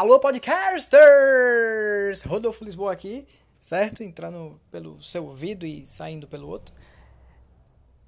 Alô, 0.00 0.18
podcasters! 0.18 2.22
Rodolfo 2.22 2.64
Lisboa 2.64 2.90
aqui, 2.90 3.28
certo? 3.60 4.02
Entrando 4.02 4.58
pelo 4.70 5.02
seu 5.02 5.26
ouvido 5.26 5.66
e 5.66 5.84
saindo 5.84 6.26
pelo 6.26 6.48
outro. 6.48 6.74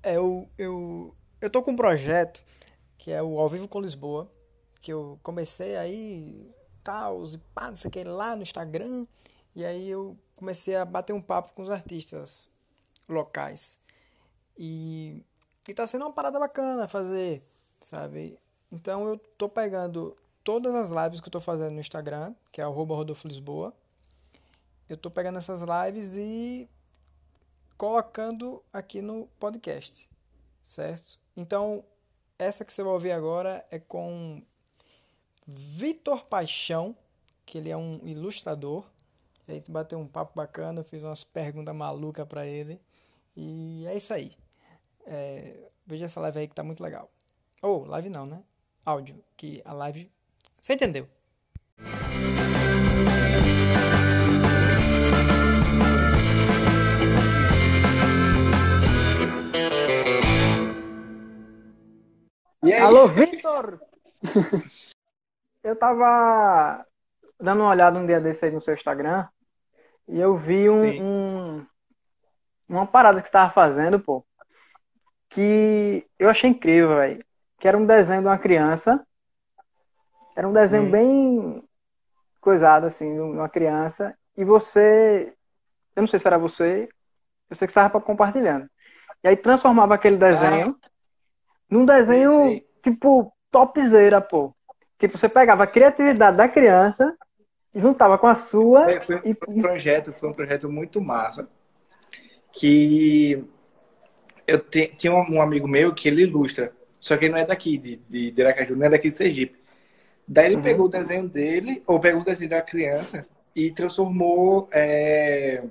É, 0.02 0.16
eu, 0.16 0.48
eu, 0.56 1.14
eu 1.38 1.50
tô 1.50 1.62
com 1.62 1.72
um 1.72 1.76
projeto 1.76 2.42
que 2.96 3.10
é 3.10 3.22
o 3.22 3.38
Ao 3.38 3.46
Vivo 3.46 3.68
com 3.68 3.78
Lisboa, 3.78 4.32
que 4.80 4.90
eu 4.90 5.20
comecei 5.22 5.76
aí, 5.76 6.50
tal, 6.82 7.26
e 7.26 7.36
pá, 7.54 7.68
não 7.68 7.76
sei 7.76 7.88
o 7.88 7.92
que, 7.92 8.02
lá 8.04 8.34
no 8.36 8.42
Instagram, 8.42 9.06
e 9.54 9.62
aí 9.62 9.90
eu 9.90 10.16
comecei 10.34 10.74
a 10.74 10.86
bater 10.86 11.12
um 11.12 11.20
papo 11.20 11.52
com 11.52 11.60
os 11.60 11.70
artistas 11.70 12.48
locais. 13.06 13.78
E, 14.56 15.22
e 15.68 15.74
tá 15.74 15.86
sendo 15.86 16.06
uma 16.06 16.12
parada 16.14 16.40
bacana 16.40 16.88
fazer, 16.88 17.46
sabe? 17.82 18.38
Então 18.72 19.06
eu 19.06 19.18
tô 19.36 19.46
pegando 19.46 20.16
todas 20.44 20.74
as 20.74 20.90
lives 20.90 21.20
que 21.20 21.28
eu 21.28 21.32
tô 21.32 21.40
fazendo 21.40 21.74
no 21.74 21.80
Instagram, 21.80 22.34
que 22.50 22.60
é 22.60 22.64
Rodolfo 22.64 23.26
Lisboa. 23.28 23.74
Eu 24.88 24.96
tô 24.96 25.10
pegando 25.10 25.38
essas 25.38 25.62
lives 25.62 26.16
e 26.16 26.68
colocando 27.76 28.62
aqui 28.72 29.00
no 29.00 29.26
podcast, 29.38 30.08
certo? 30.64 31.18
Então, 31.36 31.84
essa 32.38 32.64
que 32.64 32.72
você 32.72 32.82
vai 32.82 32.92
ouvir 32.92 33.12
agora 33.12 33.64
é 33.70 33.78
com 33.78 34.42
Vitor 35.46 36.24
Paixão, 36.26 36.96
que 37.46 37.58
ele 37.58 37.70
é 37.70 37.76
um 37.76 38.00
ilustrador. 38.04 38.84
A 39.48 39.52
gente 39.52 39.70
bateu 39.70 39.98
um 39.98 40.06
papo 40.06 40.32
bacana, 40.34 40.84
fiz 40.84 41.02
umas 41.02 41.24
perguntas 41.24 41.74
malucas 41.74 42.26
para 42.26 42.46
ele. 42.46 42.80
E 43.36 43.84
é 43.86 43.96
isso 43.96 44.12
aí. 44.12 44.32
É, 45.06 45.70
veja 45.86 46.04
essa 46.06 46.20
live 46.20 46.38
aí 46.38 46.48
que 46.48 46.54
tá 46.54 46.62
muito 46.62 46.82
legal. 46.82 47.10
Ou, 47.60 47.82
oh, 47.82 47.86
live 47.86 48.08
não, 48.08 48.26
né? 48.26 48.42
Áudio, 48.84 49.22
que 49.36 49.62
a 49.64 49.72
live 49.72 50.10
você 50.62 50.74
entendeu? 50.74 51.08
Alô, 62.80 63.08
Vitor! 63.08 63.80
eu 65.64 65.74
tava 65.74 66.86
dando 67.40 67.62
uma 67.62 67.70
olhada 67.70 67.98
um 67.98 68.06
dia 68.06 68.20
desse 68.20 68.44
aí 68.44 68.52
no 68.52 68.60
seu 68.60 68.74
Instagram 68.74 69.26
e 70.06 70.20
eu 70.20 70.36
vi 70.36 70.70
um, 70.70 71.58
um 71.58 71.66
uma 72.68 72.86
parada 72.86 73.20
que 73.20 73.26
você 73.26 73.32
tava 73.32 73.52
fazendo, 73.52 73.98
pô, 73.98 74.24
que 75.28 76.06
eu 76.18 76.30
achei 76.30 76.50
incrível, 76.50 76.96
velho. 76.96 77.24
Que 77.58 77.66
era 77.66 77.76
um 77.76 77.84
desenho 77.84 78.22
de 78.22 78.28
uma 78.28 78.38
criança 78.38 79.04
era 80.34 80.48
um 80.48 80.52
desenho 80.52 80.84
hum. 80.84 80.90
bem 80.90 81.64
coisado, 82.40 82.86
assim, 82.86 83.14
de 83.14 83.20
uma 83.20 83.48
criança. 83.48 84.14
E 84.36 84.44
você. 84.44 85.32
Eu 85.94 86.02
não 86.02 86.06
sei 86.06 86.18
se 86.18 86.26
era 86.26 86.38
você, 86.38 86.88
eu 87.50 87.56
sei 87.56 87.66
que 87.66 87.70
estava 87.70 88.00
compartilhando. 88.00 88.68
E 89.22 89.28
aí 89.28 89.36
transformava 89.36 89.94
aquele 89.94 90.16
desenho 90.16 90.76
ah. 90.82 90.88
num 91.70 91.84
desenho, 91.84 92.48
sim, 92.48 92.56
sim. 92.56 92.64
tipo, 92.82 93.32
topzera, 93.50 94.20
pô. 94.20 94.54
Tipo, 94.98 95.18
você 95.18 95.28
pegava 95.28 95.64
a 95.64 95.66
criatividade 95.66 96.36
da 96.36 96.48
criança, 96.48 97.14
juntava 97.74 98.16
com 98.18 98.26
a 98.26 98.34
sua. 98.34 98.90
É, 98.90 99.00
foi, 99.00 99.20
e... 99.24 99.34
foi 99.34 99.54
um 99.54 99.60
projeto, 99.60 100.12
foi 100.12 100.28
um 100.28 100.32
projeto 100.32 100.70
muito 100.70 101.00
massa. 101.00 101.48
Que 102.52 103.48
eu 104.46 104.58
te, 104.58 104.88
tinha 104.88 105.12
um, 105.12 105.36
um, 105.36 105.42
amigo 105.42 105.68
meu 105.68 105.94
que 105.94 106.08
ele 106.08 106.22
ilustra. 106.22 106.72
Só 107.00 107.16
que 107.16 107.24
ele 107.24 107.32
não 107.32 107.40
é 107.40 107.44
daqui, 107.44 107.76
de, 107.76 107.96
de, 107.96 108.30
de 108.30 108.42
Aracaju, 108.42 108.76
não 108.76 108.86
é 108.86 108.90
daqui 108.90 109.08
de 109.08 109.16
Sergipe. 109.16 109.61
Daí 110.32 110.46
ele 110.46 110.56
uhum. 110.56 110.62
pegou 110.62 110.86
o 110.86 110.88
desenho 110.88 111.28
dele, 111.28 111.82
ou 111.86 112.00
pegou 112.00 112.22
o 112.22 112.24
desenho 112.24 112.48
da 112.48 112.62
criança 112.62 113.26
e 113.54 113.70
transformou. 113.70 114.66
É... 114.72 115.62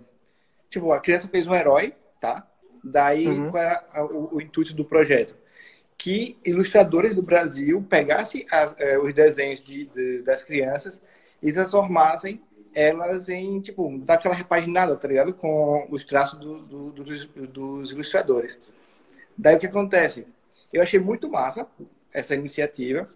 Tipo, 0.69 0.91
a 0.91 0.99
criança 0.99 1.27
fez 1.27 1.47
um 1.47 1.55
herói, 1.55 1.95
tá? 2.19 2.47
Daí 2.83 3.27
uhum. 3.27 3.49
qual 3.49 3.63
era 3.63 3.83
o, 4.05 4.35
o, 4.35 4.41
intuito 4.41 4.75
do 4.75 4.85
projeto? 4.85 5.35
Que 5.97 6.37
ilustradores 6.45 7.15
do 7.15 7.23
Brasil 7.23 7.83
pegassem 7.89 8.45
as, 8.51 8.79
é, 8.79 8.99
os 8.99 9.11
desenhos 9.15 9.63
de, 9.63 9.85
de, 9.85 10.21
das 10.21 10.43
crianças 10.43 11.01
e 11.41 11.51
transformassem 11.51 12.39
elas 12.71 13.29
em, 13.29 13.59
tipo, 13.61 13.97
daquela 13.97 14.35
repaginada, 14.35 14.95
tá 14.95 15.07
ligado? 15.07 15.33
Com 15.33 15.87
os 15.89 16.05
traços 16.05 16.37
do, 16.37 16.61
do, 16.61 16.91
dos, 16.91 17.25
dos 17.25 17.91
ilustradores. 17.91 18.71
Daí 19.35 19.55
o 19.55 19.59
que 19.59 19.65
acontece? 19.65 20.27
Eu 20.71 20.83
achei 20.83 20.99
muito 20.99 21.31
massa 21.31 21.65
essa 22.13 22.35
iniciativa. 22.35 23.07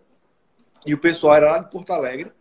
E 0.85 0.93
o 0.93 0.97
pessoal 0.97 1.35
era 1.35 1.51
lá 1.51 1.59
de 1.59 1.71
Porto 1.71 1.91
Alegre. 1.91 2.31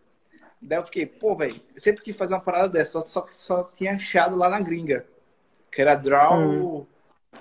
Daí 0.61 0.79
eu 0.79 0.85
fiquei, 0.85 1.05
pô, 1.05 1.35
velho, 1.35 1.59
eu 1.73 1.81
sempre 1.81 2.03
quis 2.03 2.15
fazer 2.15 2.33
uma 2.33 2.41
parada 2.41 2.69
dessa, 2.69 3.01
só, 3.01 3.21
que 3.21 3.33
só 3.33 3.63
tinha 3.63 3.93
achado 3.93 4.35
lá 4.35 4.49
na 4.49 4.59
gringa. 4.59 5.05
Que 5.71 5.81
era 5.81 5.95
Draw, 5.95 6.39
hum. 6.39 6.85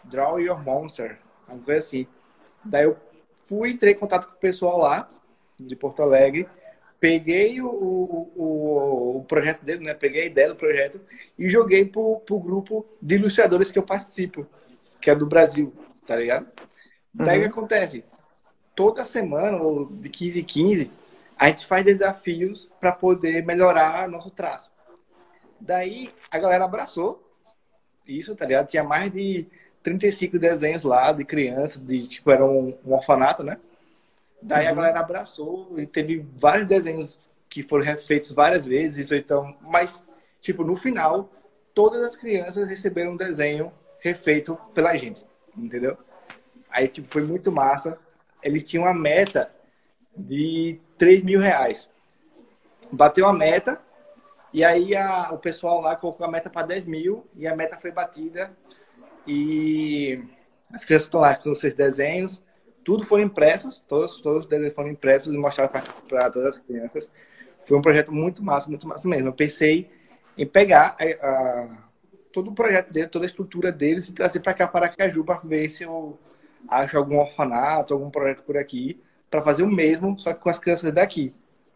Draw 0.04 0.40
Your 0.40 0.62
Monster, 0.62 1.18
uma 1.48 1.58
coisa 1.58 1.80
assim. 1.80 2.06
Daí 2.64 2.84
eu 2.84 2.96
fui, 3.44 3.70
entrei 3.70 3.92
em 3.92 3.98
contato 3.98 4.26
com 4.26 4.34
o 4.34 4.38
pessoal 4.38 4.78
lá, 4.78 5.08
de 5.58 5.76
Porto 5.76 6.02
Alegre, 6.02 6.48
peguei 6.98 7.60
o, 7.60 7.68
o, 7.68 9.18
o 9.18 9.24
projeto 9.24 9.62
dele, 9.62 9.84
né? 9.84 9.94
Peguei 9.94 10.22
a 10.22 10.26
ideia 10.26 10.48
do 10.48 10.56
projeto 10.56 11.00
e 11.38 11.48
joguei 11.48 11.84
pro, 11.84 12.20
pro 12.20 12.38
grupo 12.40 12.86
de 13.00 13.16
ilustradores 13.16 13.70
que 13.70 13.78
eu 13.78 13.82
participo, 13.82 14.46
que 15.00 15.10
é 15.10 15.14
do 15.14 15.26
Brasil, 15.26 15.72
tá 16.06 16.16
ligado? 16.16 16.46
Daí 17.12 17.38
o 17.38 17.42
que 17.42 17.46
uhum. 17.46 17.52
acontece? 17.52 18.04
Toda 18.74 19.04
semana, 19.04 19.56
ou 19.58 19.86
de 19.86 20.08
15 20.08 20.40
em 20.40 20.44
15, 20.44 20.98
a 21.38 21.48
gente 21.48 21.66
faz 21.66 21.84
desafios 21.84 22.70
para 22.80 22.92
poder 22.92 23.44
melhorar 23.44 24.08
nosso 24.08 24.30
traço. 24.30 24.70
Daí 25.60 26.12
a 26.30 26.38
galera 26.38 26.64
abraçou 26.64 27.22
isso, 28.06 28.34
tá 28.34 28.44
ligado? 28.44 28.68
Tinha 28.68 28.84
mais 28.84 29.10
de 29.10 29.46
35 29.82 30.38
desenhos 30.38 30.82
lá 30.82 31.12
de 31.12 31.24
crianças, 31.24 31.80
de 31.84 32.06
tipo, 32.06 32.30
era 32.30 32.44
um, 32.44 32.76
um 32.84 32.92
orfanato, 32.94 33.42
né? 33.42 33.58
Daí 34.40 34.66
uhum. 34.66 34.72
a 34.72 34.74
galera 34.74 35.00
abraçou 35.00 35.72
e 35.78 35.86
teve 35.86 36.24
vários 36.36 36.68
desenhos 36.68 37.18
que 37.48 37.62
foram 37.62 37.84
refeitos 37.84 38.32
várias 38.32 38.66
vezes, 38.66 38.98
isso 38.98 39.14
então, 39.14 39.54
mas 39.62 40.06
tipo, 40.42 40.64
no 40.64 40.76
final, 40.76 41.30
todas 41.72 42.02
as 42.02 42.16
crianças 42.16 42.68
receberam 42.68 43.12
um 43.12 43.16
desenho 43.16 43.72
refeito 44.00 44.58
pela 44.74 44.96
gente, 44.96 45.24
entendeu? 45.56 45.96
Aí 46.68 46.88
tipo, 46.88 47.08
foi 47.08 47.22
muito 47.22 47.50
massa 47.50 47.98
ele 48.42 48.60
tinha 48.60 48.82
uma 48.82 48.94
meta 48.94 49.50
de 50.16 50.80
3 50.98 51.22
mil 51.22 51.40
reais. 51.40 51.88
Bateu 52.92 53.26
a 53.26 53.32
meta, 53.32 53.80
e 54.52 54.64
aí 54.64 54.94
a, 54.94 55.30
o 55.32 55.38
pessoal 55.38 55.80
lá 55.80 55.96
colocou 55.96 56.26
a 56.26 56.30
meta 56.30 56.48
para 56.48 56.66
10 56.66 56.86
mil, 56.86 57.26
e 57.34 57.46
a 57.46 57.56
meta 57.56 57.76
foi 57.76 57.90
batida. 57.90 58.56
E 59.26 60.22
as 60.72 60.84
crianças 60.84 61.06
estão 61.06 61.20
lá, 61.20 61.34
com 61.34 61.54
seus 61.54 61.74
desenhos, 61.74 62.42
tudo 62.84 63.04
foram 63.04 63.24
impressos, 63.24 63.80
todos, 63.88 64.20
todos 64.20 64.42
os 64.42 64.46
desenhos 64.46 64.74
foram 64.74 64.90
impressos 64.90 65.34
e 65.34 65.38
mostrados 65.38 65.82
para 66.06 66.30
todas 66.30 66.56
as 66.56 66.58
crianças. 66.58 67.10
Foi 67.66 67.78
um 67.78 67.82
projeto 67.82 68.12
muito 68.12 68.44
massa, 68.44 68.68
muito 68.68 68.86
massa 68.86 69.08
mesmo. 69.08 69.28
Eu 69.28 69.32
pensei 69.32 69.90
em 70.36 70.46
pegar 70.46 70.96
a, 71.00 71.26
a, 71.26 71.68
todo 72.30 72.50
o 72.50 72.54
projeto 72.54 72.92
dele, 72.92 73.08
toda 73.08 73.24
a 73.24 73.26
estrutura 73.26 73.72
deles 73.72 74.08
e 74.08 74.12
trazer 74.12 74.40
para 74.40 74.52
cá, 74.52 74.68
para 74.68 74.88
Caju, 74.88 75.24
para 75.24 75.40
ver 75.40 75.68
se 75.68 75.84
eu 75.84 76.18
acho 76.68 76.96
algum 76.96 77.18
orfanato, 77.18 77.94
algum 77.94 78.10
projeto 78.10 78.42
por 78.42 78.56
aqui, 78.56 79.00
para 79.30 79.42
fazer 79.42 79.62
o 79.62 79.70
mesmo, 79.70 80.18
só 80.18 80.32
que 80.32 80.40
com 80.40 80.50
as 80.50 80.58
crianças 80.58 80.92
daqui. 80.92 81.30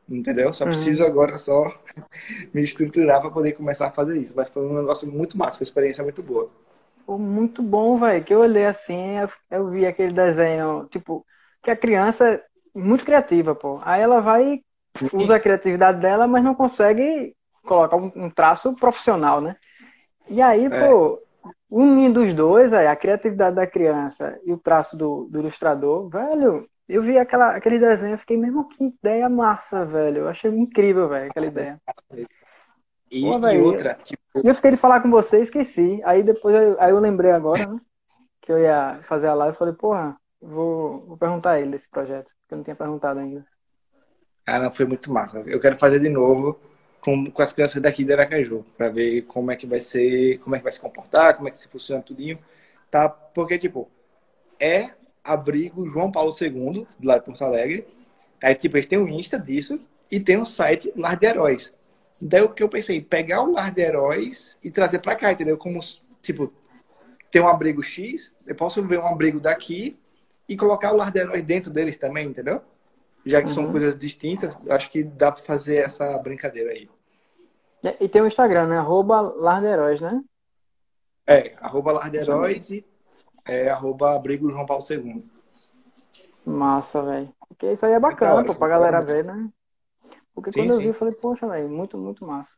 Entendeu? 0.09 0.53
Só 0.55 0.65
uhum. 0.65 0.71
preciso 0.71 1.03
uhum. 1.03 1.11
agora 1.11 1.39
só 1.39 1.75
me 2.55 2.63
estruturar 2.63 3.21
para 3.21 3.31
poder 3.31 3.53
começar 3.53 3.89
a 3.89 3.91
fazer 3.91 4.17
isso. 4.19 4.35
Mas 4.37 4.49
foi 4.49 4.65
um 4.65 4.81
negócio 4.81 5.11
muito 5.11 5.37
massa, 5.37 5.59
foi 5.59 5.65
uma 5.65 5.69
experiência 5.69 6.03
muito 6.03 6.23
boa. 6.23 6.47
Pô, 7.05 7.19
muito 7.19 7.63
bom, 7.63 7.99
velho. 7.99 8.25
Que 8.25 8.35
eu 8.35 8.41
olhei 8.41 8.65
assim, 8.65 9.17
eu, 9.51 9.69
vi 9.69 9.87
aquele 9.87 10.13
desenho, 10.13 10.87
tipo, 10.91 11.27
que 11.63 11.71
a 11.71 11.77
criança 11.77 12.27
é 12.27 12.43
muito 12.75 13.05
criativa, 13.05 13.55
pô. 13.55 13.81
Aí 13.83 14.01
ela 14.01 14.21
vai, 14.21 14.63
usa 15.13 15.37
a 15.37 15.41
criatividade 15.41 16.01
dela, 16.01 16.27
mas 16.27 16.43
não 16.43 16.55
consegue 16.55 17.35
colocar 17.65 17.97
um, 17.97 18.11
um 18.15 18.31
traço 18.31 18.75
profissional, 18.77 19.41
né? 19.41 19.57
E 20.29 20.41
aí, 20.41 20.67
é. 20.67 20.89
pô, 20.89 21.21
unindo 21.71 22.23
os 22.23 22.33
dois, 22.33 22.73
a 22.73 22.95
criatividade 22.97 23.57
da 23.57 23.67
criança 23.67 24.39
e 24.45 24.53
o 24.53 24.59
traço 24.59 24.97
do, 24.97 25.29
do 25.31 25.41
ilustrador, 25.41 26.09
velho, 26.09 26.69
eu 26.89 27.03
vi 27.03 27.19
aquela, 27.19 27.55
aquele 27.55 27.79
desenho 27.79 28.15
e 28.15 28.19
fiquei, 28.19 28.39
mesmo 28.39 28.67
que 28.69 28.85
ideia 28.85 29.29
massa, 29.29 29.85
velho. 29.85 30.23
Eu 30.23 30.29
achei 30.29 30.51
incrível, 30.51 31.09
velho, 31.09 31.31
aquela 31.31 31.47
ideia. 31.47 31.81
E, 33.11 33.21
Pô, 33.21 33.39
véio, 33.39 33.61
e 33.61 33.65
outra. 33.65 33.99
Tipo... 34.03 34.23
eu 34.43 34.55
fiquei 34.55 34.71
de 34.71 34.77
falar 34.79 35.01
com 35.01 35.11
você 35.11 35.41
esqueci. 35.41 36.01
Aí 36.05 36.23
depois 36.23 36.57
eu, 36.57 36.81
aí 36.81 36.91
eu 36.91 36.99
lembrei 36.99 37.31
agora, 37.31 37.67
né? 37.67 37.79
Que 38.41 38.51
eu 38.51 38.59
ia 38.59 39.01
fazer 39.07 39.27
a 39.29 39.35
live 39.35 39.55
e 39.55 39.59
falei, 39.59 39.75
porra, 39.75 40.17
vou, 40.41 41.05
vou 41.07 41.17
perguntar 41.19 41.53
a 41.53 41.61
ele 41.61 41.73
desse 41.73 41.89
projeto, 41.91 42.31
que 42.49 42.55
eu 42.55 42.57
não 42.57 42.65
tinha 42.65 42.77
perguntado 42.77 43.21
ainda. 43.21 43.47
Ah, 44.47 44.59
não, 44.59 44.71
foi 44.71 44.87
muito 44.87 45.13
massa. 45.13 45.41
Eu 45.47 45.61
quero 45.61 45.77
fazer 45.77 46.01
de 46.01 46.09
novo 46.09 46.59
com, 47.01 47.31
com 47.31 47.43
as 47.43 47.53
crianças 47.53 47.81
daqui 47.81 48.05
de 48.05 48.13
Aracaju, 48.13 48.65
para 48.77 48.89
ver 48.91 49.23
como 49.23 49.51
é 49.51 49.57
que 49.57 49.67
vai 49.67 49.81
ser, 49.81 50.39
como 50.39 50.57
é 50.57 50.59
que 50.59 50.65
vai 50.65 50.73
se 50.73 50.81
comportar, 50.81 51.37
como 51.37 51.49
é 51.49 51.51
que 51.51 51.59
se 51.59 51.69
funciona 51.69 52.03
tudinho, 52.03 52.39
tá? 52.91 53.09
Porque, 53.09 53.59
tipo, 53.59 53.89
é 54.59 54.91
abrigo 55.23 55.87
João 55.87 56.11
Paulo 56.11 56.35
II, 56.41 56.87
lá 57.03 57.19
de 57.19 57.25
Porto 57.25 57.45
Alegre. 57.45 57.87
Aí, 58.43 58.55
tipo, 58.55 58.77
eles 58.77 58.87
têm 58.87 58.99
um 58.99 59.09
Insta 59.09 59.39
disso, 59.39 59.79
e 60.11 60.21
tem 60.21 60.39
um 60.39 60.45
site 60.45 60.93
Lar 60.97 61.17
de 61.17 61.27
Heróis. 61.27 61.73
Daí 62.21 62.43
o 62.43 62.49
que 62.49 62.63
eu 62.63 62.69
pensei, 62.69 63.01
pegar 63.01 63.43
o 63.43 63.53
Lar 63.53 63.73
de 63.73 63.83
Heróis 63.83 64.57
e 64.63 64.71
trazer 64.71 64.99
para 65.01 65.15
cá, 65.15 65.33
entendeu? 65.33 65.57
Como, 65.57 65.81
tipo, 66.23 66.53
tem 67.31 67.41
um 67.43 67.49
abrigo 67.49 67.83
X, 67.83 68.33
eu 68.47 68.55
posso 68.55 68.83
ver 68.83 68.99
um 68.99 69.07
abrigo 69.07 69.39
daqui 69.39 69.99
e 70.49 70.57
colocar 70.57 70.93
o 70.93 70.97
Lar 70.97 71.13
de 71.13 71.21
Heróis 71.21 71.43
dentro 71.43 71.71
deles 71.71 71.97
também, 71.97 72.27
entendeu? 72.27 72.63
Já 73.29 73.43
que 73.43 73.49
uhum. 73.49 73.55
são 73.55 73.71
coisas 73.71 73.95
distintas, 73.95 74.57
acho 74.71 74.91
que 74.91 75.05
dá 75.05 75.31
para 75.31 75.45
fazer 75.45 75.77
essa 75.77 76.17
brincadeira 76.23 76.71
aí. 76.71 76.89
E 78.01 78.09
tem 78.09 78.23
o 78.23 78.27
Instagram, 78.27 78.69
né? 78.69 78.79
Arroba 78.79 79.21
Lar 79.21 79.61
de 79.61 79.67
Heróis, 79.67 80.01
né? 80.01 80.25
É, 81.27 81.55
arroba 81.61 81.93
Lar 81.93 82.11
de 82.11 82.17
Heróis 82.17 82.71
e 82.71 82.87
é, 83.45 83.69
arroba 83.69 84.17
Abrigo 84.17 84.51
João 84.51 84.65
Paulo 84.65 84.83
II. 84.89 85.23
Massa, 86.47 87.03
velho. 87.03 87.31
Porque 87.49 87.71
isso 87.71 87.85
aí 87.85 87.93
é 87.93 88.01
bacana, 88.01 88.43
pô, 88.45 88.55
pra 88.55 88.67
galera 88.67 89.03
ver, 89.03 89.23
né? 89.23 89.51
Porque 90.35 90.51
sim, 90.51 90.61
quando 90.61 90.71
eu 90.71 90.79
vi, 90.79 90.87
eu 90.87 90.95
falei, 90.95 91.13
poxa, 91.13 91.47
velho, 91.47 91.69
muito, 91.69 91.99
muito 91.99 92.25
massa. 92.25 92.57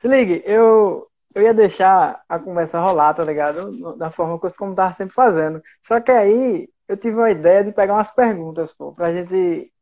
Se 0.00 0.06
ligue, 0.06 0.40
eu, 0.46 1.10
eu 1.34 1.42
ia 1.42 1.52
deixar 1.52 2.22
a 2.28 2.38
conversa 2.38 2.78
rolar, 2.78 3.12
tá 3.14 3.24
ligado? 3.24 3.96
Da 3.96 4.08
forma 4.12 4.38
como 4.56 4.74
tava 4.74 4.92
sempre 4.92 5.14
fazendo. 5.14 5.60
Só 5.82 6.00
que 6.00 6.12
aí 6.12 6.68
eu 6.88 6.96
tive 6.96 7.16
uma 7.16 7.30
ideia 7.30 7.64
de 7.64 7.72
pegar 7.72 7.94
umas 7.94 8.10
perguntas, 8.10 8.72
pô, 8.72 8.92
pra 8.92 9.12
gente 9.12 9.72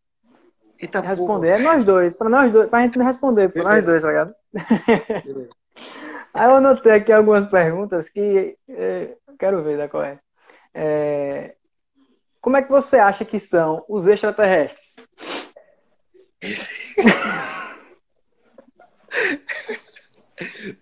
Eita, 0.78 1.00
responder. 1.00 1.48
É 1.48 1.58
nós 1.58 1.84
dois, 1.84 2.16
pra 2.16 2.28
nós 2.28 2.50
dois, 2.50 2.68
pra 2.68 2.82
gente 2.82 2.98
responder, 2.98 3.48
pra 3.50 3.62
nós 3.62 3.84
dois, 3.84 4.02
tá 4.02 4.08
ligado? 4.08 4.34
aí 6.34 6.46
eu 6.50 6.56
anotei 6.56 6.92
aqui 6.92 7.12
algumas 7.12 7.46
perguntas 7.46 8.08
que 8.08 8.56
é, 8.68 9.14
quero 9.38 9.62
ver 9.62 9.78
da 9.78 9.88
qual 9.88 10.02
é. 10.02 10.18
é. 10.74 11.54
Como 12.40 12.56
é 12.56 12.62
que 12.62 12.70
você 12.70 12.96
acha 12.96 13.24
que 13.24 13.38
são 13.38 13.84
os 13.88 14.08
extraterrestres? 14.08 14.96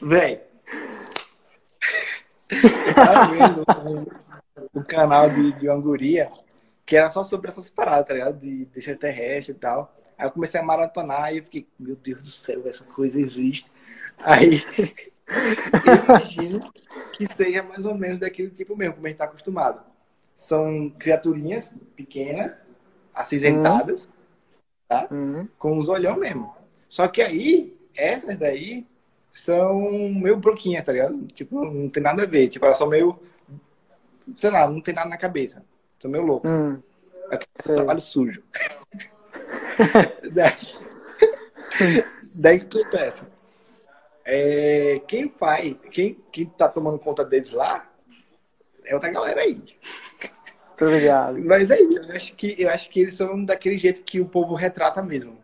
Véi. 0.00 0.43
Eu 2.50 2.94
tava 2.94 3.26
vendo 3.26 3.64
o 4.73 4.83
canal 4.83 5.31
de, 5.31 5.53
de 5.53 5.69
Anguria, 5.69 6.31
que 6.85 6.97
era 6.97 7.09
só 7.09 7.23
sobre 7.23 7.49
essas 7.49 7.69
paradas, 7.69 8.07
tá 8.07 8.15
ligado? 8.15 8.39
De, 8.41 8.65
de 8.65 8.79
extraterrestre 8.79 9.55
e 9.55 9.59
tal. 9.59 9.95
Aí 10.19 10.27
eu 10.27 10.31
comecei 10.31 10.61
a 10.61 10.62
maratonar 10.62 11.33
e 11.33 11.39
eu 11.39 11.45
fiquei, 11.45 11.67
meu 11.79 11.97
Deus 11.97 12.23
do 12.23 12.31
céu, 12.31 12.62
essa 12.67 12.93
coisa 12.93 13.21
existe. 13.21 13.71
Aí 14.19 14.62
eu 15.87 16.05
imagino 16.05 16.73
que 17.12 17.27
seja 17.33 17.62
mais 17.62 17.87
ou 17.87 17.95
menos 17.95 18.21
daquele 18.21 18.51
tipo 18.51 18.77
mesmo, 18.77 18.95
como 18.95 19.07
a 19.07 19.11
gente 19.11 19.19
tá 19.19 19.25
acostumado. 19.25 19.81
São 20.35 20.91
criaturinhas 20.99 21.71
pequenas, 21.95 22.67
acinzentadas, 23.15 24.05
uhum. 24.05 24.11
tá? 24.89 25.09
Uhum. 25.11 25.49
Com 25.59 25.79
os 25.79 25.89
olhão 25.89 26.17
mesmo. 26.17 26.55
Só 26.89 27.06
que 27.09 27.23
aí, 27.23 27.77
essas 27.95 28.37
daí 28.37 28.87
são 29.31 29.81
meio 29.81 30.37
broquinhas, 30.37 30.85
tá 30.85 30.93
ligado? 30.93 31.27
Tipo, 31.29 31.65
não 31.65 31.89
tem 31.89 32.03
nada 32.03 32.25
a 32.25 32.27
ver. 32.27 32.49
Tipo, 32.49 32.67
elas 32.67 32.79
são 32.79 32.89
meio 32.89 33.19
sei 34.37 34.50
lá, 34.50 34.69
não 34.69 34.81
tem 34.81 34.94
nada 34.94 35.09
na 35.09 35.19
cabeça. 35.19 35.65
Tô 35.99 36.09
meio 36.09 36.25
louco. 36.25 36.49
Hum, 36.49 36.81
é 37.31 37.37
um 37.37 37.75
trabalho 37.77 38.00
sujo. 38.00 38.43
daí, 40.32 40.56
daí 42.35 42.61
que 42.61 42.79
acontece? 42.79 43.23
É, 44.25 45.00
quem 45.06 45.29
faz, 45.29 45.77
quem, 45.91 46.19
quem 46.31 46.47
tá 46.47 46.69
tomando 46.69 46.99
conta 46.99 47.25
deles 47.25 47.50
lá 47.50 47.88
é 48.85 48.94
outra 48.94 49.11
galera 49.11 49.41
aí. 49.41 49.62
Obrigado. 50.81 51.38
Mas 51.44 51.71
aí, 51.71 51.87
eu 51.94 52.15
acho 52.15 52.35
que 52.35 52.55
eu 52.61 52.71
acho 52.71 52.88
que 52.88 53.00
eles 53.00 53.15
são 53.15 53.44
daquele 53.44 53.77
jeito 53.77 54.03
que 54.03 54.21
o 54.21 54.27
povo 54.27 54.55
retrata 54.55 55.03
mesmo. 55.03 55.38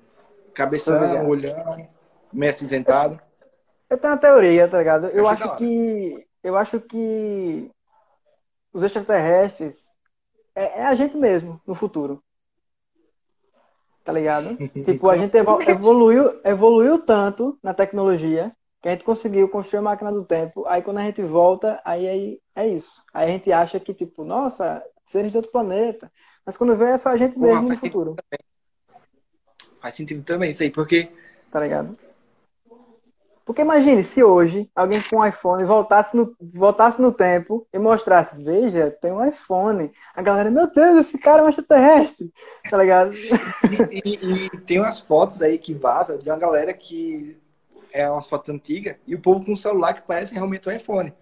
Cabeção, 0.54 1.28
olhando, 1.28 1.86
meio 2.32 2.50
acinzentado. 2.50 3.18
Eu 3.88 3.98
tenho 3.98 4.14
uma 4.14 4.18
teoria, 4.18 4.66
tá 4.66 4.78
ligado? 4.78 5.08
Eu, 5.08 5.18
eu 5.18 5.28
acho 5.28 5.56
que 5.56 6.26
eu 6.42 6.56
acho 6.56 6.80
que 6.80 7.70
os 8.76 8.82
extraterrestres 8.82 9.86
é, 10.54 10.80
é, 10.80 10.86
a 10.86 10.94
gente 10.94 11.16
mesmo 11.16 11.58
no 11.66 11.74
futuro. 11.74 12.22
Tá 14.04 14.12
ligado? 14.12 14.54
tipo, 14.84 15.08
a 15.08 15.16
gente 15.16 15.34
evoluiu, 15.34 16.38
evoluiu 16.44 16.98
tanto 16.98 17.58
na 17.62 17.72
tecnologia 17.72 18.54
que 18.82 18.88
a 18.88 18.92
gente 18.92 19.02
conseguiu 19.02 19.48
construir 19.48 19.78
a 19.78 19.82
máquina 19.82 20.12
do 20.12 20.26
tempo. 20.26 20.66
Aí 20.66 20.82
quando 20.82 20.98
a 20.98 21.04
gente 21.04 21.22
volta, 21.22 21.80
aí, 21.84 22.06
aí 22.06 22.40
é 22.54 22.68
isso. 22.68 23.02
Aí 23.14 23.30
a 23.30 23.32
gente 23.32 23.50
acha 23.50 23.80
que, 23.80 23.94
tipo, 23.94 24.24
nossa, 24.24 24.84
seres 25.06 25.32
de 25.32 25.38
outro 25.38 25.50
planeta. 25.50 26.12
Mas 26.44 26.58
quando 26.58 26.76
vê, 26.76 26.90
é 26.90 26.98
só 26.98 27.08
a 27.08 27.16
gente 27.16 27.38
mesmo 27.38 27.70
no 27.70 27.78
futuro. 27.78 28.16
Faz 29.80 29.94
sentido 29.94 30.22
também 30.22 30.50
isso 30.50 30.62
aí, 30.62 30.70
porque. 30.70 31.08
Tá 31.50 31.60
ligado? 31.60 31.96
Porque 33.46 33.62
imagine 33.62 34.02
se 34.02 34.24
hoje 34.24 34.68
alguém 34.74 35.00
com 35.00 35.18
um 35.18 35.24
iPhone 35.24 35.64
voltasse 35.64 36.16
no, 36.16 36.34
voltasse 36.40 37.00
no 37.00 37.12
tempo 37.12 37.64
e 37.72 37.78
mostrasse, 37.78 38.36
veja, 38.42 38.90
tem 39.00 39.12
um 39.12 39.24
iPhone. 39.24 39.92
A 40.16 40.20
galera, 40.20 40.50
meu 40.50 40.66
Deus, 40.66 41.06
esse 41.06 41.16
cara 41.16 41.42
é 41.42 41.44
um 41.44 41.48
extraterrestre. 41.48 42.32
Tá 42.68 42.76
ligado? 42.76 43.14
E, 43.14 44.02
e, 44.04 44.46
e 44.46 44.50
tem 44.58 44.80
umas 44.80 44.98
fotos 44.98 45.40
aí 45.40 45.58
que 45.58 45.72
vaza 45.72 46.18
de 46.18 46.28
uma 46.28 46.36
galera 46.36 46.74
que 46.74 47.40
é 47.92 48.10
umas 48.10 48.28
fotos 48.28 48.52
antigas 48.52 48.96
e 49.06 49.14
o 49.14 49.20
povo 49.20 49.46
com 49.46 49.52
um 49.52 49.56
celular 49.56 49.94
que 49.94 50.02
parece 50.02 50.34
realmente 50.34 50.68
um 50.68 50.72
iPhone. 50.72 51.14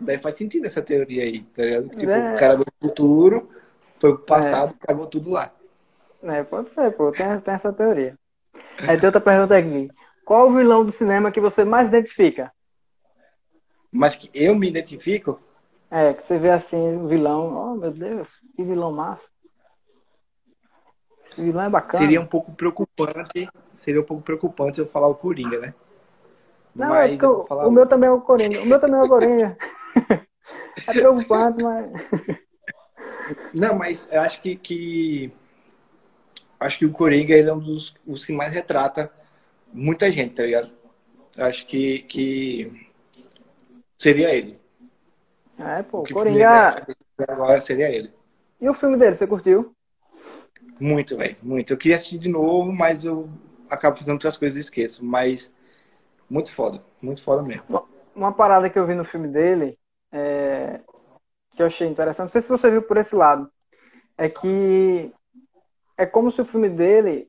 Daí 0.00 0.16
faz 0.16 0.34
sentido 0.34 0.64
essa 0.64 0.80
teoria 0.80 1.24
aí, 1.24 1.42
tá 1.42 1.62
ligado? 1.62 1.88
Tipo, 1.90 2.10
é. 2.10 2.34
o 2.34 2.38
cara 2.38 2.56
do 2.56 2.64
futuro, 2.80 3.50
foi 3.98 4.14
pro 4.14 4.24
passado, 4.24 4.74
é. 4.82 4.86
cagou 4.86 5.06
tudo 5.06 5.30
lá. 5.30 5.52
É, 6.22 6.42
pode 6.42 6.72
ser, 6.72 6.90
pô, 6.92 7.12
tem, 7.12 7.38
tem 7.38 7.54
essa 7.54 7.70
teoria. 7.70 8.16
Aí 8.78 8.96
tem 8.98 9.06
outra 9.06 9.20
pergunta 9.20 9.56
aqui. 9.56 9.90
Qual 10.26 10.48
o 10.48 10.52
vilão 10.52 10.84
do 10.84 10.90
cinema 10.90 11.30
que 11.30 11.40
você 11.40 11.64
mais 11.64 11.86
identifica? 11.86 12.52
Mas 13.94 14.16
que 14.16 14.28
eu 14.34 14.56
me 14.56 14.68
identifico? 14.68 15.40
É, 15.88 16.12
que 16.12 16.24
você 16.24 16.36
vê 16.36 16.50
assim, 16.50 16.96
o 16.96 17.06
vilão, 17.06 17.54
oh 17.54 17.76
meu 17.76 17.92
Deus, 17.92 18.40
que 18.56 18.64
vilão 18.64 18.90
massa. 18.90 19.28
Esse 21.30 21.40
vilão 21.40 21.66
é 21.66 21.70
bacana. 21.70 22.02
Seria 22.02 22.20
um 22.20 22.26
pouco 22.26 22.52
preocupante, 22.56 23.48
seria 23.76 24.00
um 24.00 24.04
pouco 24.04 24.20
preocupante 24.24 24.80
eu 24.80 24.86
falar 24.86 25.06
o 25.06 25.14
Coringa, 25.14 25.60
né? 25.60 25.74
Não, 26.74 26.92
é 26.96 27.06
mas 27.06 27.22
é 27.22 27.26
o, 27.28 27.68
o 27.68 27.70
meu 27.70 27.86
também 27.86 28.08
é 28.08 28.12
o 28.12 28.20
Coringa. 28.20 28.62
O 28.62 28.66
meu 28.66 28.80
também 28.80 28.98
é 28.98 29.02
o 29.04 29.08
Coringa. 29.08 29.56
é 30.88 30.92
preocupante, 30.92 31.62
mas. 31.62 31.88
Não, 33.54 33.78
mas 33.78 34.10
eu 34.10 34.22
acho 34.22 34.42
que, 34.42 34.56
que 34.56 35.32
acho 36.58 36.78
que 36.80 36.86
o 36.86 36.92
Coringa 36.92 37.32
ele 37.32 37.48
é 37.48 37.54
um 37.54 37.60
dos 37.60 37.94
os 38.04 38.24
que 38.24 38.32
mais 38.32 38.52
retrata 38.52 39.12
muita 39.76 40.10
gente, 40.10 40.34
tá 40.34 40.42
ligado? 40.42 40.74
Acho 41.38 41.66
que, 41.66 42.00
que 42.02 42.88
seria 43.96 44.34
ele. 44.34 44.56
É, 45.58 45.82
pô, 45.82 46.00
o 46.00 46.12
Coringa. 46.12 46.86
Agora 47.28 47.60
seria 47.60 47.90
ele. 47.90 48.10
E 48.60 48.68
o 48.68 48.74
filme 48.74 48.96
dele, 48.96 49.14
você 49.14 49.26
curtiu? 49.26 49.74
Muito, 50.80 51.16
velho, 51.16 51.36
muito. 51.42 51.72
Eu 51.72 51.76
queria 51.76 51.96
assistir 51.96 52.18
de 52.18 52.28
novo, 52.28 52.72
mas 52.72 53.04
eu 53.04 53.28
acabo 53.68 53.96
fazendo 53.96 54.14
outras 54.14 54.36
coisas 54.36 54.56
e 54.56 54.60
esqueço. 54.60 55.04
Mas 55.04 55.54
muito 56.28 56.52
foda, 56.52 56.82
muito 57.00 57.22
foda 57.22 57.42
mesmo. 57.42 57.64
Uma 58.14 58.32
parada 58.32 58.68
que 58.70 58.78
eu 58.78 58.86
vi 58.86 58.94
no 58.94 59.04
filme 59.04 59.28
dele, 59.28 59.78
é... 60.10 60.80
que 61.54 61.62
eu 61.62 61.66
achei 61.66 61.86
interessante, 61.86 62.26
não 62.26 62.32
sei 62.32 62.42
se 62.42 62.48
você 62.48 62.70
viu 62.70 62.82
por 62.82 62.96
esse 62.96 63.14
lado, 63.14 63.50
é 64.16 64.28
que 64.28 65.12
é 65.96 66.06
como 66.06 66.30
se 66.30 66.40
o 66.40 66.44
filme 66.44 66.68
dele 66.68 67.28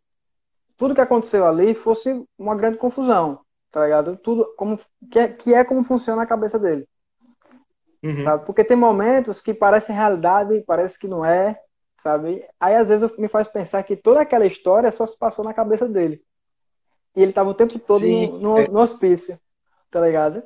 tudo 0.77 0.93
que 0.93 1.01
aconteceu 1.01 1.45
ali 1.45 1.73
fosse 1.73 2.23
uma 2.37 2.55
grande 2.55 2.77
confusão, 2.77 3.41
tá 3.71 3.83
ligado? 3.83 4.15
Tudo 4.17 4.53
como 4.55 4.79
que 5.11 5.19
é, 5.19 5.27
que 5.27 5.53
é 5.53 5.63
como 5.63 5.83
funciona 5.83 6.21
a 6.21 6.27
cabeça 6.27 6.59
dele. 6.59 6.87
Uhum. 8.03 8.23
Sabe? 8.23 8.45
Porque 8.45 8.63
tem 8.63 8.77
momentos 8.77 9.41
que 9.41 9.53
parece 9.53 9.91
realidade, 9.91 10.63
parece 10.67 10.99
que 10.99 11.07
não 11.07 11.25
é, 11.25 11.59
sabe? 12.01 12.47
Aí 12.59 12.75
às 12.75 12.87
vezes 12.87 13.11
me 13.17 13.27
faz 13.27 13.47
pensar 13.47 13.81
que 13.83 13.95
toda 13.95 14.21
aquela 14.21 14.45
história 14.45 14.91
só 14.91 15.05
se 15.07 15.17
passou 15.17 15.43
na 15.43 15.53
cabeça 15.53 15.87
dele. 15.87 16.21
E 17.15 17.23
ele 17.23 17.33
tava 17.33 17.49
o 17.49 17.55
tempo 17.55 17.79
todo 17.79 18.01
Sim, 18.01 18.27
no, 18.33 18.39
no, 18.39 18.59
é. 18.59 18.67
no, 18.67 18.79
hospício, 18.79 19.39
tá 19.89 19.99
ligado? 19.99 20.43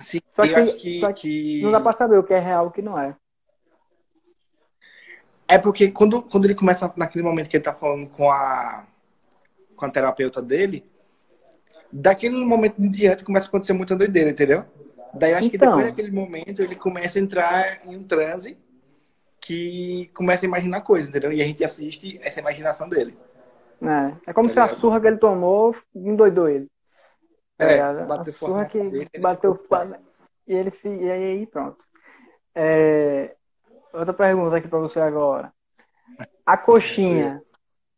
Sim, 0.00 0.20
só 0.32 0.42
que, 0.42 0.72
que, 0.72 0.98
só 0.98 1.12
que, 1.12 1.58
que, 1.58 1.62
não 1.62 1.70
dá 1.70 1.80
pra 1.80 1.92
saber 1.92 2.18
o 2.18 2.24
que 2.24 2.34
é 2.34 2.40
real 2.40 2.64
e 2.64 2.68
o 2.68 2.72
que 2.72 2.82
não 2.82 2.98
é. 2.98 3.16
É 5.46 5.58
porque 5.58 5.92
quando, 5.92 6.22
quando 6.22 6.46
ele 6.46 6.54
começa 6.54 6.92
naquele 6.96 7.22
momento 7.22 7.48
que 7.48 7.56
ele 7.56 7.62
tá 7.64 7.74
falando 7.74 8.08
com 8.08 8.30
a 8.30 8.84
com 9.82 9.86
a 9.86 9.90
terapeuta 9.90 10.40
dele, 10.40 10.88
daquele 11.90 12.44
momento 12.44 12.80
em 12.80 12.88
diante 12.88 13.24
começa 13.24 13.46
a 13.46 13.48
acontecer 13.48 13.72
muita 13.72 13.96
doideira, 13.96 14.30
entendeu? 14.30 14.64
Daí 15.12 15.34
acho 15.34 15.46
então, 15.46 15.50
que 15.50 15.58
depois 15.58 15.86
daquele 15.86 16.12
momento 16.12 16.62
ele 16.62 16.76
começa 16.76 17.18
a 17.18 17.22
entrar 17.22 17.84
em 17.84 17.96
um 17.96 18.04
transe 18.04 18.56
que 19.40 20.08
começa 20.14 20.46
a 20.46 20.48
imaginar 20.48 20.82
coisas, 20.82 21.08
entendeu? 21.08 21.32
E 21.32 21.42
a 21.42 21.44
gente 21.44 21.64
assiste 21.64 22.16
essa 22.22 22.38
imaginação 22.38 22.88
dele. 22.88 23.18
É, 23.82 24.30
é 24.30 24.32
como 24.32 24.48
tá 24.48 24.54
se 24.54 24.60
ligado? 24.60 24.70
a 24.70 24.80
surra 24.80 25.00
que 25.00 25.06
ele 25.08 25.16
tomou 25.16 25.76
endoidou 25.92 26.48
ele. 26.48 26.70
Tá 27.58 27.64
é, 27.64 28.04
bateu 28.04 28.32
a 28.32 28.36
surra 28.36 28.64
que 28.66 28.78
cabeça, 28.78 29.10
bateu 29.18 29.58
e 30.46 30.54
ele 30.54 30.72
e 30.84 31.10
aí 31.10 31.46
pronto. 31.48 31.84
É, 32.54 33.34
outra 33.92 34.14
pergunta 34.14 34.56
aqui 34.56 34.68
para 34.68 34.78
você 34.78 35.00
agora. 35.00 35.52
A 36.46 36.56
coxinha 36.56 37.42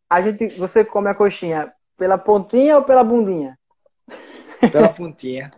a 0.08 0.23
gente, 0.23 0.49
você 0.58 0.84
come 0.84 1.08
a 1.08 1.14
coxinha 1.14 1.73
Pela 1.96 2.18
pontinha 2.18 2.76
ou 2.76 2.84
pela 2.84 3.04
bundinha? 3.04 3.58
Pela 4.73 4.88
pontinha. 4.88 5.52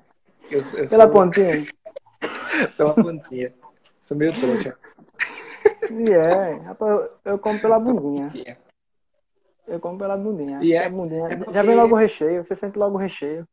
Eu, 0.51 0.61
eu 0.61 0.89
pela 0.89 1.05
sou... 1.05 1.13
pontinha? 1.13 1.67
pela 2.77 2.95
pontinha. 2.95 3.55
Sou 4.03 4.17
meio 4.17 4.33
trouxa. 4.33 4.77
E 5.91 6.11
é, 6.11 6.55
rapaz, 6.65 7.11
eu 7.25 7.39
como 7.39 7.59
pela 7.61 7.79
bundinha. 7.79 8.57
Eu 9.67 9.81
como 9.81 9.99
pela 9.99 10.17
bundinha. 10.17 10.61
E 10.63 10.73
é, 10.73 10.89
bundinha. 10.89 11.29
é 11.29 11.37
porque... 11.37 11.53
Já 11.53 11.63
vem 11.63 11.75
logo 11.75 11.95
o 11.95 11.99
recheio, 11.99 12.45
você 12.45 12.55
sente 12.55 12.79
logo 12.79 12.97
o 12.97 13.01
recheio. 13.01 13.47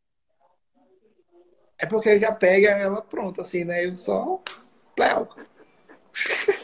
É 1.77 1.85
porque 1.85 2.19
já 2.19 2.31
pega 2.31 2.69
ela 2.69 3.01
pronta, 3.01 3.41
assim, 3.41 3.63
né? 3.63 3.85
Eu 3.85 3.95
só. 3.95 4.41
Pléu. 4.95 5.27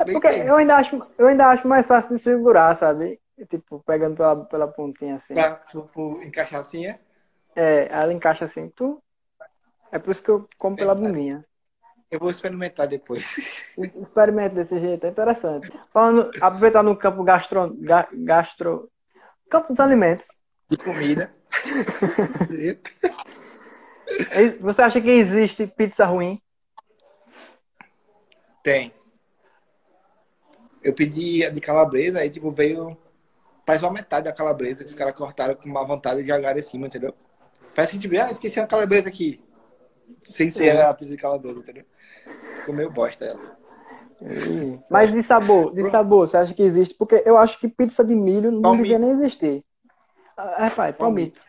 É 0.00 0.12
porque 0.12 0.28
eu 0.28 0.56
ainda, 0.56 0.76
acho, 0.76 1.02
eu 1.18 1.26
ainda 1.26 1.48
acho 1.48 1.68
mais 1.68 1.86
fácil 1.86 2.16
de 2.16 2.22
segurar, 2.22 2.74
sabe? 2.74 3.20
Tipo, 3.48 3.82
pegando 3.86 4.16
pela, 4.16 4.44
pela 4.44 4.68
pontinha 4.68 5.16
assim. 5.16 5.34
Pra, 5.34 5.54
tipo, 5.54 6.20
encaixar 6.22 6.60
assim, 6.60 6.86
é? 6.86 7.00
É, 7.56 7.88
ela 7.90 8.12
encaixa 8.12 8.44
assim, 8.44 8.68
tu. 8.68 9.02
É 9.90 9.98
por 9.98 10.12
isso 10.12 10.22
que 10.22 10.30
eu 10.30 10.46
como 10.58 10.76
pela 10.76 10.94
bundinha. 10.94 11.44
Eu 12.10 12.18
vou 12.18 12.30
experimentar 12.30 12.88
depois. 12.88 13.24
Experimente 13.78 14.54
desse 14.54 14.78
jeito, 14.78 15.06
é 15.06 15.10
interessante. 15.10 15.72
Falando, 15.92 16.30
aproveitar 16.40 16.82
no 16.82 16.96
campo 16.96 17.22
gastro, 17.22 17.76
ga, 17.80 18.08
gastro. 18.12 18.90
Campo 19.48 19.68
dos 19.68 19.80
alimentos. 19.80 20.26
De 20.68 20.76
comida. 20.76 21.32
Você 24.60 24.82
acha 24.82 25.00
que 25.00 25.08
existe 25.08 25.66
pizza 25.66 26.04
ruim? 26.04 26.40
Tem. 28.62 28.92
Eu 30.82 30.94
pedi 30.94 31.44
a 31.44 31.50
de 31.50 31.60
calabresa, 31.60 32.20
aí 32.20 32.30
tipo, 32.30 32.50
veio. 32.50 32.96
Parece 33.70 33.84
uma 33.84 33.92
metade 33.92 34.24
da 34.24 34.32
calabresa 34.32 34.82
que 34.82 34.90
os 34.90 34.96
caras 34.96 35.14
cortaram 35.14 35.54
com 35.54 35.68
má 35.68 35.84
vontade 35.84 36.22
de 36.22 36.28
jogar 36.28 36.58
em 36.58 36.60
cima, 36.60 36.88
entendeu? 36.88 37.14
Parece 37.72 37.92
que 37.92 38.00
tipo, 38.00 38.20
ah, 38.20 38.28
esqueci 38.28 38.58
uma 38.58 38.66
calabresa 38.66 39.08
aqui. 39.08 39.40
Sem 40.24 40.50
ser 40.50 40.76
a 40.80 40.92
pizza 40.92 41.12
de 41.12 41.16
calabresa, 41.16 41.60
entendeu? 41.60 41.84
Ficou 42.56 42.74
meio 42.74 42.90
bosta 42.90 43.26
ela. 43.26 43.40
Mas 44.90 45.12
de 45.12 45.22
sabor, 45.22 45.72
de 45.72 45.88
sabor, 45.88 46.26
você 46.26 46.36
acha 46.36 46.52
que 46.52 46.64
existe? 46.64 46.96
Porque 46.96 47.22
eu 47.24 47.38
acho 47.38 47.60
que 47.60 47.68
pizza 47.68 48.04
de 48.04 48.16
milho 48.16 48.50
não 48.50 48.60
palmito. 48.60 48.82
devia 48.82 48.98
nem 48.98 49.10
existir. 49.12 49.64
Ah, 50.36 50.64
repare, 50.64 50.92
palmito. 50.92 51.40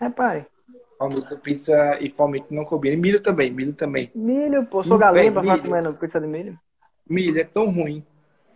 Repare. 0.00 0.46
Palmito, 0.96 1.36
pizza 1.38 1.98
e 2.00 2.08
palmito 2.08 2.54
não 2.54 2.64
combina. 2.64 2.94
E 2.94 2.96
milho 2.96 3.20
também, 3.20 3.50
milho 3.50 3.74
também. 3.74 4.12
Milho, 4.14 4.64
pô, 4.66 4.84
sou 4.84 4.96
galinha 4.96 5.32
pra 5.32 5.42
ficar 5.42 5.58
comendo 5.58 5.98
pizza 5.98 6.20
de 6.20 6.26
milho. 6.28 6.56
Milho 7.04 7.40
é 7.40 7.44
tão 7.44 7.68
ruim 7.68 8.06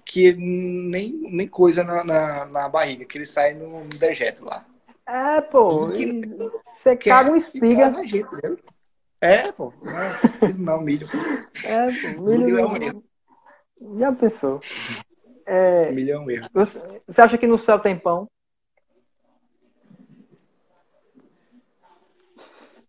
que 0.06 0.32
nem, 0.32 1.12
nem 1.12 1.46
coisa 1.48 1.82
na, 1.82 2.04
na, 2.04 2.44
na 2.46 2.68
barriga, 2.68 3.04
que 3.04 3.18
ele 3.18 3.26
sai 3.26 3.54
no 3.54 3.82
dejeto 3.88 4.44
lá. 4.44 4.64
É, 5.04 5.40
pô. 5.40 5.88
Você 5.88 6.96
caga 6.96 7.32
um 7.32 7.36
espiga. 7.36 7.92
É, 9.20 9.50
pô. 9.50 9.72
Não, 9.82 10.52
não 10.76 10.80
milho. 10.80 11.08
É, 11.64 11.86
pô. 11.86 12.22
Milho, 12.22 12.44
milho 12.44 12.60
é 12.60 12.66
um 12.66 12.76
erro. 12.76 13.02
Já 13.98 14.12
pensou? 14.12 14.60
É, 15.44 15.90
milho 15.90 16.12
é 16.12 16.18
um 16.18 16.30
erro. 16.30 16.48
Você, 16.54 17.02
você 17.06 17.20
acha 17.20 17.36
que 17.36 17.48
no 17.48 17.58
céu 17.58 17.80
tem 17.80 17.98
pão? 17.98 18.28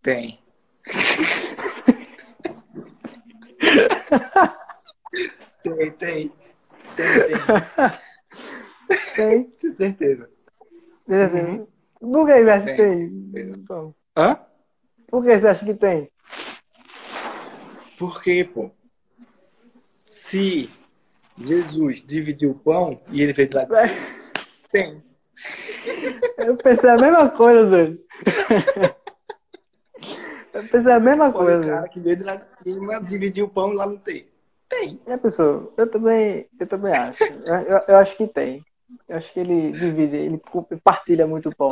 Tem. 0.03 0.39
tem, 5.63 5.91
tem. 5.91 6.31
Tem, 6.97 7.05
tem. 9.15 9.47
Certeza. 9.75 10.29
Uhum. 11.07 11.67
Por 11.99 12.25
que 12.27 12.43
você 12.43 12.49
acha 12.49 12.65
tem. 12.65 12.75
que 12.75 13.33
tem? 13.33 13.65
Hã? 14.17 14.39
Por 15.07 15.23
que 15.23 15.39
você 15.39 15.47
acha 15.47 15.65
que 15.65 15.73
tem? 15.73 16.11
Porque, 17.97 18.43
pô, 18.43 18.71
se 20.07 20.69
Jesus 21.37 22.03
dividiu 22.05 22.51
o 22.51 22.59
pão 22.59 22.99
e 23.09 23.21
ele 23.21 23.33
fez 23.33 23.49
lá 23.51 23.63
de 23.63 23.75
cima, 23.75 24.07
tem. 24.71 25.03
Eu 26.37 26.57
pensei 26.57 26.89
a 26.89 26.97
mesma 26.97 27.29
coisa, 27.29 27.65
doido. 27.69 27.99
Eu 30.53 30.67
pensei 30.69 30.91
a 30.91 30.99
mesma 30.99 31.31
pô, 31.31 31.39
coisa. 31.39 31.59
O 31.59 31.69
cara 31.69 31.87
que 31.89 31.99
veio 31.99 32.17
de 32.17 32.23
lá 32.23 32.35
de 32.35 32.59
cima 32.59 32.99
dividiu 33.01 33.45
o 33.45 33.49
pão 33.49 33.73
e 33.73 33.75
lá 33.75 33.85
não 33.85 33.97
tem. 33.97 34.27
Tem. 34.69 34.99
É, 35.05 35.17
pessoal, 35.17 35.73
eu 35.77 35.89
também, 35.89 36.49
eu 36.59 36.67
também 36.67 36.93
acho. 36.93 37.23
Eu, 37.23 37.83
eu, 37.87 37.97
acho 37.97 38.15
que 38.17 38.27
tem. 38.27 38.63
Eu 39.07 39.17
acho 39.17 39.31
que 39.33 39.39
ele 39.39 39.71
divide, 39.71 40.15
ele 40.15 40.41
partilha 40.83 41.25
muito 41.25 41.49
o 41.49 41.55
pão. 41.55 41.71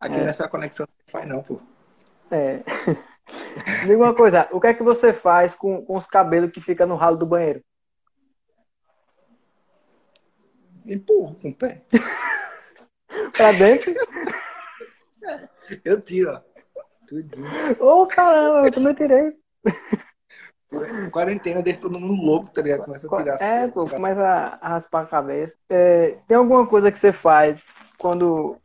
Aqui 0.00 0.16
é. 0.16 0.24
nessa 0.24 0.48
conexão 0.48 0.86
não 0.86 1.12
faz 1.12 1.28
não, 1.28 1.42
pô. 1.42 1.60
É. 2.30 2.62
Diga 3.86 3.96
uma 3.96 4.14
coisa, 4.14 4.48
o 4.50 4.60
que 4.60 4.66
é 4.66 4.74
que 4.74 4.82
você 4.82 5.12
faz 5.12 5.54
com, 5.54 5.84
com 5.84 5.96
os 5.96 6.06
cabelos 6.06 6.50
que 6.50 6.60
ficam 6.60 6.86
no 6.86 6.96
ralo 6.96 7.16
do 7.16 7.26
banheiro? 7.26 7.62
Empurro 10.84 11.36
com 11.36 11.50
o 11.50 11.54
pé. 11.54 11.82
pra 13.36 13.52
dentro? 13.52 13.92
É, 15.24 15.48
eu 15.84 16.00
tiro, 16.00 16.32
ó. 16.32 16.40
Tudinho. 17.06 17.46
Ô, 17.78 18.02
oh, 18.02 18.06
caramba, 18.08 18.66
eu 18.66 18.72
também 18.72 18.92
tirei. 18.92 19.32
Quarentena 21.10 21.62
deixa 21.62 21.80
todo 21.80 21.98
mundo 21.98 22.22
louco, 22.22 22.50
tá 22.50 22.62
ligado? 22.62 22.84
Começa 22.84 23.06
a 23.06 23.16
tirar 23.16 23.42
É, 23.42 23.68
pô, 23.68 23.86
começa 23.86 24.58
a 24.60 24.68
raspar 24.68 25.02
a 25.02 25.06
cabeça. 25.06 25.56
É, 25.68 26.16
tem 26.26 26.36
alguma 26.36 26.66
coisa 26.66 26.90
que 26.90 26.98
você 26.98 27.12
faz 27.12 27.64
quando 27.98 28.58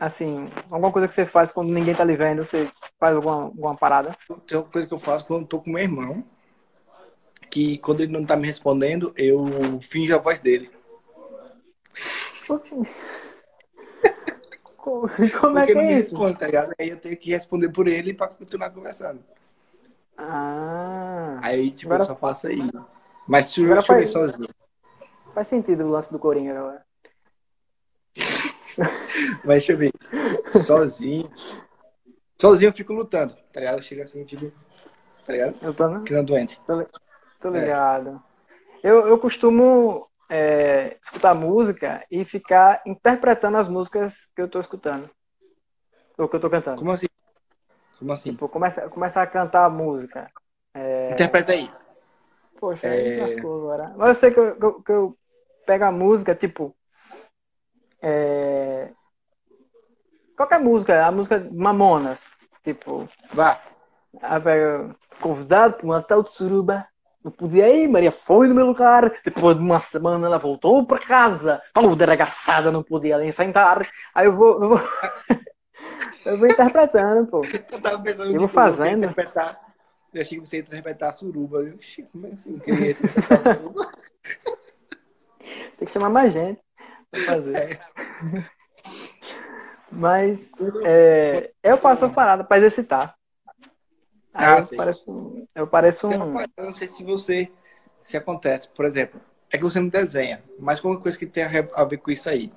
Assim, 0.00 0.48
alguma 0.70 0.90
coisa 0.90 1.06
que 1.06 1.12
você 1.12 1.26
faz 1.26 1.52
quando 1.52 1.70
ninguém 1.70 1.94
tá 1.94 2.02
lhe 2.04 2.16
vendo, 2.16 2.42
você 2.42 2.70
faz 2.98 3.14
alguma, 3.14 3.42
alguma 3.42 3.76
parada? 3.76 4.16
Tem 4.46 4.56
uma 4.56 4.64
coisa 4.64 4.88
que 4.88 4.94
eu 4.94 4.98
faço 4.98 5.26
quando 5.26 5.42
eu 5.42 5.46
tô 5.46 5.60
com 5.60 5.68
meu 5.68 5.82
irmão, 5.82 6.24
que 7.50 7.76
quando 7.78 8.00
ele 8.00 8.10
não 8.10 8.24
tá 8.24 8.34
me 8.34 8.46
respondendo, 8.46 9.12
eu 9.14 9.44
finjo 9.82 10.14
a 10.14 10.18
voz 10.18 10.38
dele. 10.38 10.70
Como, 14.78 15.58
é 15.58 15.66
que 15.66 15.72
é 15.72 15.98
isso? 15.98 16.10
Responde, 16.12 16.38
tá 16.38 16.46
ligado? 16.46 16.72
Aí 16.80 16.88
eu 16.88 16.96
tenho 16.96 17.14
que 17.14 17.30
responder 17.30 17.68
por 17.68 17.86
ele 17.86 18.14
pra 18.14 18.28
continuar 18.28 18.70
conversando. 18.70 19.22
Ah. 20.22 21.38
Aí, 21.42 21.70
tipo, 21.70 21.92
agora... 21.92 22.02
eu 22.02 22.06
só 22.06 22.16
faço 22.16 22.46
aí. 22.46 22.60
Mas 23.26 23.46
se 23.46 23.62
eu 23.62 23.82
faz... 23.82 24.10
sozinho. 24.10 24.48
Faz 25.34 25.48
sentido 25.48 25.84
o 25.84 25.90
lance 25.90 26.12
do 26.12 26.18
Coringa 26.18 26.58
agora. 26.58 26.84
Mas 29.44 29.64
deixa 29.64 29.72
eu 29.72 29.78
ver. 29.78 29.92
Sozinho. 30.64 31.30
Sozinho 32.38 32.68
eu 32.68 32.74
fico 32.74 32.92
lutando, 32.92 33.34
tá 33.52 33.60
ligado? 33.60 33.82
Chega 33.82 34.02
assim, 34.02 34.24
tipo. 34.24 34.52
Tá 35.24 35.32
ligado? 35.32 35.56
Eu 35.62 35.72
tô, 35.72 35.88
né? 35.88 36.02
Que 36.04 36.12
não 36.12 36.24
doente. 36.24 36.60
Tô, 36.66 36.84
tô 37.40 37.54
é. 37.54 37.60
ligado. 37.60 38.22
É. 38.82 38.90
Eu, 38.90 39.06
eu 39.08 39.18
costumo 39.18 40.08
é, 40.28 40.98
escutar 41.02 41.34
música 41.34 42.04
e 42.10 42.24
ficar 42.24 42.82
interpretando 42.86 43.56
as 43.56 43.68
músicas 43.68 44.28
que 44.34 44.42
eu 44.42 44.48
tô 44.48 44.60
escutando. 44.60 45.08
Ou 46.18 46.28
que 46.28 46.36
eu 46.36 46.40
tô 46.40 46.50
cantando. 46.50 46.78
Como 46.78 46.90
assim? 46.90 47.06
Como 48.00 48.12
assim? 48.12 48.30
Tipo, 48.30 48.48
começa, 48.48 48.88
começa 48.88 49.22
a 49.22 49.26
cantar 49.26 49.66
a 49.66 49.70
música. 49.70 50.28
É... 50.74 51.12
Interpreta 51.12 51.52
aí. 51.52 51.70
Poxa, 52.58 52.86
é... 52.86 53.22
aí 53.22 53.38
agora. 53.38 53.94
Mas 53.96 54.08
eu 54.08 54.14
sei 54.16 54.30
que 54.32 54.40
eu, 54.40 54.56
que 54.56 54.64
eu, 54.64 54.82
que 54.82 54.92
eu 54.92 55.18
pego 55.64 55.84
a 55.84 55.92
música, 55.92 56.34
tipo, 56.34 56.74
é... 58.02 58.90
Qualquer 60.36 60.58
música, 60.58 61.04
a 61.04 61.12
música 61.12 61.46
Mamonas, 61.52 62.26
tipo. 62.64 63.08
Vá. 63.32 63.60
Convidado 65.20 65.74
para 65.74 65.86
um 65.86 66.02
tal 66.02 66.22
de 66.22 66.30
suruba. 66.30 66.86
Não 67.22 67.30
podia 67.30 67.68
ir, 67.68 67.86
Maria 67.86 68.10
foi 68.10 68.48
no 68.48 68.54
meu 68.54 68.64
lugar. 68.64 69.12
Depois 69.22 69.54
de 69.54 69.62
uma 69.62 69.78
semana 69.78 70.26
ela 70.26 70.38
voltou 70.38 70.86
para 70.86 70.98
casa. 70.98 71.62
Toda 71.74 72.04
arregaçada, 72.04 72.72
não 72.72 72.82
podia 72.82 73.18
nem 73.18 73.30
sentar. 73.30 73.82
Aí 74.14 74.24
eu 74.24 74.34
vou. 74.34 74.62
Eu 74.62 74.68
vou, 74.70 74.80
eu 76.24 76.36
vou 76.36 76.48
interpretando, 76.48 77.26
pô. 77.26 77.42
Eu 77.44 77.80
tava 77.80 78.02
pensando 78.02 78.32
eu 78.32 78.38
vou 78.38 78.48
fazendo. 78.48 79.04
Interpretar... 79.04 79.60
Eu 80.12 80.22
achei 80.22 80.40
que 80.40 80.46
você 80.46 80.56
ia 80.56 80.62
interpretar 80.62 81.10
a 81.10 81.12
suruba. 81.12 81.60
Eu, 81.60 81.78
como 82.10 82.26
é 82.26 82.30
assim? 82.30 82.58
Queria 82.58 82.90
interpretar 82.92 83.46
a 83.46 83.54
suruba. 83.54 83.92
Tem 85.78 85.86
que 85.86 85.92
chamar 85.92 86.10
mais 86.10 86.32
gente 86.32 86.60
fazer. 87.26 87.56
É. 87.56 87.80
Mas 89.90 90.52
é, 90.84 91.50
eu 91.62 91.76
faço 91.76 92.04
as 92.04 92.12
paradas 92.12 92.46
para 92.46 92.58
exercitar. 92.58 93.16
ah, 94.32 94.58
eu, 94.58 94.76
pareço, 94.76 95.46
eu 95.54 95.66
pareço 95.66 96.08
um. 96.08 96.40
Eu 96.40 96.64
não 96.64 96.74
sei 96.74 96.88
se 96.88 97.02
você. 97.02 97.50
Se 98.02 98.16
acontece, 98.16 98.68
por 98.70 98.86
exemplo, 98.86 99.20
é 99.50 99.58
que 99.58 99.64
você 99.64 99.78
não 99.78 99.88
desenha, 99.88 100.42
mas 100.58 100.80
qualquer 100.80 101.02
coisa 101.02 101.18
que 101.18 101.26
tenha 101.26 101.48
a 101.74 101.84
ver 101.84 101.98
com 101.98 102.10
isso 102.10 102.28
aí. 102.28 102.50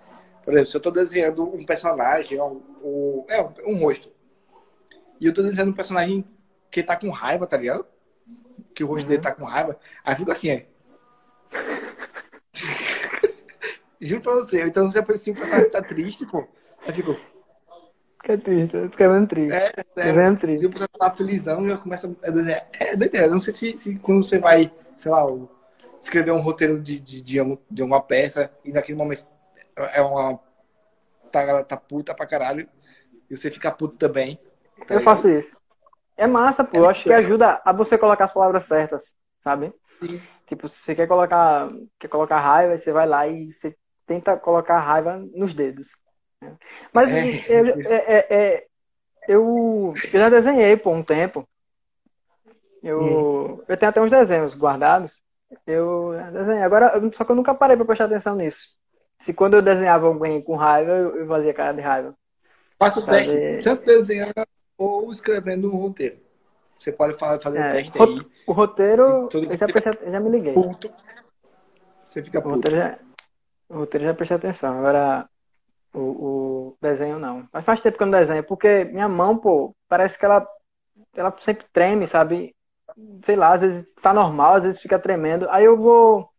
Por 0.44 0.54
exemplo, 0.54 0.70
se 0.70 0.76
eu 0.76 0.80
estou 0.80 0.92
desenhando 0.92 1.44
um 1.44 1.66
personagem, 1.66 2.40
um, 2.42 2.62
um, 2.84 3.26
é, 3.30 3.42
um 3.66 3.78
rosto, 3.80 4.12
e 5.20 5.26
eu 5.26 5.30
estou 5.30 5.44
desenhando 5.44 5.70
um 5.70 5.76
personagem 5.76 6.26
que 6.70 6.82
está 6.82 6.96
com 6.96 7.10
raiva, 7.10 7.48
tá 7.48 7.58
ligado? 7.58 7.86
Que 8.76 8.84
o 8.84 8.88
rosto 8.88 9.04
uhum. 9.04 9.10
dele 9.10 9.22
tá 9.22 9.32
com 9.32 9.46
raiva, 9.46 9.80
aí 10.04 10.16
fica 10.16 10.32
assim, 10.32 10.50
é. 10.50 10.66
Juro 14.02 14.22
pra 14.22 14.34
você. 14.36 14.64
Então 14.64 14.92
você 14.92 15.00
aparecia 15.00 15.32
um 15.32 15.36
personagem 15.36 15.70
tá 15.70 15.82
triste, 15.82 16.26
pô. 16.26 16.46
Aí 16.86 16.94
ficou. 16.94 17.16
Fica 18.22 18.38
triste, 18.38 18.78
escrevendo 18.78 19.28
triste. 19.28 19.54
É, 19.54 19.74
é, 19.96 20.04
desenhando 20.04 20.40
triste. 20.40 20.60
Se 20.60 20.68
você 20.68 20.88
tá 20.88 21.10
felizão, 21.12 21.68
já 21.68 21.78
começa 21.78 22.14
a 22.24 22.30
desenhar. 22.30 22.68
É 22.74 22.96
doideira. 22.96 23.30
Não 23.30 23.40
sei 23.40 23.54
se, 23.54 23.78
se 23.78 23.96
quando 24.00 24.24
você 24.24 24.40
vai, 24.40 24.72
sei 24.98 25.12
lá, 25.12 25.26
escrever 26.00 26.32
um 26.32 26.42
roteiro 26.42 26.82
de, 26.82 27.00
de, 27.00 27.22
de, 27.22 27.40
de 27.72 27.84
uma 27.84 28.02
peça 28.02 28.52
e 28.66 28.74
naquele 28.74 28.98
momento 28.98 29.26
é 29.76 30.02
uma. 30.02 30.40
Tá, 31.32 31.64
tá 31.64 31.78
puta 31.78 32.14
pra 32.14 32.28
caralho. 32.28 32.70
E 33.30 33.36
você 33.36 33.50
fica 33.50 33.72
puto 33.72 33.98
também. 33.98 34.40
Tá 34.88 34.96
eu 34.96 35.02
faço 35.02 35.28
isso. 35.30 35.56
É 36.16 36.28
massa, 36.28 36.64
pô. 36.64 36.78
É 36.78 36.80
eu 36.80 36.90
acho 36.90 37.04
que 37.04 37.14
ajuda 37.14 37.62
a 37.66 37.72
você 37.72 37.98
colocar 37.98 38.26
as 38.26 38.34
palavras 38.34 38.64
certas, 38.66 39.14
sabe? 39.44 39.74
Sim. 40.00 40.22
Tipo, 40.46 40.68
se 40.68 40.80
você 40.80 40.96
quer 40.96 41.08
colocar, 41.08 41.70
quer 42.00 42.08
colocar 42.08 42.40
raiva, 42.40 42.78
você 42.78 42.92
vai 42.92 43.08
lá 43.08 43.28
e 43.28 43.54
você 43.54 43.76
tenta 44.06 44.38
colocar 44.38 44.80
raiva 44.80 45.18
nos 45.34 45.54
dedos. 45.54 45.90
Mas 46.92 47.10
é, 47.10 47.46
eu, 47.48 47.68
é, 47.68 47.96
é, 47.96 48.28
é, 48.30 48.68
eu, 49.28 49.94
eu 49.96 50.20
já 50.20 50.30
desenhei 50.30 50.76
por 50.78 50.94
um 50.94 51.04
tempo. 51.04 51.48
Eu, 52.84 53.02
hum. 53.02 53.64
eu 53.68 53.78
tenho 53.78 53.90
até 53.90 54.02
uns 54.02 54.12
desenhos 54.12 54.54
guardados. 54.54 55.18
Eu 55.66 56.14
desenhei. 56.32 56.64
Agora, 56.64 56.92
só 57.14 57.24
que 57.24 57.32
eu 57.32 57.36
nunca 57.36 57.56
parei 57.56 57.78
para 57.78 57.86
prestar 57.86 58.06
atenção 58.06 58.36
nisso. 58.36 58.76
Se 59.20 59.34
quando 59.34 59.56
eu 59.56 59.62
desenhava 59.62 60.08
alguém 60.08 60.42
com 60.42 60.56
raiva, 60.56 60.92
eu, 60.92 61.28
fazia 61.28 61.54
cara 61.54 61.74
de 61.74 61.82
raiva. 61.82 62.16
Faça 62.78 63.00
o 63.00 63.06
teste, 63.06 63.62
tanto 63.64 63.86
desenhando 63.86 64.34
ou 64.78 65.12
escrevendo 65.12 65.74
um 65.74 65.78
roteiro. 65.78 66.18
Você 66.78 66.92
pode 66.92 67.18
fazer 67.18 67.60
é, 67.60 67.70
o 67.70 67.72
teste 67.72 68.02
aí. 68.02 68.26
O 68.46 68.52
roteiro, 68.52 69.30
eu 69.34 69.58
já, 69.58 69.68
prestei, 69.68 70.12
já 70.12 70.20
me 70.20 70.30
liguei. 70.30 70.54
Puto, 70.54 70.92
você 72.04 72.22
fica 72.22 72.42
puto. 72.42 72.50
O 72.50 72.56
roteiro 72.58 72.78
já, 72.78 73.00
o 73.70 73.78
roteiro 73.78 74.06
já 74.06 74.14
prestei 74.14 74.38
atenção. 74.38 74.80
Agora, 74.80 75.30
o, 75.94 76.00
o, 76.00 76.78
desenho 76.82 77.20
não. 77.20 77.48
Mas 77.54 77.64
faz 77.64 77.80
tempo 77.80 77.98
que 77.98 78.04
eu 78.04 78.08
não 78.08 78.20
desenho, 78.20 78.44
porque 78.44 78.84
minha 78.86 79.08
mão, 79.08 79.38
pô, 79.38 79.74
parece 79.88 80.18
que 80.20 80.26
ela, 80.26 80.46
ela 81.16 81.34
sempre 81.40 81.66
treme, 81.72 82.08
sabe? 82.08 82.54
Sei 83.26 83.36
lá, 83.36 83.54
às 83.54 83.62
vezes 83.62 83.94
tá 84.02 84.14
normal, 84.14 84.56
às 84.56 84.64
vezes 84.64 84.82
fica 84.82 85.00
tremendo. 85.00 85.48
Aí 85.50 85.64
eu 85.64 85.78
vou 85.78 86.30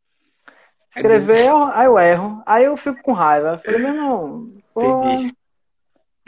escrever, 0.95 1.51
aí 1.73 1.87
eu 1.87 1.99
erro, 1.99 2.43
aí 2.47 2.65
eu 2.65 2.77
fico 2.77 3.03
com 3.03 3.13
raiva. 3.13 3.55
Eu 3.55 3.59
falei, 3.59 3.81
meu 3.81 3.95
irmão, 3.95 4.47
pô. 4.73 5.05
Entendi. 5.05 5.37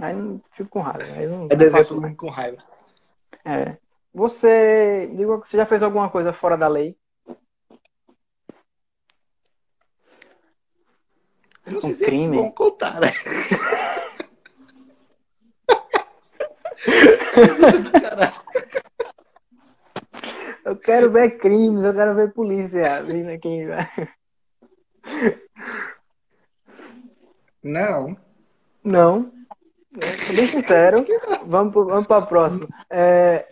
Aí 0.00 0.14
não 0.14 0.42
fico 0.52 0.68
com 0.68 0.80
raiva. 0.80 1.04
Aí 1.04 1.26
não, 1.26 1.46
é 1.50 1.56
desenho 1.56 1.87
todo 1.87 2.02
mundo 2.02 2.16
com 2.16 2.28
raiva. 2.28 2.62
É. 3.44 3.76
Você, 4.12 5.11
diga, 5.14 5.37
você 5.37 5.56
já 5.56 5.66
fez 5.66 5.82
alguma 5.82 6.11
coisa 6.11 6.32
fora 6.32 6.56
da 6.56 6.68
lei? 6.68 6.96
Eu 11.66 11.73
não 11.73 11.78
um 11.78 11.80
sei 11.80 11.96
se 11.96 12.04
crime. 12.04 12.37
vão 12.37 12.50
contar, 12.50 13.00
né? 13.00 13.08
eu 20.64 20.76
quero 20.76 21.11
ver 21.11 21.37
crimes, 21.38 21.85
eu 21.85 21.92
quero 21.92 22.14
ver 22.14 22.32
polícia 22.32 23.02
vindo 23.02 23.30
aqui. 23.30 23.66
Não. 27.66 28.16
Não. 28.85 29.32
Bem 29.90 30.46
sincero. 30.46 31.04
Vamos, 31.44 31.75
vamos 31.75 32.06
para 32.06 32.23
a 32.23 32.26
próxima. 32.26 32.68
É... 32.88 33.49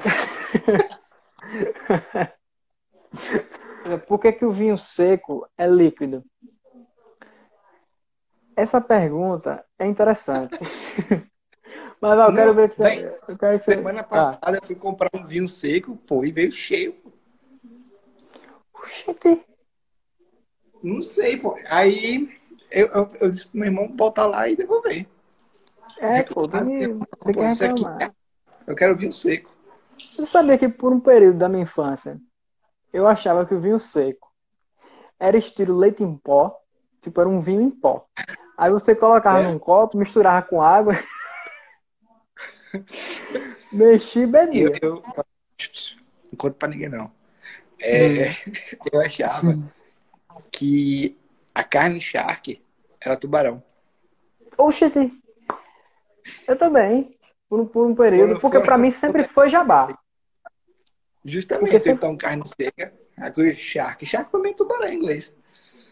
Por 4.07 4.21
que, 4.21 4.31
que 4.33 4.45
o 4.45 4.53
vinho 4.53 4.79
seco 4.79 5.49
é 5.59 5.67
líquido? 5.67 6.25
Essa 8.55 8.81
pergunta 8.81 9.65
é 9.79 9.87
interessante. 9.87 10.57
Mas 12.01 12.19
eu 12.19 12.35
quero 12.35 12.55
ver 12.55 12.69
que 12.69 12.77
você. 12.77 13.19
eu 13.27 13.37
quero 13.37 13.59
que 13.59 13.65
semana 13.65 14.03
você... 14.03 14.09
passada 14.09 14.53
ah. 14.53 14.61
eu 14.63 14.67
fui 14.67 14.77
comprar 14.77 15.11
um 15.13 15.25
vinho 15.27 15.49
seco, 15.49 15.97
pô, 16.07 16.25
e 16.25 16.31
veio 16.31 16.53
cheio. 16.53 16.95
Oxente. 18.73 19.45
Não 20.83 21.03
sei, 21.03 21.37
pô. 21.37 21.57
Aí 21.67 22.44
eu, 22.75 22.89
eu, 22.89 23.11
eu 23.21 23.31
disse 23.31 23.49
pro 23.49 23.59
meu 23.59 23.69
irmão 23.69 23.89
botar 23.89 24.27
lá 24.27 24.49
e 24.49 24.57
devolver. 24.57 25.07
É, 25.99 26.23
pô, 26.23 26.49
tem, 26.49 26.67
tem 26.67 27.35
que 27.35 27.41
reclamar. 27.41 28.13
Eu 28.67 28.75
quero 28.75 28.97
vinho 28.97 29.13
seco. 29.13 29.55
Você 29.99 30.27
sabia 30.27 30.59
que 30.59 30.69
por 30.69 30.93
um 30.93 31.01
período 31.01 31.39
da 31.39 31.49
minha 31.49 31.63
infância 31.63 32.21
eu 32.93 33.07
achava 33.07 33.47
que 33.47 33.55
o 33.55 33.61
vinho 33.61 33.79
seco 33.79 34.33
era 35.19 35.37
estilo 35.37 35.77
leite 35.77 36.03
em 36.03 36.17
pó, 36.17 36.57
tipo, 37.01 37.21
era 37.21 37.29
um 37.29 37.41
vinho 37.41 37.63
em 37.63 37.71
pó. 37.71 38.07
Aí 38.57 38.71
você 38.71 38.95
colocava 38.95 39.41
é. 39.41 39.49
num 39.51 39.59
copo, 39.59 39.97
misturava 39.97 40.47
com 40.47 40.63
água, 40.63 40.95
mexi 43.73 44.21
e 44.21 44.27
bebia. 44.27 44.79
Eu, 44.83 44.97
eu, 44.97 45.03
não 45.05 46.37
conto 46.37 46.55
pra 46.55 46.69
ninguém, 46.69 46.89
não. 46.89 47.11
É, 47.79 48.31
hum. 48.31 48.35
Eu 48.93 49.01
achava 49.01 49.55
que 50.51 51.17
a 51.55 51.63
carne 51.63 52.01
shark 52.01 52.61
era 53.01 53.17
tubarão. 53.17 53.63
Oxente! 54.59 55.13
Eu 56.49 56.57
também, 56.57 57.17
por, 57.49 57.67
por 57.67 57.87
um 57.87 57.95
período, 57.95 58.41
porque 58.41 58.61
pra 58.61 58.79
mim 58.79 58.91
sempre 58.91 59.23
foi 59.25 59.49
jabá. 59.51 59.97
Justamente, 61.25 61.65
porque 61.65 61.81
sempre... 61.81 61.97
então 61.97 62.17
carne 62.17 62.43
seca, 62.47 62.93
a 63.17 63.31
coisa 63.31 63.55
shark. 63.55 64.05
Shark 64.05 64.37
mim 64.37 64.51
é 64.51 64.55
tubarão 64.55 64.89
em 64.89 64.97
inglês. 64.97 65.35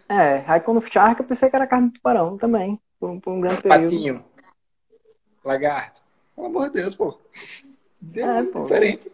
É, 0.08 0.44
aí 0.46 0.60
quando 0.60 0.82
Shark 0.82 1.20
eu 1.20 1.26
pensei 1.26 1.48
que 1.48 1.56
era 1.56 1.66
carne 1.66 1.88
de 1.88 1.94
tubarão 1.94 2.36
também, 2.36 2.78
por, 3.00 3.18
por 3.20 3.32
um 3.32 3.40
grande 3.40 3.62
período. 3.62 3.82
Patinho. 3.84 4.24
Lagarto. 5.42 6.02
Pelo 6.34 6.48
amor 6.48 6.68
de 6.68 6.82
Deus, 6.82 6.94
pô. 6.94 7.18
Deus 8.00 8.28
é, 8.28 8.42
pô. 8.44 8.62
diferente. 8.62 9.12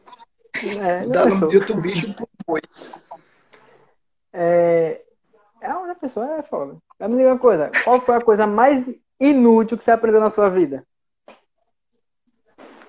É, 0.80 1.06
Dá 1.06 1.26
no 1.26 1.46
dia 1.46 1.60
do 1.60 1.80
bicho 1.80 2.12
pro 2.14 2.28
boi. 2.44 2.60
É, 4.32 5.02
é 5.60 5.72
uma 5.72 5.94
pessoa 5.94 6.36
é 6.36 6.42
foda. 6.42 6.76
Mas 6.98 7.10
me 7.10 7.16
diga 7.16 7.30
uma 7.30 7.38
coisa, 7.38 7.70
qual 7.84 8.00
foi 8.00 8.16
a 8.16 8.20
coisa 8.20 8.46
mais 8.46 8.94
inútil 9.20 9.76
que 9.76 9.84
você 9.84 9.90
aprendeu 9.90 10.20
na 10.20 10.30
sua 10.30 10.48
vida? 10.48 10.84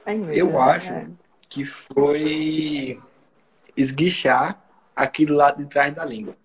É 0.05 0.13
inútil, 0.13 0.36
eu 0.36 0.47
né? 0.51 0.60
acho 0.60 0.93
é. 0.93 1.08
que 1.49 1.65
foi 1.65 2.99
esguichar 3.75 4.62
aquilo 4.95 5.36
lá 5.36 5.51
de 5.51 5.65
trás 5.65 5.93
da 5.93 6.05
língua. 6.05 6.36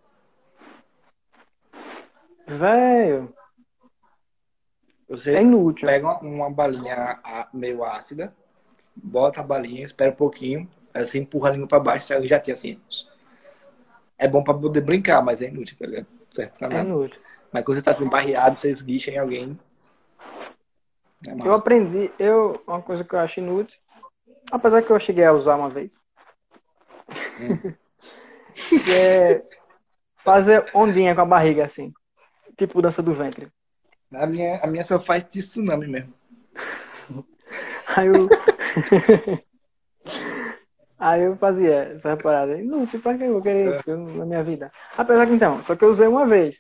Velho. 2.47 3.35
Você 5.09 5.35
é 5.35 5.43
inútil. 5.43 5.87
pega 5.87 6.07
uma, 6.07 6.21
uma 6.21 6.51
balinha 6.51 7.21
meio 7.53 7.85
ácida, 7.85 8.35
bota 8.95 9.41
a 9.41 9.45
balinha, 9.45 9.85
espera 9.85 10.11
um 10.11 10.17
pouquinho, 10.17 10.69
aí 10.93 11.07
você 11.07 11.19
empurra 11.19 11.51
a 11.51 11.53
língua 11.53 11.69
pra 11.69 11.81
baixo, 11.81 12.07
sai 12.07 12.27
já 12.27 12.39
tem 12.39 12.55
assim. 12.55 12.81
É 14.17 14.29
bom 14.29 14.43
pra 14.43 14.55
poder 14.55 14.81
brincar, 14.81 15.23
mas 15.23 15.43
é 15.43 15.49
inútil, 15.49 15.77
tá 15.79 15.87
ligado? 15.87 16.07
Certo 16.35 16.59
pra 16.59 16.69
é 16.69 16.71
nada. 16.71 16.89
inútil. 16.89 17.21
Mas 17.53 17.65
quando 17.65 17.77
você 17.77 17.83
tá 17.83 17.91
assim, 17.93 18.09
barreado, 18.09 18.57
você 18.57 18.71
esguicha 18.71 19.11
em 19.11 19.19
alguém. 19.19 19.59
É 21.27 21.47
eu 21.47 21.53
aprendi, 21.53 22.13
eu, 22.19 22.61
uma 22.67 22.83
coisa 22.83 23.05
que 23.05 23.15
eu 23.15 23.19
acho 23.21 23.41
inútil, 23.41 23.79
apesar 24.51 24.83
que 24.83 24.91
eu 24.91 25.01
cheguei 25.01 25.25
a 25.25 25.33
usar 25.33 25.57
uma 25.57 25.71
vez. 25.71 25.95
Hum. 27.41 27.73
é 28.91 29.43
fazer 30.25 30.71
ondinha 30.75 31.15
com 31.15 31.21
a 31.21 31.27
barriga 31.27 31.65
assim 31.65 31.93
tipo 32.57 32.81
dança 32.81 33.03
do 33.03 33.13
ventre? 33.13 33.49
A 34.13 34.27
minha, 34.27 34.59
a 34.59 34.67
minha 34.67 34.85
só 34.85 35.01
faz 35.01 35.25
de 35.25 35.41
tsunami 35.41 35.87
mesmo. 35.87 36.15
Aí 37.97 38.07
eu. 38.09 38.29
Aí 40.99 41.23
eu 41.23 41.37
fazia 41.37 41.93
essa 41.95 42.17
parada. 42.17 42.57
Tipo, 42.57 43.03
pra 43.03 43.19
que 43.19 43.25
eu 43.25 43.33
vou 43.33 43.43
querer 43.43 43.77
isso 43.77 43.97
na 43.97 44.25
minha 44.25 44.43
vida? 44.43 44.73
Apesar 44.97 45.27
que 45.27 45.33
então, 45.33 45.63
só 45.63 45.75
que 45.75 45.85
eu 45.85 45.91
usei 45.91 46.07
uma 46.07 46.27
vez. 46.27 46.57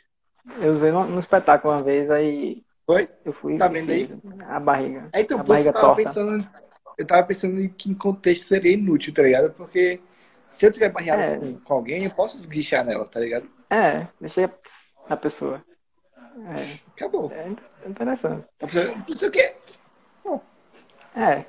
Eu 0.60 0.72
usei 0.72 0.90
no, 0.90 1.06
no 1.06 1.20
espetáculo 1.20 1.74
uma 1.74 1.82
vez, 1.82 2.10
aí. 2.10 2.62
Foi? 2.86 3.08
Eu 3.24 3.32
fui. 3.32 3.56
Tá 3.56 3.68
vendo 3.68 3.90
aí? 3.90 4.10
A 4.46 4.60
barriga. 4.60 5.08
É, 5.12 5.20
então, 5.20 5.40
a 5.40 5.42
barriga 5.42 5.70
eu 5.70 5.72
tava 5.72 5.96
pensando. 5.96 6.46
Eu 6.98 7.06
tava 7.06 7.26
pensando 7.26 7.60
em 7.60 7.68
que 7.68 7.94
contexto 7.94 8.44
seria 8.44 8.72
inútil, 8.72 9.12
tá 9.12 9.22
ligado? 9.22 9.52
Porque 9.52 10.00
se 10.46 10.66
eu 10.66 10.72
tiver 10.72 10.90
barreado 10.90 11.22
é. 11.22 11.38
com, 11.38 11.58
com, 11.60 11.74
alguém, 11.74 12.04
eu 12.04 12.10
posso 12.10 12.36
esguichar 12.36 12.84
nela, 12.84 13.04
tá 13.04 13.18
ligado? 13.18 13.48
É, 13.70 14.06
deixei 14.20 14.48
a 15.08 15.16
pessoa. 15.16 15.62
É. 16.16 16.90
Acabou. 16.94 17.32
É 17.32 17.88
interessante. 17.88 18.46
Não 19.08 19.16
sei 19.16 19.28
o 19.28 19.32
quê. 19.32 19.54
É. 21.16 21.44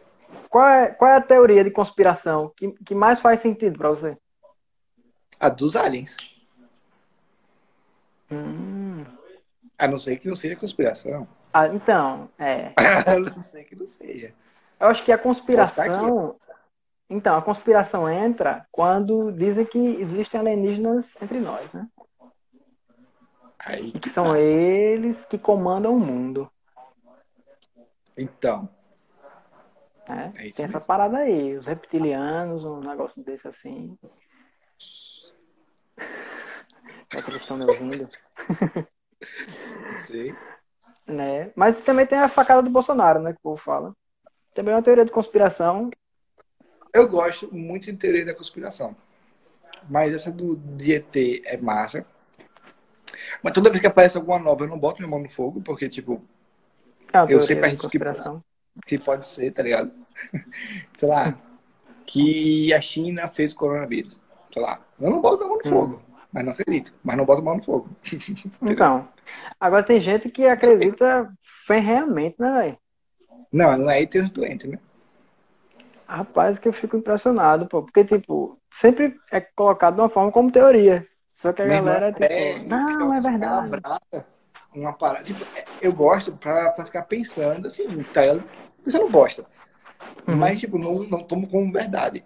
Qual 0.49 0.67
é, 0.67 0.87
qual 0.89 1.11
é 1.11 1.17
a 1.17 1.21
teoria 1.21 1.63
de 1.63 1.71
conspiração 1.71 2.51
que, 2.55 2.71
que 2.85 2.95
mais 2.95 3.19
faz 3.19 3.39
sentido 3.39 3.77
para 3.77 3.89
você? 3.89 4.17
A 5.39 5.49
dos 5.49 5.75
aliens. 5.75 6.15
Hum. 8.31 9.03
A 9.77 9.87
não 9.87 9.99
ser 9.99 10.17
que 10.17 10.27
não 10.27 10.35
seja 10.35 10.55
conspiração. 10.55 11.27
Ah, 11.53 11.67
então, 11.67 12.29
é. 12.39 12.73
a 13.05 13.19
não 13.19 13.37
ser 13.37 13.63
que 13.65 13.75
não 13.75 13.87
seja. 13.87 14.33
Eu 14.79 14.87
acho 14.87 15.03
que 15.03 15.11
a 15.11 15.17
conspiração. 15.17 16.35
Então, 17.09 17.37
a 17.37 17.41
conspiração 17.41 18.09
entra 18.09 18.65
quando 18.71 19.31
dizem 19.31 19.65
que 19.65 19.77
existem 19.77 20.39
alienígenas 20.39 21.15
entre 21.21 21.39
nós, 21.39 21.71
né? 21.71 21.87
Aí 23.59 23.91
que, 23.91 23.99
que 23.99 24.09
são 24.09 24.31
tá. 24.31 24.39
eles 24.39 25.23
que 25.25 25.37
comandam 25.37 25.95
o 25.95 25.99
mundo. 25.99 26.51
Então. 28.17 28.69
É, 30.07 30.47
é 30.47 30.49
tem 30.51 30.65
essa 30.65 30.79
parada 30.79 31.17
aí, 31.17 31.57
os 31.57 31.65
reptilianos, 31.65 32.63
um 32.63 32.79
negócio 32.79 33.23
desse 33.23 33.47
assim. 33.47 33.97
É 37.13 37.21
que 37.21 37.29
eles 37.29 37.41
estão 37.41 37.55
me 37.55 37.65
ouvindo. 37.65 38.07
Sim. 39.99 40.35
né? 41.07 41.51
Mas 41.55 41.77
também 41.77 42.05
tem 42.05 42.17
a 42.17 42.27
facada 42.27 42.61
do 42.61 42.69
Bolsonaro, 42.69 43.21
né? 43.21 43.31
Que 43.31 43.39
o 43.39 43.43
povo 43.43 43.61
fala. 43.61 43.95
Também 44.53 44.73
é 44.73 44.77
uma 44.77 44.83
teoria 44.83 45.05
de 45.05 45.11
conspiração. 45.11 45.91
Eu 46.93 47.07
gosto 47.07 47.53
muito 47.53 47.85
de 47.85 47.93
teoria 47.93 48.25
da 48.25 48.33
conspiração. 48.33 48.95
Mas 49.89 50.13
essa 50.13 50.31
do 50.31 50.55
DET 50.55 51.43
é 51.45 51.57
massa. 51.57 52.05
Mas 53.43 53.53
toda 53.53 53.69
vez 53.69 53.79
que 53.79 53.87
aparece 53.87 54.17
alguma 54.17 54.39
nova, 54.39 54.63
eu 54.63 54.67
não 54.67 54.79
boto 54.79 54.99
minha 54.99 55.09
mão 55.09 55.19
no 55.19 55.29
fogo, 55.29 55.61
porque, 55.61 55.87
tipo, 55.87 56.21
é 57.13 57.33
eu 57.33 57.41
sempre 57.41 57.65
arrisco 57.65 57.89
que, 57.89 57.99
que 58.85 58.97
pode 58.97 59.25
ser, 59.25 59.51
tá 59.51 59.63
ligado? 59.63 59.91
Sei 60.95 61.07
lá, 61.07 61.37
que 62.05 62.73
a 62.73 62.81
China 62.81 63.27
fez 63.27 63.51
o 63.51 63.55
coronavírus. 63.55 64.19
Sei 64.51 64.61
lá, 64.61 64.79
eu 64.99 65.09
não 65.09 65.21
boto 65.21 65.37
minha 65.37 65.49
mão 65.49 65.57
no 65.57 65.69
hum. 65.69 65.73
fogo. 65.73 66.01
Mas 66.31 66.45
não 66.45 66.51
acredito. 66.51 66.93
Mas 67.03 67.17
não 67.17 67.25
boto 67.25 67.43
mão 67.43 67.57
no 67.57 67.63
fogo. 67.63 67.89
então, 68.61 69.07
agora 69.59 69.83
tem 69.83 69.99
gente 69.99 70.29
que 70.29 70.47
acredita 70.47 71.31
ferreamente, 71.65 72.35
né, 72.39 72.51
velho? 72.51 72.77
Não, 73.51 73.77
não 73.77 73.89
é 73.89 73.95
aí 73.99 74.07
tem 74.07 74.21
os 74.21 74.29
doentes, 74.29 74.69
né? 74.69 74.79
Rapaz, 76.07 76.59
que 76.59 76.67
eu 76.67 76.73
fico 76.73 76.97
impressionado, 76.97 77.67
pô. 77.67 77.81
Porque, 77.81 78.03
tipo, 78.03 78.59
sempre 78.71 79.15
é 79.31 79.39
colocado 79.39 79.95
de 79.95 80.01
uma 80.01 80.09
forma 80.09 80.31
como 80.31 80.51
teoria. 80.51 81.07
Só 81.29 81.51
que 81.51 81.61
a 81.61 81.65
Meu 81.65 81.83
galera, 81.83 82.11
tipo, 82.11 82.23
é, 82.23 82.63
não, 82.63 83.13
é 83.13 83.21
verdade. 83.21 83.81
Uma 84.75 84.93
parada. 84.93 85.23
Tipo, 85.23 85.45
eu 85.81 85.93
gosto 85.93 86.33
pra, 86.33 86.71
pra 86.71 86.85
ficar 86.85 87.03
pensando, 87.03 87.67
assim, 87.67 88.03
tá? 88.03 88.21
Você 88.83 88.99
não 88.99 89.09
gosta. 89.09 89.45
Uhum. 90.27 90.35
Mas, 90.35 90.59
tipo, 90.59 90.77
não, 90.77 91.03
não 91.03 91.23
tomo 91.23 91.47
como 91.47 91.71
verdade. 91.71 92.23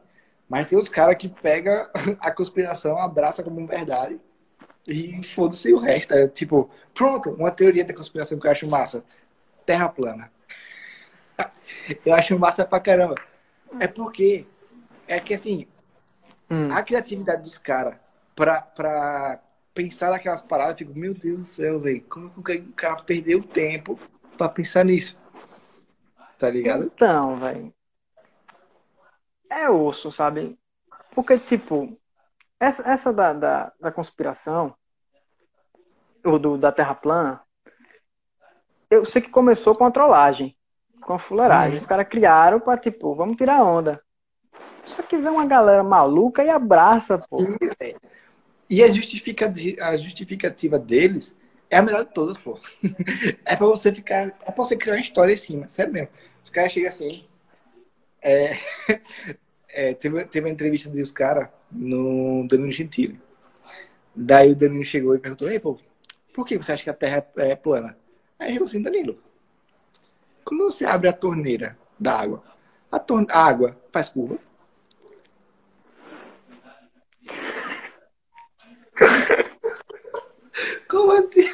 Mas 0.49 0.67
tem 0.67 0.77
os 0.77 0.89
caras 0.89 1.15
que 1.15 1.29
pega 1.29 1.89
a 2.19 2.31
conspiração, 2.31 2.97
abraça 2.97 3.43
como 3.43 3.65
verdade 3.67 4.19
e 4.87 5.21
foda-se 5.23 5.71
o 5.71 5.77
resto. 5.77 6.13
É, 6.13 6.27
tipo, 6.27 6.69
pronto, 6.93 7.29
uma 7.31 7.51
teoria 7.51 7.85
da 7.85 7.93
conspiração 7.93 8.39
que 8.39 8.47
eu 8.47 8.51
acho 8.51 8.69
massa. 8.69 9.03
Terra 9.65 9.87
plana. 9.89 10.31
eu 12.03 12.13
acho 12.13 12.37
massa 12.39 12.65
pra 12.65 12.79
caramba. 12.79 13.15
É 13.79 13.87
porque 13.87 14.47
é 15.07 15.19
que 15.19 15.33
assim, 15.33 15.67
hum. 16.49 16.71
a 16.73 16.81
criatividade 16.81 17.43
dos 17.43 17.59
caras 17.59 17.95
pra, 18.35 18.61
pra 18.61 19.39
pensar 19.73 20.11
naquelas 20.11 20.41
paradas, 20.41 20.81
eu 20.81 20.87
fico, 20.87 20.97
meu 20.97 21.13
Deus 21.13 21.39
do 21.39 21.45
céu, 21.45 21.79
velho, 21.79 22.01
como 22.09 22.43
que 22.43 22.57
o 22.57 22.73
cara 22.73 22.95
perdeu 22.97 23.41
tempo 23.41 23.99
pra 24.37 24.49
pensar 24.49 24.85
nisso? 24.85 25.17
Tá 26.37 26.49
ligado? 26.49 26.85
Então, 26.85 27.37
velho 27.37 27.73
é 29.49 29.69
osso, 29.69 30.11
sabe? 30.11 30.57
Porque, 31.13 31.37
tipo, 31.39 31.97
essa, 32.59 32.87
essa 32.87 33.11
da, 33.11 33.33
da, 33.33 33.73
da 33.79 33.91
conspiração, 33.91 34.75
ou 36.23 36.37
do, 36.37 36.57
da 36.57 36.71
Terra 36.71 36.93
plana, 36.93 37.41
eu 38.89 39.05
sei 39.05 39.21
que 39.21 39.29
começou 39.29 39.75
com 39.75 39.85
a 39.85 39.91
trollagem, 39.91 40.55
com 41.01 41.13
a 41.13 41.19
fuleiragem. 41.19 41.73
Uhum. 41.73 41.79
Os 41.79 41.85
caras 41.85 42.07
criaram 42.07 42.59
pra, 42.59 42.77
tipo, 42.77 43.15
vamos 43.15 43.37
tirar 43.37 43.63
onda. 43.63 44.01
Só 44.83 45.01
que 45.01 45.17
vem 45.17 45.31
uma 45.31 45.45
galera 45.45 45.83
maluca 45.83 46.43
e 46.43 46.49
abraça, 46.49 47.17
pô. 47.29 47.39
Sim, 47.39 47.57
e 48.69 48.83
a 48.83 48.93
justificativa, 48.93 49.83
a 49.83 49.97
justificativa 49.97 50.77
deles 50.77 51.35
é 51.69 51.77
a 51.77 51.81
melhor 51.81 52.05
de 52.05 52.13
todas, 52.13 52.37
pô. 52.37 52.59
é 53.45 53.55
pra 53.55 53.67
você 53.67 53.93
ficar. 53.93 54.27
É 54.27 54.51
pra 54.51 54.63
você 54.63 54.75
criar 54.77 54.93
uma 54.93 55.01
história 55.01 55.33
em 55.33 55.37
cima, 55.37 55.67
sério 55.67 55.93
mesmo. 55.93 56.09
Os 56.43 56.49
caras 56.49 56.71
chegam 56.71 56.89
assim, 56.89 57.25
é, 58.21 58.57
é, 59.69 59.93
teve, 59.93 60.25
teve 60.25 60.47
uma 60.47 60.53
entrevista 60.53 60.89
dos 60.89 61.11
caras 61.11 61.49
no 61.71 62.47
Danilo 62.47 62.71
Gentili. 62.71 63.19
Daí 64.15 64.51
o 64.51 64.55
Danilo 64.55 64.83
chegou 64.83 65.15
e 65.15 65.19
perguntou: 65.19 65.49
Ei, 65.49 65.59
pô, 65.59 65.77
por 66.33 66.45
que 66.45 66.57
você 66.57 66.71
acha 66.71 66.83
que 66.83 66.89
a 66.89 66.93
Terra 66.93 67.25
é, 67.37 67.51
é 67.51 67.55
plana? 67.55 67.97
Aí 68.37 68.53
falou 68.53 68.65
assim: 68.65 68.81
Danilo, 68.81 69.19
quando 70.43 70.63
você 70.63 70.85
abre 70.85 71.07
a 71.07 71.13
torneira 71.13 71.77
da 71.99 72.19
água, 72.19 72.43
a, 72.91 72.99
tor 72.99 73.25
a 73.29 73.43
água 73.43 73.79
faz 73.91 74.09
curva? 74.09 74.39
Como 80.89 81.11
assim? 81.11 81.45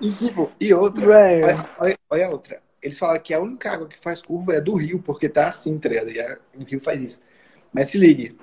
E 0.00 0.12
tipo, 0.14 0.50
e 0.60 0.72
outra, 0.72 1.06
olha, 1.06 1.70
olha, 1.78 1.98
olha 2.10 2.30
outra 2.30 2.62
eles 2.82 2.98
falaram 2.98 3.20
que 3.20 3.32
a 3.32 3.40
única 3.40 3.70
água 3.70 3.88
que 3.88 3.98
faz 3.98 4.20
curva 4.20 4.54
é 4.54 4.60
do 4.60 4.74
rio, 4.74 5.00
porque 5.00 5.28
tá 5.28 5.46
assim, 5.46 5.78
tá 5.78 5.88
ligado? 5.88 6.10
E 6.10 6.20
a, 6.20 6.38
o 6.60 6.64
rio 6.64 6.80
faz 6.80 7.00
isso. 7.00 7.22
Mas 7.72 7.88
se 7.88 7.96
ligue, 7.96 8.36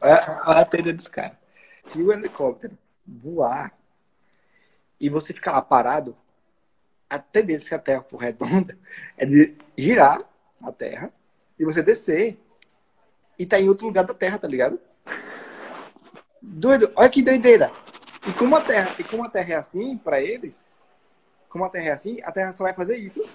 olha, 0.00 0.16
a 0.60 0.64
teoria 0.64 0.92
dos 0.92 1.08
caras. 1.08 1.38
Se 1.86 2.00
o 2.00 2.12
helicóptero 2.12 2.76
voar 3.06 3.74
e 5.00 5.08
você 5.08 5.32
ficar 5.32 5.52
lá 5.52 5.62
parado, 5.62 6.14
a 7.08 7.18
tendência 7.18 7.70
que 7.70 7.74
a 7.74 7.78
Terra 7.78 8.02
for 8.02 8.18
redonda 8.18 8.78
é 9.16 9.24
de 9.24 9.56
girar 9.76 10.22
a 10.62 10.70
Terra 10.70 11.10
e 11.58 11.64
você 11.64 11.82
descer 11.82 12.38
e 13.38 13.46
tá 13.46 13.58
em 13.58 13.68
outro 13.68 13.86
lugar 13.86 14.04
da 14.04 14.12
Terra, 14.12 14.38
tá 14.38 14.46
ligado? 14.46 14.78
Doido, 16.42 16.90
olha 16.96 17.08
que 17.08 17.22
doideira. 17.22 17.70
E 18.26 18.32
como 18.32 18.56
a 18.56 18.60
Terra, 18.60 18.94
e 18.98 19.04
como 19.04 19.24
a 19.24 19.28
Terra 19.28 19.54
é 19.54 19.56
assim 19.56 19.96
para 19.96 20.20
eles, 20.20 20.64
como 21.48 21.64
a 21.64 21.68
Terra 21.68 21.88
é 21.88 21.92
assim, 21.92 22.18
a 22.22 22.32
Terra 22.32 22.52
só 22.52 22.64
vai 22.64 22.74
fazer 22.74 22.96
isso 22.96 23.26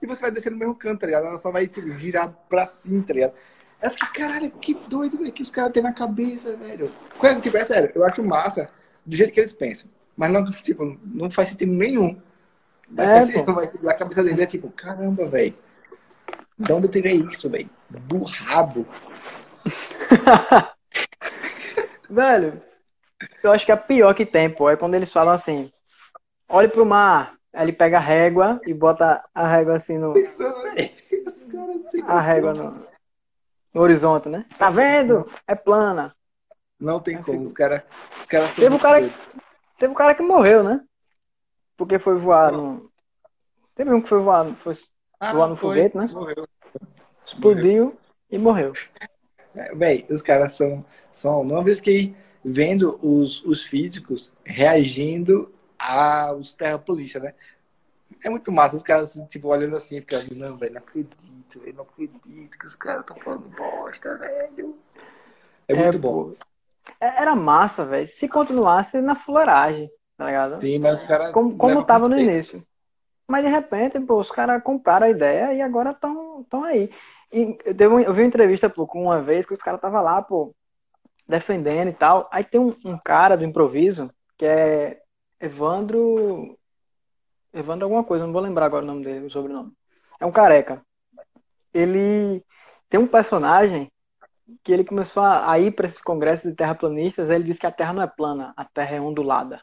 e 0.00 0.06
você 0.06 0.20
vai 0.20 0.30
descer 0.30 0.50
no 0.50 0.58
mesmo 0.58 0.74
canto, 0.74 1.00
tá 1.00 1.06
ligado? 1.06 1.26
Ela 1.26 1.38
só 1.38 1.50
vai 1.50 1.66
tipo, 1.66 1.90
girar 1.92 2.32
pra 2.48 2.66
cima, 2.66 3.02
tá 3.02 3.14
ligado? 3.14 3.34
Eu 3.82 3.90
fiquei, 3.90 4.08
caralho, 4.08 4.50
que 4.50 4.74
doido, 4.74 5.18
velho, 5.18 5.32
que 5.32 5.42
os 5.42 5.50
caras 5.50 5.72
têm 5.72 5.82
na 5.82 5.92
cabeça, 5.92 6.56
velho. 6.56 6.90
Quando, 7.18 7.40
tipo, 7.42 7.56
é 7.56 7.64
sério, 7.64 7.90
eu 7.94 8.04
acho 8.04 8.22
massa 8.22 8.70
do 9.04 9.14
jeito 9.14 9.32
que 9.32 9.40
eles 9.40 9.52
pensam. 9.52 9.90
Mas 10.16 10.30
não, 10.30 10.44
tipo, 10.50 10.98
não 11.04 11.30
faz 11.30 11.50
sentido 11.50 11.72
nenhum. 11.72 12.20
Mas 12.88 13.28
é, 13.30 13.42
vai, 13.42 13.66
vai, 13.66 13.94
a 13.94 13.98
cabeça 13.98 14.22
dele 14.22 14.42
é 14.42 14.46
tipo, 14.46 14.70
caramba, 14.70 15.26
velho. 15.26 15.54
De 16.58 16.72
onde 16.72 16.86
eu 16.86 16.90
tirei 16.90 17.16
isso, 17.30 17.50
velho? 17.50 17.68
Do 17.90 18.22
rabo. 18.24 18.86
velho, 22.08 22.62
eu 23.42 23.52
acho 23.52 23.64
que 23.64 23.72
a 23.72 23.76
pior 23.76 24.14
que 24.14 24.26
tem, 24.26 24.50
pô, 24.50 24.68
é 24.70 24.76
quando 24.76 24.94
eles 24.94 25.12
falam 25.12 25.32
assim: 25.32 25.72
olhe 26.48 26.68
pro 26.68 26.86
mar, 26.86 27.36
Aí 27.56 27.64
ele 27.64 27.72
pega 27.72 27.96
a 27.96 28.00
régua 28.00 28.60
e 28.66 28.74
bota 28.74 29.24
a 29.34 29.48
régua 29.48 29.76
assim 29.76 29.96
no. 29.96 30.12
A 32.06 32.20
régua 32.20 32.52
no, 32.52 32.86
no 33.72 33.80
horizonte, 33.80 34.28
né? 34.28 34.44
Tá 34.58 34.68
vendo? 34.68 35.26
É 35.46 35.54
plana. 35.54 36.14
Não 36.78 37.00
tem 37.00 37.20
como. 37.22 37.40
Os 37.40 37.54
caras 37.54 37.82
os 38.20 38.26
cara 38.26 38.46
teve, 38.54 38.74
um 38.74 38.78
cara, 38.78 39.00
teve 39.78 39.90
um 39.90 39.96
cara 39.96 40.14
que 40.14 40.22
morreu, 40.22 40.62
né? 40.62 40.84
Porque 41.78 41.98
foi 41.98 42.18
voar 42.18 42.52
no. 42.52 42.92
Teve 43.74 43.90
um 43.90 44.02
que 44.02 44.08
foi 44.08 44.20
voar, 44.20 44.54
foi 44.56 44.74
ah, 45.18 45.32
voar 45.32 45.48
no 45.48 45.56
foi, 45.56 45.76
foguete, 45.76 45.96
né? 45.96 46.06
Morreu. 46.12 46.46
Explodiu 47.24 47.84
morreu. 47.84 48.00
e 48.30 48.38
morreu. 48.38 48.72
Bem, 49.74 50.06
os 50.10 50.22
caras 50.22 50.52
são, 50.52 50.84
são. 51.12 51.40
Uma 51.40 51.64
vez 51.64 51.78
fiquei 51.78 52.14
vendo 52.44 52.98
os, 53.02 53.44
os 53.44 53.64
físicos 53.64 54.32
reagindo 54.44 55.52
aos 55.78 56.56
polícia, 56.84 57.20
né? 57.20 57.34
É 58.22 58.30
muito 58.30 58.52
massa, 58.52 58.76
os 58.76 58.82
caras, 58.82 59.20
tipo, 59.28 59.48
olhando 59.48 59.76
assim, 59.76 60.00
ficando, 60.00 60.34
não, 60.36 60.56
velho, 60.56 60.74
não 60.74 60.80
acredito, 60.80 61.60
velho, 61.60 61.74
não 61.74 61.84
acredito 61.84 62.58
que 62.58 62.66
os 62.66 62.74
caras 62.74 63.00
estão 63.00 63.16
falando 63.16 63.48
bosta, 63.48 64.16
velho. 64.16 64.76
É, 65.68 65.72
é 65.72 65.76
muito 65.76 65.98
bom. 65.98 66.34
É, 67.00 67.22
era 67.22 67.34
massa, 67.34 67.84
velho, 67.84 68.06
se 68.06 68.28
continuasse 68.28 69.00
na 69.00 69.16
fuleiragem, 69.16 69.90
tá 70.16 70.26
ligado? 70.26 70.60
Sim, 70.60 70.78
mas 70.78 71.00
os 71.00 71.06
caras. 71.06 71.32
Como, 71.32 71.56
como 71.56 71.84
tava 71.84 72.08
no 72.08 72.16
tempo. 72.16 72.30
início. 72.30 72.66
Mas 73.28 73.44
de 73.44 73.50
repente, 73.50 73.98
pô, 74.00 74.20
os 74.20 74.30
caras 74.30 74.62
compraram 74.62 75.06
a 75.06 75.10
ideia 75.10 75.52
e 75.52 75.60
agora 75.60 75.90
estão 75.90 76.44
tão 76.48 76.64
aí. 76.64 76.90
Eu, 77.36 78.00
eu 78.00 78.14
vi 78.14 78.22
uma 78.22 78.28
entrevista, 78.28 78.70
pô, 78.70 78.86
com 78.86 79.04
uma 79.04 79.20
vez 79.20 79.44
que 79.44 79.52
os 79.52 79.60
caras 79.60 79.80
tava 79.80 80.00
lá, 80.00 80.22
pô, 80.22 80.54
defendendo 81.28 81.88
e 81.88 81.92
tal. 81.92 82.28
Aí 82.32 82.42
tem 82.42 82.58
um, 82.58 82.74
um 82.84 82.98
cara 82.98 83.36
do 83.36 83.44
improviso 83.44 84.10
que 84.38 84.46
é 84.46 85.02
Evandro. 85.38 86.58
Evandro 87.52 87.84
alguma 87.84 88.04
coisa, 88.04 88.24
não 88.24 88.32
vou 88.32 88.40
lembrar 88.40 88.66
agora 88.66 88.84
o 88.84 88.86
nome 88.86 89.04
dele, 89.04 89.26
o 89.26 89.30
sobrenome. 89.30 89.72
É 90.18 90.24
um 90.24 90.32
careca. 90.32 90.82
Ele 91.74 92.42
tem 92.88 92.98
um 92.98 93.06
personagem 93.06 93.90
que 94.62 94.72
ele 94.72 94.84
começou 94.84 95.22
a 95.22 95.58
ir 95.58 95.72
para 95.72 95.86
esses 95.86 96.00
congressos 96.00 96.50
de 96.50 96.56
terraplanistas, 96.56 97.28
ele 97.28 97.44
disse 97.44 97.60
que 97.60 97.66
a 97.66 97.72
Terra 97.72 97.92
não 97.92 98.02
é 98.02 98.06
plana, 98.06 98.54
a 98.56 98.64
Terra 98.64 98.96
é 98.96 99.00
ondulada. 99.00 99.60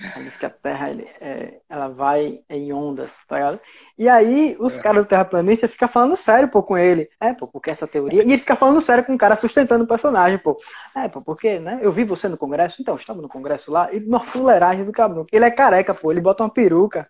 Ela 0.00 0.24
diz 0.24 0.36
que 0.36 0.46
a 0.46 0.50
Terra 0.50 0.90
ele, 0.90 1.08
é, 1.20 1.60
ela 1.68 1.88
vai 1.88 2.40
em 2.48 2.72
ondas, 2.72 3.16
tá 3.28 3.36
ligado? 3.36 3.60
E 3.98 4.08
aí 4.08 4.56
os 4.58 4.78
é. 4.78 4.82
caras 4.82 5.04
do 5.04 5.08
terraplanista 5.08 5.68
ficam 5.68 5.88
falando 5.88 6.16
sério, 6.16 6.48
pô, 6.48 6.62
com 6.62 6.76
ele. 6.76 7.08
É, 7.20 7.32
pô, 7.32 7.46
porque 7.46 7.70
essa 7.70 7.86
teoria. 7.86 8.22
E 8.22 8.32
ele 8.32 8.38
fica 8.38 8.56
falando 8.56 8.80
sério 8.80 9.04
com 9.04 9.14
o 9.14 9.18
cara 9.18 9.36
sustentando 9.36 9.84
o 9.84 9.86
personagem, 9.86 10.38
pô. 10.38 10.58
É, 10.96 11.08
pô, 11.08 11.20
porque, 11.20 11.58
né? 11.58 11.78
Eu 11.82 11.92
vi 11.92 12.04
você 12.04 12.28
no 12.28 12.36
congresso, 12.36 12.80
então, 12.80 12.96
estava 12.96 13.20
no 13.20 13.28
congresso 13.28 13.70
lá, 13.70 13.92
e 13.92 13.98
uma 13.98 14.20
fuleiragem 14.20 14.84
do 14.84 14.92
cabrão. 14.92 15.26
Ele 15.30 15.44
é 15.44 15.50
careca, 15.50 15.94
pô, 15.94 16.10
ele 16.10 16.20
bota 16.20 16.42
uma 16.42 16.50
peruca. 16.50 17.08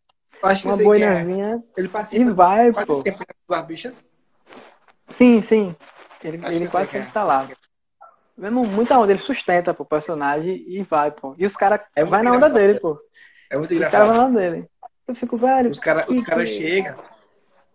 Uma 0.65 0.77
boinazinha 0.77 1.63
Ele 1.77 1.87
e 1.87 1.91
participa 1.91 2.35
vai, 2.35 2.73
quase 2.73 2.87
pô. 2.87 2.95
sempre 2.95 3.27
das 3.49 3.65
bichas. 3.65 4.05
Sim, 5.09 5.41
sim. 5.41 5.77
Ele, 6.23 6.41
ele 6.47 6.69
quase 6.69 6.91
sempre 6.91 7.09
é. 7.09 7.13
tá 7.13 7.23
lá. 7.23 7.49
Mesmo 8.37 8.65
muita 8.67 8.99
onda, 8.99 9.13
ele 9.13 9.21
sustenta 9.21 9.75
pro 9.75 9.85
personagem 9.85 10.65
e 10.67 10.83
vai, 10.83 11.11
pô. 11.11 11.35
E 11.39 11.45
os 11.47 11.55
caras 11.57 11.81
É 11.95 12.05
vai 12.05 12.23
na 12.23 12.31
onda 12.31 12.47
engraçado, 12.49 12.59
dele, 12.59 12.81
pô. 12.81 12.99
É 13.51 13.57
muito 13.59 13.75
Os 13.75 13.79
caras 13.81 13.93
vão 13.93 14.03
engraçado. 14.03 14.17
na 14.17 14.25
onda 14.27 14.41
dele. 14.41 14.69
Eu 15.07 15.15
fico, 15.15 15.37
velho. 15.37 15.71
Os 15.71 15.79
caras 15.79 16.07
que- 16.07 16.23
cara 16.23 16.45
que- 16.45 16.51
chegam. 16.51 16.97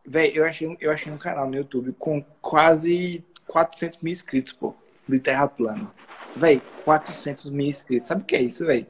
Véi, 0.05 0.31
eu 0.35 0.45
achei, 0.45 0.77
eu 0.79 0.91
achei 0.91 1.11
um 1.11 1.17
canal 1.17 1.47
no 1.47 1.55
YouTube 1.55 1.93
com 1.99 2.23
quase 2.41 3.23
400 3.47 3.99
mil 4.01 4.11
inscritos, 4.11 4.53
pô. 4.53 4.73
De 5.07 5.19
Terra 5.19 5.47
Plana. 5.47 5.91
Véi, 6.35 6.61
400 6.83 7.49
mil 7.49 7.67
inscritos. 7.67 8.07
Sabe 8.07 8.21
o 8.21 8.25
que 8.25 8.35
é 8.35 8.41
isso, 8.41 8.65
véi? 8.65 8.87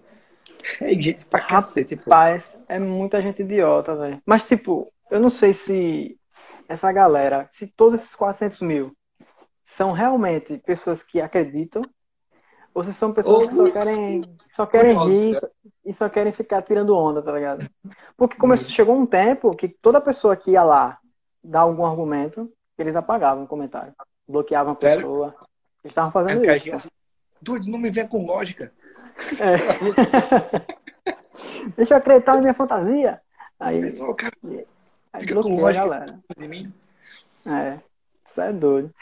É 0.82 0.94
gente 0.94 1.26
pra 1.26 1.40
cacete, 1.40 1.96
pô. 1.96 2.04
Rapaz, 2.10 2.58
é 2.68 2.78
muita 2.80 3.22
gente 3.22 3.42
idiota, 3.42 3.96
velho. 3.96 4.22
Mas, 4.26 4.44
tipo, 4.44 4.92
eu 5.10 5.20
não 5.20 5.30
sei 5.30 5.54
se 5.54 6.18
essa 6.68 6.92
galera, 6.92 7.48
se 7.52 7.68
todos 7.68 8.02
esses 8.02 8.16
400 8.16 8.62
mil 8.62 8.92
são 9.68 9.92
realmente 9.92 10.58
pessoas 10.60 11.04
que 11.04 11.20
acreditam 11.20 11.82
ou 12.74 12.86
se 12.86 12.94
são 12.94 13.12
pessoas 13.12 13.50
que 13.50 13.54
só 13.54 13.64
Ou- 13.64 13.72
querem, 13.72 14.22
só 14.50 14.66
querem 14.66 14.98
rir 15.10 15.34
né? 15.34 15.40
e 15.86 15.94
só 15.94 16.08
querem 16.08 16.32
ficar 16.32 16.62
tirando 16.62 16.96
onda, 16.96 17.22
tá 17.22 17.34
ligado? 17.34 17.70
Porque 18.16 18.38
começou, 18.38 18.70
chegou 18.70 18.96
um 18.96 19.06
tempo 19.06 19.54
que 19.54 19.68
toda 19.68 20.00
pessoa 20.00 20.38
que 20.38 20.52
ia 20.52 20.64
lá 20.64 20.98
dar 21.44 21.62
algum 21.62 21.86
argumento, 21.86 22.50
eles 22.78 22.96
apagavam 22.96 23.44
o 23.44 23.48
comentário. 23.48 23.94
Bloqueavam 24.28 24.74
a 24.74 24.80
Sério? 24.80 25.02
pessoa. 25.02 25.28
Eles 25.84 25.92
estavam 25.92 26.12
fazendo 26.12 26.46
cara 26.46 26.58
isso. 26.58 26.74
assim, 26.74 26.90
Dude, 27.42 27.70
não 27.70 27.78
me 27.78 27.92
venha 27.92 28.08
com 28.08 28.26
lógica. 28.26 28.72
Deixa 31.76 31.94
eu 31.94 31.98
acreditar 31.98 32.36
na 32.36 32.42
minha 32.42 32.54
fantasia. 32.54 33.22
Aí, 33.60 33.92
só, 33.92 34.14
cara, 34.14 34.34
aí 35.12 35.28
fica 35.28 35.42
com 35.42 35.60
lógica. 35.60 35.88
galera. 35.88 36.20
de 36.38 36.48
mim. 36.48 36.74
É, 37.46 37.80
isso 38.28 38.42
é 38.42 38.52
doido. 38.54 38.94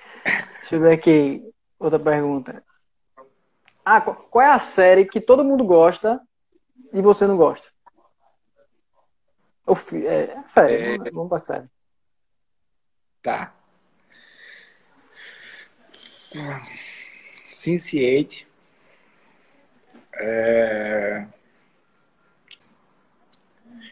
Deixa 0.59 0.75
eu 0.75 0.79
ver 0.79 0.93
aqui 0.93 1.43
outra 1.79 1.99
pergunta. 1.99 2.63
Ah, 3.83 4.01
qual 4.01 4.43
é 4.43 4.49
a 4.51 4.59
série 4.59 5.05
que 5.05 5.19
todo 5.21 5.43
mundo 5.43 5.63
gosta 5.63 6.19
e 6.93 7.01
você 7.01 7.27
não 7.27 7.37
gosta? 7.37 7.67
O 9.65 9.75
fi- 9.75 10.05
é, 10.05 10.43
sério, 10.47 11.05
É. 11.07 11.11
vamos, 11.11 11.29
pra 11.29 11.39
série. 11.39 11.67
Tá. 13.21 13.53
Sense8. 17.45 18.45
É... 20.17 21.27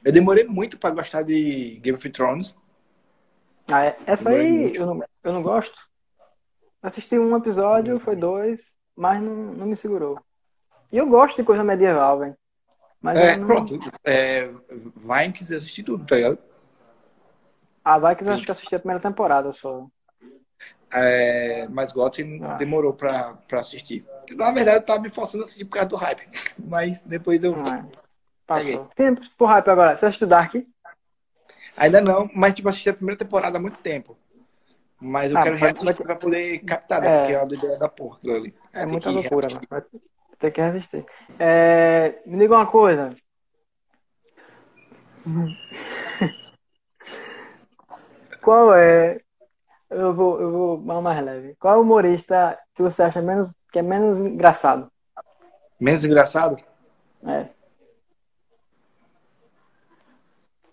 Eu 0.04 0.12
demorei 0.12 0.44
muito 0.44 0.78
pra 0.78 0.90
gostar 0.92 1.22
de 1.24 1.80
Game 1.82 1.98
of 1.98 2.10
Thrones. 2.10 2.56
Ah, 3.72 3.86
é- 3.86 3.98
essa 4.06 4.30
aí 4.30 4.76
eu 4.76 4.86
não, 4.86 5.02
eu 5.24 5.34
não 5.34 5.42
gosto. 5.42 5.78
Assisti 6.82 7.18
um 7.18 7.36
episódio, 7.36 8.00
foi 8.00 8.16
dois, 8.16 8.60
mas 8.96 9.22
não, 9.22 9.34
não 9.54 9.66
me 9.66 9.76
segurou. 9.76 10.20
E 10.92 10.98
eu 10.98 11.08
gosto 11.08 11.38
de 11.38 11.44
coisa 11.44 11.64
medieval, 11.64 12.20
velho. 12.20 12.38
Mas 13.02 13.18
É, 13.18 13.38
não... 13.38 13.48
pronto. 13.48 13.80
É, 14.04 14.48
Vikings 14.70 15.52
eu 15.52 15.58
assisti 15.58 15.84
tudo, 15.84 16.06
tá 16.06 16.16
ligado? 16.16 16.38
A 17.84 17.98
Vikings 17.98 18.28
eu 18.30 18.34
acho 18.36 18.46
que 18.46 18.52
assisti 18.52 18.76
a 18.76 18.80
primeira 18.80 19.02
temporada 19.02 19.52
só. 19.54 19.88
É, 20.92 21.68
mas 21.70 21.92
Gotham 21.92 22.40
Ah. 22.44 22.54
demorou 22.56 22.94
pra, 22.94 23.34
pra 23.48 23.60
assistir. 23.62 24.06
Na 24.36 24.52
verdade, 24.52 24.78
eu 24.78 24.84
tava 24.84 25.02
me 25.02 25.10
forçando 25.10 25.44
a 25.44 25.46
assistir 25.46 25.66
por 25.66 25.72
causa 25.74 25.90
do 25.90 25.96
hype. 25.96 26.28
Mas 26.70 27.02
depois 27.02 27.44
eu. 27.44 27.56
Não 27.56 27.74
é. 27.74 27.86
Passou. 28.46 28.86
Tempo 28.96 29.22
pro 29.38 29.48
hype 29.48 29.68
agora. 29.70 29.98
Você 29.98 30.06
assistiu 30.06 30.28
Dark? 30.28 30.54
Ainda 31.76 32.00
não, 32.00 32.30
mas 32.36 32.54
tipo, 32.54 32.70
assisti 32.70 32.90
a 32.90 32.94
primeira 32.94 33.18
temporada 33.18 33.58
há 33.58 33.62
muito 33.62 33.78
tempo. 33.78 34.16
Mas 35.04 35.32
eu 35.34 35.38
Ah, 35.38 35.44
quero 35.44 35.58
reassistir 35.58 35.96
vai- 35.96 36.06
pra 36.06 36.16
poder 36.16 36.60
captar, 36.60 37.02
né? 37.02 37.08
É. 37.08 37.20
Porque 37.20 37.34
é 37.34 37.44
uma 37.44 37.54
ideia 37.54 37.78
da 37.78 37.90
porra 37.90 38.18
ali. 38.24 38.56
É 38.72 38.80
Tem 38.80 38.88
muita 38.88 39.10
loucura, 39.12 39.50
mano. 39.50 39.62
Vai 39.70 39.84
ter 40.40 40.52
que 40.52 40.62
resistir. 40.62 41.06
É, 41.38 42.22
me 42.26 42.38
diga 42.38 42.56
uma 42.56 42.66
coisa. 42.66 43.14
Qual 48.42 48.74
é. 48.74 49.20
Eu 49.90 50.14
vou, 50.14 50.40
eu 50.42 50.52
vou 50.52 50.78
mais 51.02 51.24
leve. 51.24 51.56
Qual 51.60 51.76
é 51.76 51.78
o 51.78 51.82
humorista 51.82 52.58
que 52.74 52.82
você 52.82 53.04
acha 53.04 53.22
menos, 53.22 53.54
que 53.72 53.80
é 53.80 53.82
menos 53.82 54.18
engraçado? 54.18 54.90
Menos 55.80 56.04
engraçado? 56.06 56.56
É. 57.28 57.48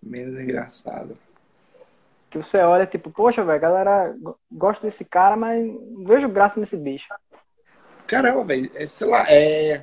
Menos 0.01 0.39
engraçado. 0.41 1.19
Que 2.31 2.39
você 2.39 2.59
olha, 2.59 2.87
tipo, 2.87 3.11
poxa, 3.11 3.45
velho, 3.45 3.61
galera, 3.61 4.15
go- 4.19 4.39
gosto 4.51 4.83
desse 4.83 5.05
cara, 5.05 5.37
mas 5.37 5.65
não 5.67 6.05
vejo 6.05 6.29
graça 6.29 6.61
nesse 6.61 6.77
bicho. 6.77 7.09
Caramba, 8.07 8.45
velho. 8.45 8.71
É, 8.75 8.87
sei 8.87 9.07
lá, 9.07 9.25
é. 9.31 9.83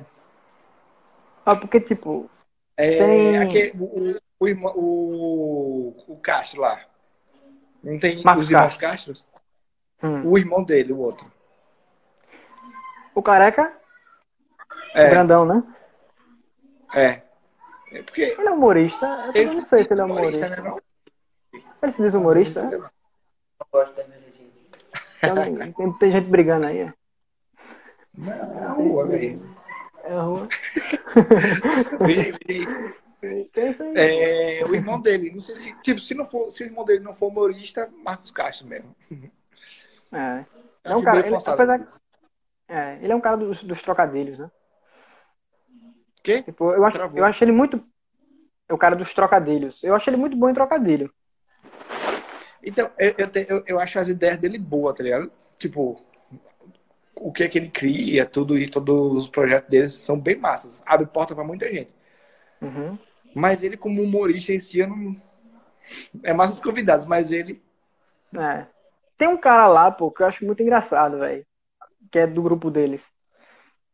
Ah, 1.44 1.56
porque, 1.56 1.80
tipo, 1.80 2.28
É 2.76 2.98
Tem- 2.98 3.36
aquele, 3.38 3.72
o, 3.78 3.84
o, 3.84 4.20
o, 4.40 4.48
irmão- 4.48 4.72
o, 4.76 5.94
o 6.06 6.16
Castro 6.18 6.60
lá. 6.60 6.80
Não 7.82 7.98
tem 7.98 8.22
Marcos 8.24 8.44
os 8.44 8.50
irmãos 8.50 8.76
Castros? 8.76 9.26
hum, 10.02 10.22
O 10.24 10.38
irmão 10.38 10.62
dele, 10.64 10.92
o 10.92 10.98
outro. 10.98 11.30
o 13.14 13.22
careca, 13.22 13.72
o 14.94 14.98
É, 14.98 15.10
grandão, 15.10 15.44
né? 15.44 15.62
é. 16.94 17.22
É 17.92 18.02
porque. 18.02 18.22
Ele 18.22 18.48
é 18.48 18.50
humorista? 18.50 19.06
Eu 19.34 19.54
não 19.54 19.64
sei 19.64 19.82
se 19.84 19.92
ele 19.94 20.00
é 20.02 20.04
humorista, 20.04 20.46
humorista. 20.46 20.62
né, 20.62 20.68
não? 20.68 20.80
Ele 21.82 21.92
se 21.92 22.02
diz 22.02 22.14
humorista? 22.14 22.62
Não 22.62 23.66
gosto 23.72 23.94
da 23.94 24.04
minha 24.04 24.20
gente. 24.20 25.74
Tem, 25.74 25.92
tem 25.94 26.12
gente 26.12 26.28
brigando 26.28 26.66
aí. 26.66 26.78
é? 26.78 26.92
Não, 28.16 28.32
é 28.32 28.64
a 28.64 28.68
rua, 28.70 29.06
velho. 29.06 29.56
É 30.04 30.12
a 30.12 30.22
rua. 30.22 30.48
Que 33.52 33.60
é 33.96 34.64
o 34.64 34.74
irmão 34.74 35.00
dele, 35.00 35.32
não 35.32 35.40
sei 35.40 35.56
se, 35.56 35.74
tipo, 35.82 36.00
se 36.00 36.14
não 36.14 36.24
for, 36.24 36.50
se 36.50 36.62
o 36.62 36.66
irmão 36.66 36.84
dele 36.84 37.00
não 37.00 37.12
for 37.12 37.26
humorista, 37.28 37.88
Marcos 38.04 38.30
Castro 38.30 38.66
mesmo. 38.66 38.94
É. 40.12 40.44
É 40.84 40.96
um 40.96 41.02
cara, 41.02 41.26
ele- 41.26 41.36
apesar 41.36 41.78
que- 41.80 41.92
É, 42.68 42.98
ele 43.02 43.12
é 43.12 43.16
um 43.16 43.20
cara 43.20 43.36
dos, 43.36 43.62
dos 43.62 43.82
trocadilhos, 43.82 44.38
né? 44.38 44.50
Quê? 46.22 46.42
Tipo, 46.42 46.72
eu 46.72 46.84
acho, 46.84 46.96
Travou. 46.96 47.18
eu 47.18 47.24
acho 47.24 47.42
ele 47.42 47.52
muito. 47.52 47.82
É 48.68 48.74
o 48.74 48.78
cara 48.78 48.94
dos 48.94 49.12
trocadilhos. 49.14 49.82
Eu 49.82 49.94
acho 49.94 50.08
ele 50.10 50.16
muito 50.18 50.36
bom 50.36 50.48
em 50.50 50.54
trocadilho. 50.54 51.12
Então, 52.62 52.90
eu, 52.98 53.14
eu, 53.18 53.30
te- 53.30 53.46
eu, 53.48 53.62
eu 53.66 53.80
acho 53.80 53.98
as 53.98 54.08
ideias 54.08 54.38
dele 54.38 54.58
boas, 54.58 54.96
tá 54.96 55.02
ligado? 55.02 55.30
Tipo, 55.58 56.00
o 57.14 57.32
que 57.32 57.44
é 57.44 57.48
que 57.48 57.58
ele 57.58 57.70
cria, 57.70 58.24
tudo 58.26 58.58
e 58.58 58.68
todos 58.68 59.16
os 59.16 59.28
projetos 59.28 59.68
dele 59.68 59.90
são 59.90 60.18
bem 60.18 60.36
massas. 60.36 60.82
Abre 60.86 61.06
porta 61.06 61.34
pra 61.34 61.44
muita 61.44 61.70
gente. 61.70 61.94
Uhum. 62.60 62.98
Mas 63.34 63.62
ele, 63.62 63.76
como 63.76 64.02
humorista 64.02 64.52
em 64.52 64.60
si, 64.60 64.84
não. 64.86 65.14
É 66.22 66.32
massa 66.32 66.54
os 66.54 66.60
convidados, 66.60 67.06
mas 67.06 67.32
ele. 67.32 67.62
É. 68.34 68.66
Tem 69.16 69.28
um 69.28 69.36
cara 69.36 69.66
lá, 69.66 69.90
pô, 69.90 70.10
que 70.10 70.22
eu 70.22 70.26
acho 70.26 70.44
muito 70.44 70.62
engraçado, 70.62 71.18
velho. 71.18 71.44
Que 72.10 72.20
é 72.20 72.26
do 72.26 72.42
grupo 72.42 72.70
deles. 72.70 73.04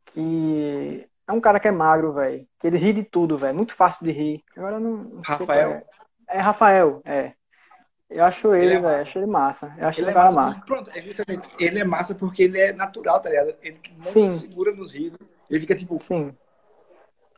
Que 0.07 1.09
é 1.27 1.33
um 1.33 1.40
cara 1.40 1.59
que 1.59 1.68
é 1.68 1.70
magro, 1.70 2.12
velho. 2.12 2.46
Que 2.59 2.66
ele 2.66 2.79
ri 2.79 2.92
de 2.92 3.03
tudo, 3.03 3.38
velho. 3.38 3.55
Muito 3.55 3.74
fácil 3.74 4.05
de 4.05 4.12
rir. 4.12 4.44
Agora 4.57 4.79
não. 4.79 5.20
Rafael. 5.24 5.70
É. 6.29 6.38
é 6.38 6.40
Rafael, 6.40 7.03
é. 7.05 7.33
Eu 8.11 8.25
acho 8.25 8.55
ele, 8.55 8.67
Ele 8.67 8.75
é 8.75 8.81
velho. 8.81 9.03
Acho 9.03 9.19
ele 9.19 9.27
massa. 9.27 9.75
Eu 9.79 9.88
acho 9.88 10.01
Ele 10.01 10.07
ele 10.09 10.17
é 10.17 10.21
massa. 10.23 10.33
massa. 10.37 10.55
porque- 10.61 10.67
Pronto, 10.75 10.90
é 10.95 11.01
justamente. 11.03 11.51
Ele 11.59 11.79
é 11.81 11.85
massa 11.85 12.14
porque 12.14 12.43
ele 12.45 12.61
é 12.61 12.73
natural, 12.73 13.21
tá 13.21 13.31
ligado? 13.31 13.55
Ele 13.62 13.81
não 13.97 14.05
Sim. 14.05 14.31
se 14.33 14.40
segura 14.40 14.73
nos 14.73 14.93
risos. 14.93 15.19
Ele 15.51 15.61
fica, 15.61 15.75
tipo, 15.75 15.99
Sim, 16.03 16.37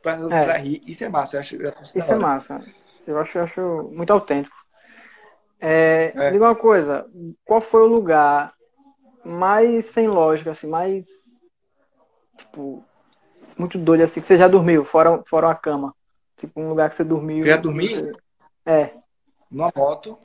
pra, 0.03 0.13
É. 0.13 0.43
pra 0.43 0.57
rir. 0.57 0.83
Isso 0.85 1.03
é 1.03 1.09
massa. 1.09 1.37
Eu 1.37 1.39
acho, 1.39 1.55
eu 1.55 1.67
acho 1.69 1.83
isso 1.97 2.11
é 2.11 2.15
massa. 2.15 2.63
Eu 3.07 3.17
acho, 3.17 3.37
eu 3.37 3.43
acho 3.43 3.89
muito 3.93 4.11
autêntico. 4.11 4.55
É, 5.59 6.11
É. 6.15 6.31
Diga 6.31 6.45
uma 6.45 6.55
coisa, 6.55 7.09
qual 7.45 7.61
foi 7.61 7.81
o 7.81 7.87
lugar 7.87 8.53
mais 9.25 9.85
sem 9.85 10.07
lógica, 10.07 10.51
assim, 10.51 10.67
mais 10.67 11.07
tipo, 12.37 12.83
muito 13.57 13.77
doido 13.79 14.03
assim, 14.03 14.21
que 14.21 14.27
você 14.27 14.37
já 14.37 14.47
dormiu, 14.47 14.85
fora, 14.85 15.23
fora 15.27 15.49
a 15.49 15.55
cama? 15.55 15.95
Tipo, 16.37 16.61
um 16.61 16.69
lugar 16.69 16.89
que 16.89 16.95
você 16.95 17.03
dormiu. 17.03 17.41
Que 17.43 17.49
já 17.49 17.57
dormi? 17.57 17.87
você- 17.89 18.11
É, 18.65 18.91
Numa 19.49 19.71
moto. 19.75 20.19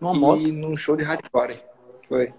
Numa 0.00 0.14
e 0.14 0.18
moto. 0.18 0.52
num 0.52 0.76
show 0.76 0.96
de 0.96 1.02
hardcore. 1.02 1.60
Foi. 2.08 2.32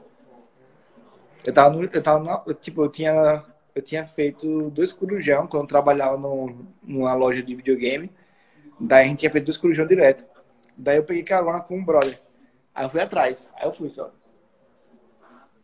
Eu 1.44 1.54
tava, 1.54 1.76
no, 1.76 1.84
eu 1.84 2.04
tava 2.04 2.20
no, 2.20 2.54
tipo, 2.54 2.84
eu 2.84 2.90
tinha, 2.90 3.44
eu 3.74 3.82
tinha 3.82 4.06
feito 4.06 4.70
dois 4.70 4.92
corujão 4.92 5.48
quando 5.48 5.64
eu 5.64 5.68
trabalhava 5.68 6.18
no, 6.18 6.66
numa 6.84 7.14
loja 7.14 7.42
de 7.42 7.56
videogame. 7.56 8.12
Daí 8.80 9.06
a 9.06 9.08
gente 9.08 9.20
tinha 9.20 9.32
feito 9.32 9.46
dois 9.46 9.58
corujão 9.58 9.88
direto. 9.88 10.26
Daí 10.78 10.98
eu 10.98 11.04
peguei 11.04 11.24
carona 11.24 11.60
com 11.62 11.78
um 11.78 11.84
brother. 11.84 12.20
Aí 12.74 12.86
eu 12.86 12.90
fui 12.90 13.02
atrás. 13.02 13.50
Aí 13.56 13.68
eu 13.68 13.74
fui 13.74 13.90
só. 13.90 14.12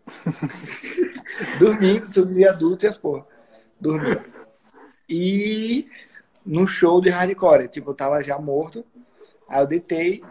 Dormindo 1.60 2.06
sobre 2.06 2.34
o 2.34 2.36
viaduto 2.36 2.86
e 2.86 2.88
as 2.88 2.98
porra. 2.98 3.26
Dormindo. 3.80 4.24
E 5.08 5.88
no 6.46 6.68
show 6.68 7.02
de 7.02 7.10
hardcore. 7.10 7.68
Tipo, 7.68 7.92
eu 7.92 7.96
tava 7.96 8.24
já 8.24 8.38
morto. 8.38 8.86
Aí 9.48 9.62
eu 9.62 9.68
deitei 9.68 10.24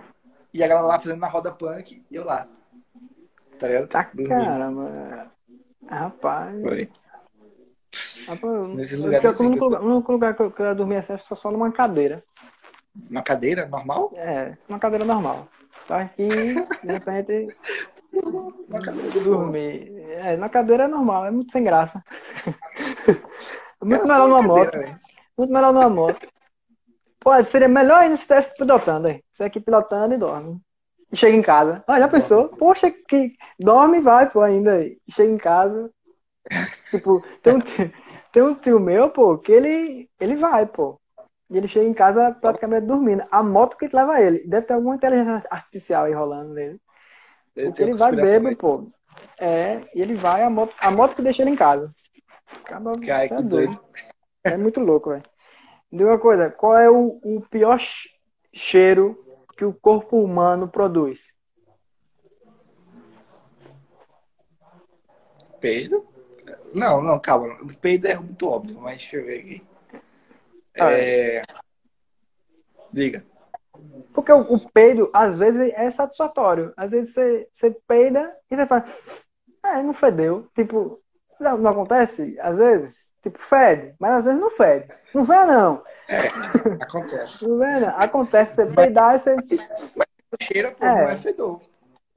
e 0.54 0.62
a 0.62 0.68
galera 0.68 0.86
lá 0.86 0.98
fazendo 1.00 1.18
na 1.20 1.28
roda 1.28 1.52
punk 1.52 2.02
e 2.10 2.14
eu 2.14 2.24
lá. 2.24 2.46
Tá 3.58 3.66
ligado? 3.68 3.88
Tá 3.88 4.04
caramba. 4.04 5.30
Rapaz. 5.88 6.62
Foi. 6.62 6.90
Rapaz, 8.26 8.68
Nesse 8.74 8.96
lugar 8.96 9.22
eu- 9.24 9.32
o 9.32 9.42
único 9.42 9.74
eu 9.74 9.80
único 9.82 10.12
lugar 10.12 10.34
que 10.34 10.42
eu, 10.42 10.50
que 10.50 10.62
eu 10.62 10.74
dormi 10.74 10.96
assim, 10.96 11.16
que 11.16 11.36
só 11.36 11.50
numa 11.50 11.70
cadeira. 11.70 12.24
Uma 13.10 13.22
cadeira 13.22 13.66
normal? 13.66 14.12
É, 14.16 14.56
uma 14.68 14.78
cadeira 14.78 15.04
normal. 15.04 15.48
Tá 15.86 16.00
aqui, 16.00 16.28
de 16.28 16.92
repente, 16.92 17.46
Uma 18.68 18.80
cadeira 18.80 19.20
dormir. 19.20 19.92
É, 20.08 20.36
na 20.36 20.48
cadeira 20.48 20.84
é 20.84 20.88
normal, 20.88 21.26
é 21.26 21.30
muito 21.32 21.50
sem 21.52 21.62
graça. 21.64 22.02
muito 23.82 24.02
melhor 24.02 24.06
só 24.06 24.26
uma 24.26 24.28
numa 24.28 24.42
moto. 24.42 24.64
cadeira, 24.70 24.86
velho. 24.86 25.00
Muito 25.36 25.52
melhor 25.52 25.72
numa 25.74 25.90
moto. 25.90 26.28
Pô, 27.24 27.42
seria 27.42 27.68
melhor 27.68 28.02
ainda 28.02 28.16
se 28.16 28.22
estivesse 28.22 28.54
pilotando 28.54 29.08
aí. 29.08 29.24
Você 29.32 29.44
aqui 29.44 29.58
pilotando 29.58 30.14
e 30.14 30.18
dorme. 30.18 30.60
E 31.10 31.16
chega 31.16 31.34
em 31.34 31.40
casa. 31.40 31.82
Olha, 31.88 32.00
já 32.00 32.08
pensou? 32.08 32.54
Poxa, 32.56 32.90
que 32.90 33.34
dorme 33.58 33.96
e 33.96 34.00
vai, 34.02 34.28
pô, 34.28 34.42
ainda 34.42 34.74
aí. 34.74 34.98
Chega 35.10 35.32
em 35.32 35.38
casa. 35.38 35.90
Tipo, 36.90 37.24
tem 37.42 37.54
um, 37.54 37.60
tio, 37.60 37.92
tem 38.30 38.42
um 38.42 38.54
tio 38.54 38.78
meu, 38.78 39.08
pô, 39.08 39.38
que 39.38 39.50
ele, 39.50 40.08
ele 40.20 40.36
vai, 40.36 40.66
pô. 40.66 41.00
E 41.50 41.56
ele 41.56 41.66
chega 41.66 41.88
em 41.88 41.94
casa 41.94 42.30
praticamente 42.30 42.86
dormindo. 42.86 43.24
A 43.30 43.42
moto 43.42 43.78
que 43.78 43.88
leva 43.90 44.20
ele. 44.20 44.46
Deve 44.46 44.66
ter 44.66 44.74
alguma 44.74 44.94
inteligência 44.94 45.42
artificial 45.50 46.04
aí 46.04 46.12
rolando 46.12 46.52
nele. 46.52 46.78
Porque 47.54 47.82
ele 47.82 47.94
vai 47.94 48.12
bêbado, 48.12 48.48
aí. 48.48 48.56
pô. 48.56 48.86
É, 49.40 49.80
e 49.94 50.02
ele 50.02 50.14
vai, 50.14 50.42
a 50.42 50.50
moto, 50.50 50.74
a 50.78 50.90
moto 50.90 51.16
que 51.16 51.22
deixa 51.22 51.42
ele 51.42 51.52
em 51.52 51.56
casa. 51.56 51.90
Acaba, 52.64 52.98
Cara, 53.00 53.28
tá 53.28 53.36
que 53.36 53.42
doido. 53.42 53.68
doido. 53.68 53.84
É 54.44 54.56
muito 54.56 54.80
louco, 54.80 55.10
velho. 55.10 55.22
Diga 55.94 56.10
uma 56.10 56.18
coisa, 56.18 56.50
qual 56.50 56.76
é 56.76 56.90
o, 56.90 57.20
o 57.22 57.40
pior 57.48 57.78
che- 57.78 58.08
cheiro 58.52 59.16
que 59.56 59.64
o 59.64 59.72
corpo 59.72 60.20
humano 60.20 60.66
produz? 60.66 61.32
Peido? 65.60 66.04
Não, 66.74 67.00
não, 67.00 67.20
calma. 67.20 67.54
O 67.62 67.78
peido 67.78 68.08
é 68.08 68.16
muito 68.16 68.48
óbvio, 68.48 68.76
mas 68.80 68.98
deixa 68.98 69.18
eu 69.18 69.24
ver 69.24 69.38
aqui. 69.38 69.66
Ah, 70.76 70.90
É... 70.90 71.42
Diga. 72.92 73.24
Porque 74.12 74.32
o, 74.32 74.40
o 74.40 74.70
peido, 74.72 75.08
às 75.12 75.38
vezes, 75.38 75.72
é 75.74 75.88
satisfatório. 75.90 76.74
Às 76.76 76.90
vezes 76.90 77.14
você, 77.14 77.48
você 77.54 77.70
peida 77.86 78.36
e 78.50 78.56
você 78.56 78.66
fala, 78.66 78.84
é, 79.64 79.80
não 79.80 79.92
fedeu. 79.94 80.48
Tipo, 80.56 81.00
não, 81.38 81.56
não 81.56 81.70
acontece? 81.70 82.36
Às 82.40 82.56
vezes? 82.56 83.13
Tipo, 83.24 83.38
fede, 83.38 83.94
mas 83.98 84.12
às 84.12 84.24
vezes 84.26 84.38
não 84.38 84.50
fede. 84.50 84.86
Não 85.14 85.24
vê, 85.24 85.44
não. 85.46 85.82
Acontece. 86.78 87.42
Não 87.48 87.58
vê, 87.58 87.80
não. 87.80 87.88
Acontece 87.98 88.54
você 88.54 88.66
peidar 88.66 89.16
e 89.16 89.18
você. 89.18 89.36
Cheira, 90.42 90.72
pô, 90.72 90.84
É. 90.84 90.92
não 91.02 91.08
é 91.08 91.16
fedor. 91.16 91.60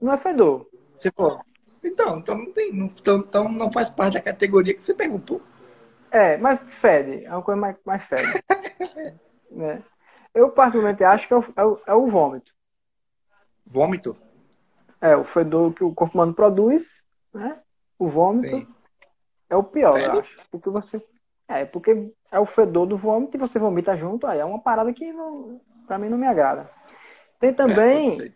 Não 0.01 0.13
é 0.13 0.17
fedor. 0.17 0.67
Você 0.97 1.09
falou. 1.09 1.39
Então, 1.81 2.17
então 2.17 2.37
não 2.37 2.51
tem. 2.51 2.73
Não, 2.73 2.87
então, 2.87 3.17
então 3.19 3.49
não 3.49 3.71
faz 3.71 3.89
parte 3.89 4.15
da 4.15 4.21
categoria 4.21 4.73
que 4.73 4.83
você 4.83 4.93
perguntou. 4.93 5.41
É, 6.11 6.35
mas 6.35 6.59
fede. 6.81 7.23
É 7.23 7.31
uma 7.31 7.41
coisa 7.41 7.61
mais, 7.61 7.77
mais 7.85 8.03
fede. 8.03 8.43
né? 9.49 9.81
Eu, 10.33 10.49
particularmente, 10.51 11.05
acho 11.05 11.25
que 11.25 11.33
é 11.33 11.37
o, 11.37 11.45
é 11.55 11.65
o, 11.65 11.81
é 11.87 11.93
o 11.93 12.07
vômito. 12.07 12.51
Vômito? 13.65 14.17
É, 14.99 15.15
o 15.15 15.23
fedor 15.23 15.73
que 15.73 15.85
o 15.85 15.93
corpo 15.93 16.15
humano 16.15 16.33
produz, 16.33 17.01
né? 17.33 17.59
O 17.97 18.07
vômito 18.07 18.57
Sim. 18.57 18.67
É 19.49 19.55
o 19.55 19.63
pior, 19.63 19.99
eu 19.99 20.11
acho. 20.19 20.37
Porque 20.51 20.69
você. 20.69 21.03
É, 21.47 21.65
porque 21.65 22.11
é 22.31 22.39
o 22.39 22.45
fedor 22.45 22.85
do 22.85 22.97
vômito 22.97 23.37
e 23.37 23.39
você 23.39 23.57
vomita 23.57 23.95
junto, 23.95 24.27
aí 24.27 24.39
é 24.39 24.45
uma 24.45 24.59
parada 24.59 24.91
que 24.91 25.13
não, 25.13 25.61
pra 25.87 25.97
mim 25.97 26.09
não 26.09 26.17
me 26.17 26.27
agrada. 26.27 26.69
Tem 27.39 27.51
É, 27.51 27.53
também 27.53 28.11
ser. 28.13 28.35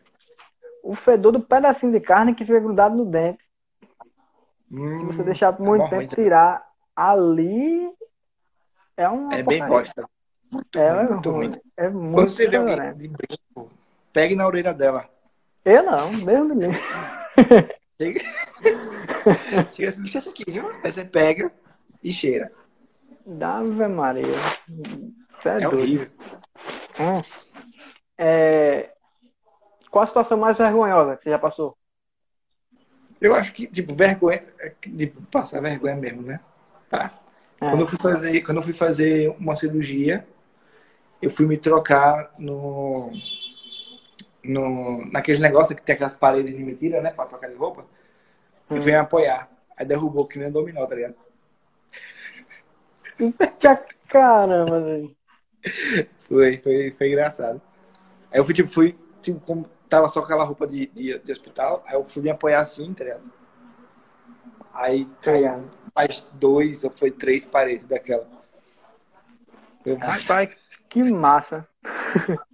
o 0.84 0.96
fedor 0.96 1.32
do 1.34 1.42
pedacinho 1.42 1.92
de 1.92 2.00
carne 2.00 2.34
que 2.34 2.46
fica 2.46 2.60
grudado 2.60 2.96
no 2.96 3.06
dente. 3.06 3.44
Hum, 4.72 5.00
Se 5.00 5.06
você 5.06 5.24
deixar 5.24 5.52
por 5.54 5.66
muito 5.66 5.84
é 5.86 5.90
tempo 5.90 6.02
muito. 6.04 6.16
tirar 6.16 6.66
ali, 6.96 7.92
é 8.96 9.10
uma 9.10 9.36
É 9.36 9.44
bem 9.44 9.66
bosta. 9.68 10.06
Muito 10.50 10.80
É, 10.80 10.90
ruim, 10.90 11.00
é 11.00 11.10
muito 11.10 11.30
ruim. 11.32 11.48
ruim. 11.50 11.62
É 11.78 11.90
muito 11.90 12.16
Quando 12.16 12.30
você 12.30 12.48
vê 12.48 12.58
alguém 12.58 12.94
de 12.96 13.08
brinco, 13.10 13.72
pegue 14.14 14.36
na 14.36 14.48
orelha 14.48 14.74
dela. 14.74 15.10
Eu 15.66 15.84
não, 15.84 16.12
Deus 16.26 16.48
me 16.48 16.56
livre. 16.56 16.80
Chega, 18.02 18.20
chega 19.74 19.90
assim, 19.90 20.02
licença 20.02 20.30
aqui, 20.32 20.44
viu? 20.48 20.72
Aí 20.84 20.92
você 20.92 21.06
pega 21.06 21.52
e 22.04 22.12
cheira. 22.12 22.52
Ave 23.40 23.88
Maria. 23.88 24.26
Você 25.40 25.50
é, 25.50 25.58
É 25.58 25.60
doido. 25.60 25.78
horrível. 25.78 26.10
Hum. 27.00 27.22
É, 28.18 28.90
Qual 29.92 30.04
a 30.04 30.08
situação 30.08 30.38
mais 30.40 30.58
vergonhosa 30.58 31.16
que 31.16 31.24
você 31.24 31.30
já 31.30 31.38
passou? 31.38 31.78
Eu 33.22 33.36
acho 33.36 33.54
que, 33.54 33.68
tipo, 33.68 33.94
vergonha. 33.94 34.42
é 34.60 34.70
Tipo, 34.82 35.22
passar 35.28 35.62
vergonha 35.62 35.96
mesmo, 35.96 36.24
né? 36.24 36.40
Tá. 36.90 37.20
É. 37.62 37.70
Quando 37.70 37.82
eu 37.82 37.88
fui 37.88 38.00
fazer, 38.00 38.42
quando 38.42 38.58
eu 38.58 38.64
fui 38.64 38.74
fazer 38.74 39.30
uma 39.38 39.56
cirurgia, 39.56 40.26
eu 41.22 41.30
fui 41.30 41.46
me 41.46 41.56
trocar 41.58 42.32
no, 42.40 43.12
no 44.44 45.06
naquele 45.12 45.40
negócio 45.40 45.76
que 45.76 45.82
tem 45.82 45.96
aquelas 45.96 46.16
paredes 46.16 46.56
de 46.56 46.64
mentira, 46.64 47.02
né, 47.02 47.12
para 47.12 47.28
trocar 47.28 47.50
de 47.50 47.56
roupa. 47.56 47.86
Eu 48.74 48.82
Hum. 48.82 48.84
fui 48.84 48.92
me 48.92 48.98
apoiar. 48.98 49.50
Aí 49.78 49.86
derrubou 49.86 50.28
que 50.28 50.40
nem 50.40 50.52
dominó, 50.52 50.86
tá 50.88 50.96
ligado? 50.96 51.16
Caramba, 54.08 54.80
velho. 54.82 55.16
Foi, 56.28 56.58
foi, 56.58 56.92
foi 56.98 57.08
engraçado. 57.08 57.62
Aí 58.32 58.40
eu 58.40 58.46
fui, 58.46 58.54
tipo, 58.54 58.70
fui, 58.70 58.96
tipo, 59.22 59.40
como 59.42 59.68
tava 59.90 60.10
só 60.10 60.22
com 60.22 60.26
aquela 60.28 60.46
roupa 60.46 60.68
de, 60.68 60.88
de, 60.88 61.20
de 61.20 61.32
hospital, 61.34 61.84
aí 61.88 61.96
eu 61.96 62.06
fui 62.06 62.24
me 62.24 62.30
apoiar 62.30 62.62
assim, 62.62 62.94
tá 62.94 63.04
ligado? 63.06 63.32
Aí 64.74 65.06
caiu 65.22 65.70
mais 65.96 66.26
dois 66.34 66.84
ou 66.84 66.90
foi 66.90 67.12
três 67.12 67.46
paredes 67.46 67.88
daquela. 67.88 68.28
Foi, 69.84 69.98
Rapaz, 70.00 70.50
que 70.90 71.04
massa. 71.04 71.68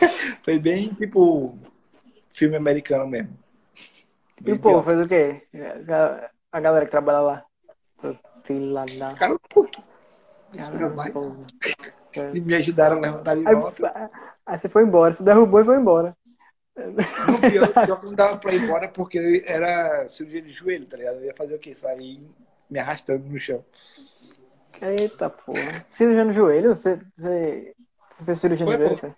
foi 0.44 0.58
bem, 0.58 0.92
tipo, 0.94 1.56
filme 2.30 2.56
americano 2.56 3.06
mesmo. 3.06 3.36
E 4.44 4.52
o 4.52 4.58
povo 4.58 4.82
fez 4.82 5.04
o 5.04 5.08
quê? 5.08 5.42
A- 6.52 6.60
galera 6.60 6.84
que 6.84 6.90
trabalha 6.90 7.20
lá. 7.20 7.44
Fila 8.44 8.84
da. 8.86 9.12
Ficaram 9.12 9.38
puto. 9.48 9.82
E 12.34 12.40
me 12.40 12.54
ajudaram 12.54 12.96
a 12.96 13.00
levantar 13.00 13.36
de 13.36 13.44
volta. 13.44 14.10
aí 14.46 14.58
você 14.58 14.68
foi 14.68 14.82
embora, 14.82 15.14
você 15.14 15.22
derrubou 15.22 15.60
e 15.60 15.64
foi 15.64 15.76
embora. 15.76 16.16
No 16.76 17.38
pior, 17.38 17.72
pior 17.72 18.00
que 18.00 18.06
não 18.06 18.14
dava 18.14 18.36
pra 18.38 18.54
ir 18.54 18.62
embora 18.62 18.88
porque 18.88 19.44
era 19.46 20.08
cirurgia 20.08 20.42
de 20.42 20.50
joelho, 20.50 20.86
tá 20.86 20.96
ligado? 20.96 21.16
Eu 21.16 21.24
ia 21.24 21.34
fazer 21.34 21.54
o 21.54 21.58
quê? 21.58 21.74
Sair 21.74 22.20
me 22.70 22.78
arrastando 22.78 23.24
no 23.28 23.38
chão. 23.38 23.64
Eita 24.80 25.28
porra. 25.28 25.84
Cirurgia 25.92 26.24
no 26.24 26.32
joelho? 26.32 26.74
Você, 26.74 26.96
você, 27.16 27.74
você 28.10 28.24
fez 28.24 28.40
cirurgia 28.40 28.66
no 28.66 28.72
Foi, 28.72 28.78
joelho? 28.78 29.16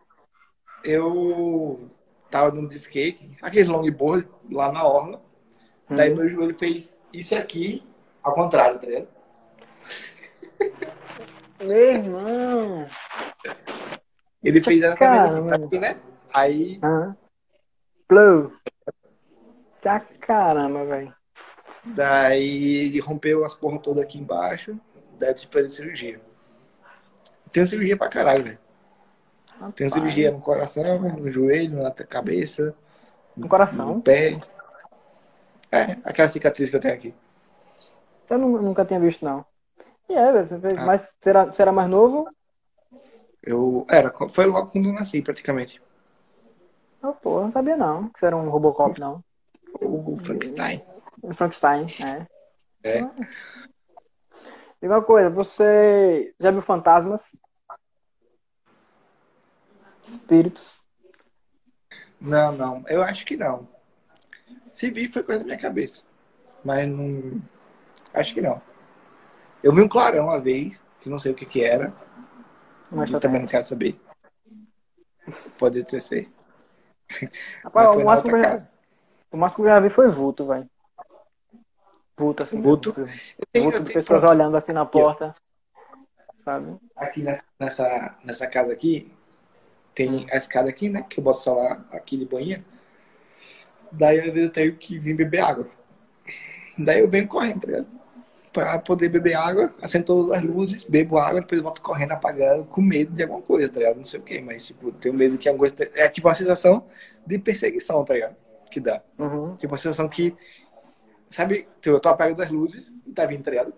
Eu 0.84 1.90
tava 2.30 2.50
andando 2.50 2.70
de 2.70 2.76
skate, 2.76 3.30
aquele 3.42 3.68
longboard 3.68 4.28
lá 4.50 4.72
na 4.72 4.84
orla. 4.84 5.22
Daí 5.88 6.14
meu 6.14 6.28
joelho 6.28 6.56
fez 6.56 7.04
isso 7.12 7.34
aqui 7.34 7.82
ao 8.22 8.34
contrário, 8.34 8.78
tá 8.78 8.86
ligado? 8.86 9.08
Meu 11.60 11.76
irmão. 11.76 12.86
Ele 14.42 14.62
fez 14.62 14.82
exatamente 14.82 15.34
assim, 15.34 15.70
tá 15.70 15.80
né? 15.80 16.00
Aí 16.32 16.78
Aham. 16.82 17.16
Blow. 18.08 18.52
Tá 19.80 20.00
caramba, 20.20 20.84
velho. 20.84 21.14
Daí 21.84 22.98
rompeu 23.00 23.44
as 23.44 23.54
porra 23.54 23.78
todas 23.78 24.04
aqui 24.04 24.18
embaixo. 24.18 24.78
Tive 25.18 25.35
que 25.35 25.46
fazer 25.52 25.70
cirurgia. 25.70 26.20
Tenho 27.52 27.66
cirurgia 27.66 27.96
pra 27.96 28.08
caralho, 28.08 28.44
velho. 28.44 28.58
Rapaz. 29.61 29.92
cirurgia 29.92 30.31
no 30.31 30.40
coração, 30.40 30.98
no 31.00 31.31
joelho, 31.31 31.83
na 31.83 31.90
cabeça, 31.92 32.75
No 33.37 33.44
no 33.44 33.48
coração. 33.48 34.00
pé. 34.00 34.38
É, 35.71 35.96
aquela 36.04 36.29
cicatriz 36.29 36.71
que 36.71 36.77
eu 36.77 36.81
tenho 36.81 36.94
aqui. 36.94 37.15
Eu 38.29 38.38
nu- 38.38 38.63
nunca 38.63 38.85
tinha 38.85 38.98
visto, 38.98 39.25
não. 39.25 39.44
E 40.08 40.15
é. 40.15 40.29
Ah. 40.31 40.85
Mas 40.87 41.13
será, 41.21 41.44
você 41.46 41.63
era 41.63 41.73
mais 41.73 41.88
novo? 41.88 42.29
Eu 43.42 43.87
era, 43.88 44.13
foi 44.29 44.46
logo 44.46 44.71
quando 44.71 44.88
eu 44.88 44.92
nasci, 44.94 45.23
praticamente. 45.23 45.81
Oh, 47.02 47.13
pô, 47.13 47.40
não 47.40 47.50
sabia 47.50 47.77
não. 47.77 48.08
Que 48.08 48.19
você 48.19 48.27
era 48.27 48.37
um 48.37 48.50
Robocop, 48.50 48.98
não. 49.00 49.23
O 49.81 50.17
Frankenstein. 50.17 50.83
Um 51.23 51.33
Frankenstein, 51.33 51.87
é. 52.04 52.27
É. 52.83 53.00
Diga 54.83 54.94
uma 54.94 55.02
coisa, 55.02 55.31
você 55.31 56.35
já 56.40 56.50
viu 56.50 56.63
fantasmas? 56.63 57.31
Espíritos? 60.07 60.83
Não, 62.21 62.53
não. 62.53 62.85
Eu 62.88 63.03
acho 63.03 63.25
que 63.25 63.37
não. 63.37 63.69
Se 64.71 64.90
vi, 64.90 65.09
foi 65.09 65.23
coisa 65.23 65.40
da 65.40 65.46
minha 65.46 65.59
cabeça. 65.59 66.03
Mas 66.65 66.87
não. 66.88 67.40
Acho 68.13 68.35
que 68.35 68.40
não. 68.40 68.61
Eu 69.63 69.75
vi 69.75 69.81
um 69.81 69.88
clarão 69.88 70.27
uma 70.27 70.40
vez, 70.40 70.85
que 71.01 71.09
não 71.09 71.19
sei 71.19 71.33
o 71.33 71.35
que 71.35 71.46
que 71.46 71.63
era. 71.63 71.92
Mas 72.90 73.11
Eu 73.11 73.21
também 73.21 73.40
não 73.40 73.48
quero 73.48 73.67
saber. 73.67 73.98
Pode 75.59 75.85
ter 75.85 76.03
ser. 76.03 76.31
Rapaz, 77.65 77.96
o 77.96 78.05
máximo, 78.05 78.38
já, 78.38 78.69
o 79.31 79.37
máximo 79.37 79.65
que 79.65 79.71
eu 79.71 79.75
já 79.75 79.81
vi 79.81 79.90
foi 79.90 80.09
vulto, 80.09 80.46
velho. 80.46 80.69
Vulto, 82.17 82.42
assim. 82.42 82.61
Vulto? 82.61 82.94
Tenho, 83.53 83.71
vulto 83.71 83.85
de 83.85 83.92
pessoas 83.92 84.21
pronto. 84.21 84.33
olhando 84.33 84.57
assim 84.57 84.73
na 84.73 84.85
porta. 84.85 85.35
Sabe? 86.44 86.77
Aqui 86.96 87.23
nessa, 87.23 87.44
nessa, 87.59 88.19
nessa 88.25 88.46
casa 88.46 88.73
aqui, 88.73 89.13
tem 89.94 90.26
a 90.30 90.36
escada 90.36 90.68
aqui, 90.68 90.88
né? 90.88 91.04
Que 91.08 91.20
eu 91.20 91.24
boto 91.24 91.40
celular 91.40 91.86
aqui 91.90 92.16
de 92.16 92.24
banheiro. 92.24 92.64
Daí 93.92 94.18
às 94.18 94.26
vezes 94.26 94.44
eu 94.44 94.50
tenho 94.50 94.76
que 94.76 94.98
vir 94.98 95.14
beber 95.14 95.40
água. 95.40 95.68
Daí 96.78 97.00
eu 97.00 97.08
venho 97.08 97.26
correndo, 97.26 97.60
tá 97.60 97.66
ligado? 97.66 97.86
Pra 98.52 98.78
poder 98.78 99.08
beber 99.08 99.34
água, 99.34 99.72
acendo 99.80 100.06
todas 100.06 100.32
as 100.32 100.42
luzes, 100.42 100.82
bebo 100.82 101.18
água, 101.18 101.40
depois 101.40 101.60
volto 101.60 101.80
correndo, 101.80 102.12
apagando, 102.12 102.64
com 102.64 102.80
medo 102.80 103.12
de 103.12 103.22
alguma 103.22 103.42
coisa, 103.42 103.72
tá 103.72 103.78
ligado? 103.78 103.96
Não 103.96 104.04
sei 104.04 104.18
o 104.18 104.22
que, 104.22 104.40
mas 104.40 104.66
tipo, 104.66 104.90
tenho 104.92 105.14
medo 105.14 105.38
que 105.38 105.48
alguma 105.48 105.68
coisa. 105.68 105.90
É 105.94 106.08
tipo 106.08 106.26
uma 106.26 106.34
sensação 106.34 106.86
de 107.24 107.38
perseguição, 107.38 108.04
tá 108.04 108.14
ligado? 108.14 108.36
Que 108.70 108.80
dá. 108.80 109.02
Uhum. 109.18 109.56
Tipo 109.56 109.72
uma 109.72 109.78
sensação 109.78 110.08
que. 110.08 110.36
Sabe, 111.28 111.68
eu 111.84 112.00
tô 112.00 112.08
apagando 112.08 112.38
das 112.38 112.50
luzes 112.50 112.92
e 113.06 113.12
tá 113.12 113.24
vindo, 113.24 113.42
tá 113.42 113.50
ligado? 113.52 113.72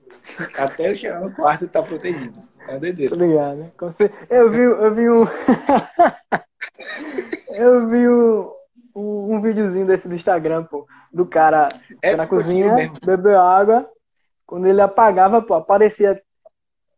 Até 0.58 0.92
eu 0.92 0.96
chegar 0.96 1.20
no 1.20 1.34
quarto 1.34 1.64
e 1.64 1.68
tá 1.68 1.82
protegido. 1.82 2.42
É 2.68 2.72
uma 2.72 2.80
doideira. 2.80 3.16
Tá 3.16 3.24
ligado, 3.24 3.56
né? 3.56 3.70
Eu 4.28 4.50
vi, 4.50 4.60
eu 4.60 4.94
vi 4.94 5.08
um. 5.08 5.24
eu 7.56 7.88
vi 7.88 8.08
um, 8.08 8.50
um, 8.94 9.34
um 9.34 9.40
videozinho 9.40 9.86
desse 9.86 10.06
do 10.06 10.14
Instagram, 10.14 10.64
pô, 10.64 10.86
do 11.10 11.24
cara 11.24 11.70
é 12.02 12.14
na 12.14 12.26
cozinha, 12.26 12.92
bebeu 13.04 13.40
água. 13.40 13.88
Quando 14.46 14.66
ele 14.66 14.82
apagava, 14.82 15.40
pô, 15.40 15.54
aparecia 15.54 16.22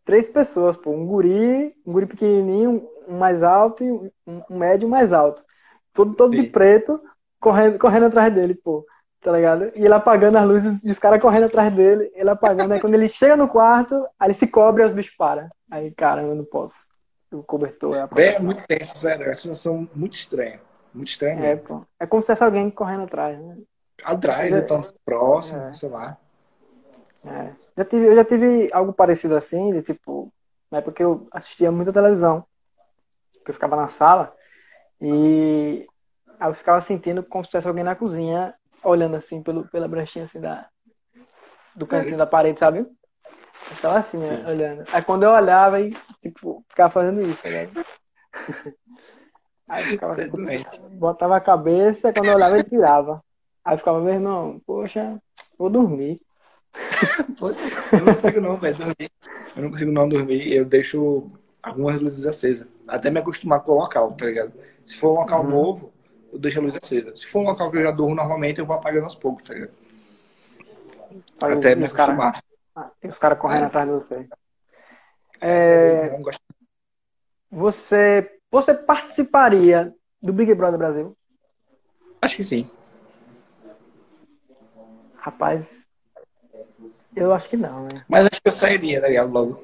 três 0.04 0.28
pessoas, 0.28 0.76
pô, 0.76 0.90
um 0.90 1.06
guri, 1.06 1.72
um 1.86 1.92
guri 1.92 2.06
pequenininho, 2.06 2.84
um 3.06 3.16
mais 3.16 3.42
alto 3.42 3.84
e 3.84 3.92
um, 3.92 4.10
um 4.50 4.58
médio 4.58 4.88
mais 4.88 5.12
alto. 5.12 5.44
Todo, 5.92 6.14
todo 6.14 6.36
de 6.36 6.44
preto, 6.44 7.00
correndo, 7.40 7.78
correndo 7.78 8.06
atrás 8.06 8.34
dele, 8.34 8.54
pô 8.54 8.84
tá 9.20 9.32
ligado? 9.32 9.70
E 9.74 9.84
ele 9.84 9.92
apagando 9.92 10.38
as 10.38 10.48
luzes 10.48 10.82
os 10.82 10.98
caras 10.98 11.20
correndo 11.20 11.44
atrás 11.44 11.72
dele, 11.72 12.10
ele 12.14 12.30
apagando. 12.30 12.72
Aí 12.72 12.80
quando 12.80 12.94
ele 12.94 13.08
chega 13.08 13.36
no 13.36 13.48
quarto, 13.48 13.94
aí 14.18 14.28
ele 14.28 14.34
se 14.34 14.46
cobre 14.46 14.82
e 14.82 14.86
os 14.86 14.94
bichos 14.94 15.14
param. 15.14 15.48
Aí, 15.70 15.90
cara, 15.92 16.22
eu 16.22 16.34
não 16.34 16.44
posso. 16.44 16.86
O 17.32 17.42
cobertor 17.42 17.96
é 17.96 18.02
a 18.02 18.08
É 18.20 18.38
muito 18.40 18.66
tenso, 18.66 18.96
sério. 18.96 19.24
É 19.24 19.28
uma 19.28 19.34
situação 19.34 19.88
muito 19.94 20.14
estranha. 20.14 20.60
Muito 20.92 21.08
estranha. 21.08 21.46
É, 21.46 21.56
pô. 21.56 21.86
É 21.98 22.06
como 22.06 22.22
se 22.22 22.26
fosse 22.26 22.42
alguém 22.42 22.68
correndo 22.70 23.04
atrás, 23.04 23.38
né? 23.40 23.56
Atrás, 24.02 24.52
é, 24.52 24.60
tão 24.62 24.92
próximo, 25.04 25.60
é. 25.60 25.72
sei 25.72 25.88
lá. 25.88 26.18
É. 27.24 27.52
Já 27.76 27.84
tive, 27.84 28.06
eu 28.06 28.16
já 28.16 28.24
tive 28.24 28.68
algo 28.72 28.92
parecido 28.92 29.36
assim, 29.36 29.72
de 29.72 29.82
tipo, 29.82 30.32
na 30.70 30.78
época 30.78 30.96
que 30.96 31.04
eu 31.04 31.28
assistia 31.30 31.70
muita 31.70 31.92
televisão. 31.92 32.44
Que 33.44 33.50
eu 33.50 33.54
ficava 33.54 33.76
na 33.76 33.88
sala 33.88 34.34
e 35.00 35.86
eu 36.40 36.54
ficava 36.54 36.80
sentindo 36.80 37.22
como 37.22 37.44
se 37.44 37.50
tivesse 37.50 37.68
alguém 37.68 37.84
na 37.84 37.94
cozinha 37.94 38.54
olhando 38.82 39.16
assim 39.16 39.42
pelo, 39.42 39.68
pela 39.68 39.88
brechinha 39.88 40.24
assim 40.24 40.40
da, 40.40 40.68
do 41.74 41.86
cantinho 41.86 42.18
da 42.18 42.26
parede, 42.26 42.58
sabe? 42.58 42.86
Eu 43.70 43.76
tava 43.80 43.98
assim, 43.98 44.18
né, 44.18 44.44
olhando. 44.46 44.84
Aí 44.92 45.02
quando 45.02 45.24
eu 45.24 45.30
olhava 45.30 45.80
e, 45.80 45.96
tipo, 46.22 46.64
ficava 46.68 46.90
fazendo 46.90 47.20
isso, 47.22 47.42
tá 47.42 47.48
ligado? 47.48 47.84
Aí 49.68 49.84
ficava 49.84 50.12
assim, 50.12 50.64
botava 50.92 51.36
a 51.36 51.40
cabeça, 51.40 52.12
quando 52.12 52.26
eu 52.26 52.34
olhava 52.34 52.56
ele 52.56 52.64
tirava. 52.64 53.22
Aí 53.64 53.76
ficava, 53.76 54.00
meu 54.00 54.14
irmão, 54.14 54.60
poxa, 54.66 55.20
vou 55.58 55.70
dormir. 55.70 56.20
eu 57.92 58.00
não 58.04 58.14
consigo 58.14 58.40
não, 58.40 58.56
velho, 58.56 58.76
dormir. 58.76 59.10
Eu 59.56 59.62
não 59.62 59.70
consigo 59.70 59.92
não 59.92 60.08
dormir. 60.08 60.52
Eu 60.52 60.64
deixo 60.64 61.28
algumas 61.62 62.00
luzes 62.00 62.26
acesas. 62.26 62.66
Até 62.88 63.10
me 63.10 63.20
acostumar 63.20 63.60
com 63.60 63.72
o 63.72 63.78
local, 63.78 64.12
tá 64.12 64.26
ligado? 64.26 64.52
Se 64.84 64.96
for 64.96 65.12
um 65.12 65.20
local 65.20 65.44
uhum. 65.44 65.50
novo, 65.50 65.92
eu 66.32 66.38
deixo 66.38 66.58
a 66.58 66.62
luz 66.62 66.76
acesa. 66.76 67.14
Se 67.14 67.26
for 67.26 67.40
um 67.40 67.44
local 67.44 67.70
que 67.70 67.78
eu 67.78 67.82
já 67.82 67.90
durmo 67.90 68.14
normalmente, 68.14 68.58
eu 68.58 68.66
vou 68.66 68.76
apagando 68.76 69.04
aos 69.04 69.14
poucos, 69.14 69.44
tá 69.44 69.54
ligado? 69.54 69.72
Aí 71.42 71.52
Até 71.52 71.74
me 71.74 71.84
acostumar. 71.84 72.32
Cara, 72.32 72.44
ah, 72.80 72.90
os 73.04 73.18
caras 73.18 73.38
correndo 73.38 73.64
é. 73.64 73.66
atrás 73.66 73.86
de 73.86 73.94
você. 73.94 74.28
É, 75.40 76.18
você, 77.50 78.38
você 78.50 78.74
participaria 78.74 79.94
do 80.22 80.32
Big 80.32 80.54
Brother 80.54 80.78
Brasil? 80.78 81.16
Acho 82.22 82.36
que 82.36 82.44
sim. 82.44 82.70
Rapaz, 85.16 85.86
eu 87.14 87.32
acho 87.32 87.48
que 87.48 87.56
não, 87.56 87.84
né? 87.84 88.04
Mas 88.08 88.26
acho 88.26 88.40
que 88.40 88.48
eu 88.48 88.52
sairia, 88.52 89.00
tá 89.00 89.08
ligado? 89.08 89.30
Logo. 89.30 89.62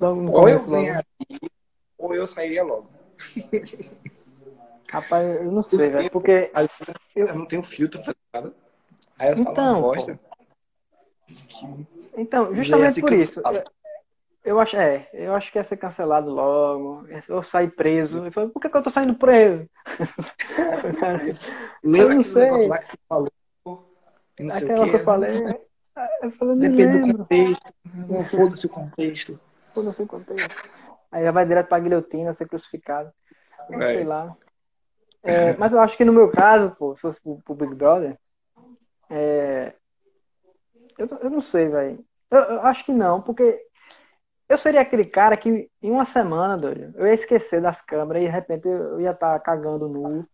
logo 0.00 0.30
ou 0.30 0.48
eu 0.48 0.66
ganharia, 0.66 1.04
ou 1.96 2.14
eu 2.14 2.28
sairia 2.28 2.62
logo. 2.62 2.90
Rapaz, 4.90 5.40
eu 5.40 5.50
não 5.50 5.62
sei, 5.62 5.88
velho, 5.88 6.10
porque. 6.10 6.50
Eu... 7.16 7.26
eu 7.28 7.34
não 7.34 7.46
tenho 7.46 7.62
filtro, 7.62 8.02
tá 8.02 8.12
ligado? 8.34 8.54
Aí 9.18 9.30
eu 9.30 9.38
então, 9.38 9.54
falo 9.54 9.80
bosta. 9.80 10.20
Então, 12.16 12.54
justamente 12.54 13.00
por 13.00 13.12
isso. 13.12 13.40
Eu, 13.40 13.64
eu, 14.44 14.60
acho, 14.60 14.76
é, 14.76 15.08
eu 15.12 15.34
acho 15.34 15.50
que 15.50 15.58
ia 15.58 15.64
ser 15.64 15.76
cancelado 15.76 16.30
logo. 16.30 17.06
Eu 17.28 17.42
sair 17.42 17.70
preso. 17.70 18.24
Eu 18.26 18.32
falo, 18.32 18.50
por 18.50 18.60
que, 18.60 18.68
que 18.68 18.76
eu 18.76 18.82
tô 18.82 18.90
saindo 18.90 19.14
preso? 19.14 19.68
Lembra 21.82 22.20
aquele 22.20 22.34
negócio 22.34 22.68
lá 22.68 22.78
que 22.78 22.88
você 22.88 22.98
falou? 23.08 23.32
Aquela 24.52 24.88
que 24.88 24.96
eu 24.96 25.04
falei. 25.04 25.62
Eu 26.22 26.30
falei, 26.32 26.56
Depende 26.56 26.98
do 26.98 27.18
contexto. 27.18 27.74
Não 27.94 28.24
foda-se 28.24 28.66
o 28.66 28.68
contexto. 28.68 29.40
Foda-se 29.74 30.02
o 30.02 30.06
contexto. 30.06 30.54
Aí 31.10 31.24
já 31.24 31.30
vai 31.30 31.44
direto 31.44 31.68
pra 31.68 31.78
guilhotina, 31.78 32.32
ser 32.32 32.48
crucificado. 32.48 33.12
É. 33.70 33.92
Sei 33.92 34.04
lá. 34.04 34.34
É, 35.22 35.54
mas 35.56 35.72
eu 35.72 35.80
acho 35.80 35.96
que 35.96 36.04
no 36.04 36.12
meu 36.12 36.30
caso, 36.30 36.74
pô, 36.76 36.96
se 36.96 37.02
fosse 37.02 37.20
pro, 37.20 37.38
pro 37.44 37.54
Big 37.54 37.74
Brother, 37.74 38.18
é, 39.08 39.61
eu, 40.98 41.06
eu 41.20 41.30
não 41.30 41.40
sei, 41.40 41.68
velho. 41.68 42.04
Eu, 42.30 42.38
eu, 42.38 42.62
acho 42.62 42.84
que 42.84 42.92
não, 42.92 43.20
porque 43.20 43.60
eu 44.48 44.58
seria 44.58 44.80
aquele 44.80 45.04
cara 45.04 45.36
que 45.36 45.68
em 45.82 45.90
uma 45.90 46.04
semana, 46.04 46.56
doido, 46.56 46.92
eu 46.96 47.06
ia 47.06 47.14
esquecer 47.14 47.60
das 47.60 47.82
câmeras 47.82 48.22
e 48.22 48.26
de 48.26 48.32
repente 48.32 48.68
eu 48.68 49.00
ia 49.00 49.10
estar 49.10 49.34
tá 49.34 49.38
cagando 49.38 49.88
nu, 49.88 50.26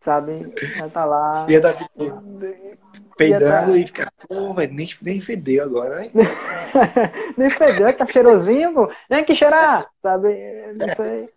sabe? 0.00 0.32
Ia 0.32 0.86
estar 0.86 0.90
tá 0.90 1.04
lá. 1.04 1.46
Ia 1.48 1.60
dar 1.60 1.74
tipo, 1.74 2.22
peidando 3.16 3.72
tá... 3.72 3.78
e 3.78 3.86
ficar, 3.86 4.12
porra, 4.28 4.66
nem, 4.66 4.88
nem 5.02 5.20
fedeu 5.20 5.64
agora, 5.64 6.04
hein? 6.04 6.12
nem 7.36 7.50
fedeu, 7.50 7.96
tá 7.96 8.06
cheirosinho, 8.06 8.74
pô. 8.74 8.92
Vem 9.08 9.20
aqui 9.20 9.34
cheirar, 9.34 9.88
sabe? 10.02 10.28
Não 10.74 10.94
sei. 10.96 11.28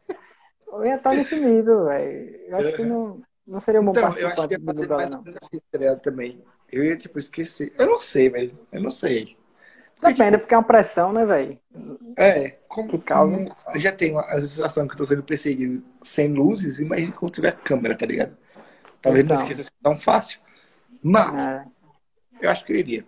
Eu 0.67 0.85
ia 0.85 0.95
estar 0.95 1.13
nesse 1.13 1.35
nível, 1.35 1.85
velho. 1.85 2.35
Eu 2.47 2.57
acho 2.57 2.73
que 2.73 2.83
não, 2.83 3.21
não 3.47 3.59
seria 3.59 3.79
um 3.79 3.85
bom 3.85 3.91
então, 3.91 4.13
eu 4.17 4.27
acho 4.27 4.47
que 4.47 4.53
ia 4.55 4.59
fazer 4.59 4.87
mais 4.89 5.09
não. 5.09 5.23
assim, 5.41 5.61
tá 5.71 5.95
também. 5.97 6.43
Eu 6.72 6.84
ia, 6.84 6.97
tipo, 6.97 7.18
esquecer. 7.20 7.74
Eu 7.78 7.88
não 7.88 7.99
sei, 7.99 8.30
velho. 8.30 8.51
Eu 8.72 8.82
não 8.82 8.91
sei. 8.91 9.38
Depende, 10.01 10.32
tipo, 10.32 10.39
porque 10.39 10.53
é 10.53 10.57
uma 10.57 10.63
pressão, 10.63 11.13
né, 11.13 11.26
velho? 11.26 11.59
É, 12.18 12.57
como, 12.68 12.89
que 12.89 12.97
causa. 12.99 13.45
Como 13.63 13.80
já 13.80 13.91
tenho 13.91 14.20
a 14.20 14.39
sensação 14.39 14.88
que 14.88 14.93
eu 14.93 14.97
tô 14.97 15.05
sendo 15.05 15.24
perseguido 15.24 15.84
sem 16.01 16.34
luzes, 16.34 16.80
imagina 16.80 17.13
quando 17.13 17.34
tiver 17.34 17.55
câmera, 17.57 17.97
tá 17.97 18.05
ligado? 18.05 18.38
Talvez 19.01 19.24
então. 19.24 19.36
não 19.36 19.43
esqueça 19.43 19.61
assim 19.61 19.72
tão 19.82 19.95
fácil. 19.95 20.39
Mas, 21.01 21.45
é. 21.45 21.66
eu 22.41 22.49
acho 22.49 22.66
que 22.66 22.74
eu 22.74 22.78
iria. 22.78 23.05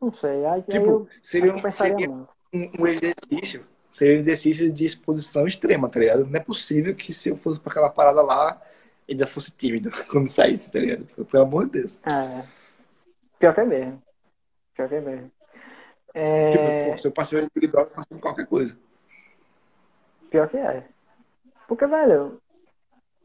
Não 0.00 0.12
sei. 0.12 0.44
Aí, 0.46 0.62
tipo, 0.62 0.76
aí 0.76 0.82
eu, 0.82 1.08
seria, 1.20 1.54
um, 1.54 1.70
seria 1.70 2.10
um, 2.10 2.26
um 2.52 2.86
exercício 2.86 3.64
seria 3.92 4.16
um 4.16 4.20
exercício 4.20 4.72
de 4.72 4.84
exposição 4.84 5.46
extrema, 5.46 5.88
tá 5.88 6.00
ligado? 6.00 6.26
Não 6.26 6.36
é 6.36 6.40
possível 6.40 6.94
que 6.94 7.12
se 7.12 7.28
eu 7.28 7.36
fosse 7.36 7.60
pra 7.60 7.70
aquela 7.70 7.90
parada 7.90 8.22
lá, 8.22 8.60
ele 9.06 9.18
já 9.18 9.26
fosse 9.26 9.50
tímido 9.50 9.90
quando 10.10 10.28
saísse, 10.28 10.70
tá 10.70 10.78
ligado? 10.78 11.06
Pelo 11.26 11.42
amor 11.42 11.66
de 11.66 11.80
Deus. 11.80 12.00
É. 12.06 12.44
Pior 13.38 13.54
que 13.54 13.60
é 13.60 13.64
mesmo. 13.64 14.02
Pior 14.74 14.88
que 14.88 14.94
é 14.94 15.00
mesmo. 15.00 15.30
É... 16.14 16.50
Tipo, 16.50 16.90
pô, 16.90 16.98
se 16.98 17.08
eu 17.08 17.12
passei 17.12 17.40
o 17.40 17.48
Big 17.54 17.66
Brother, 17.68 17.92
eu 18.10 18.18
qualquer 18.18 18.46
coisa. 18.46 18.76
Pior 20.30 20.48
que 20.48 20.56
é. 20.56 20.86
Porque, 21.66 21.86
velho, 21.86 22.40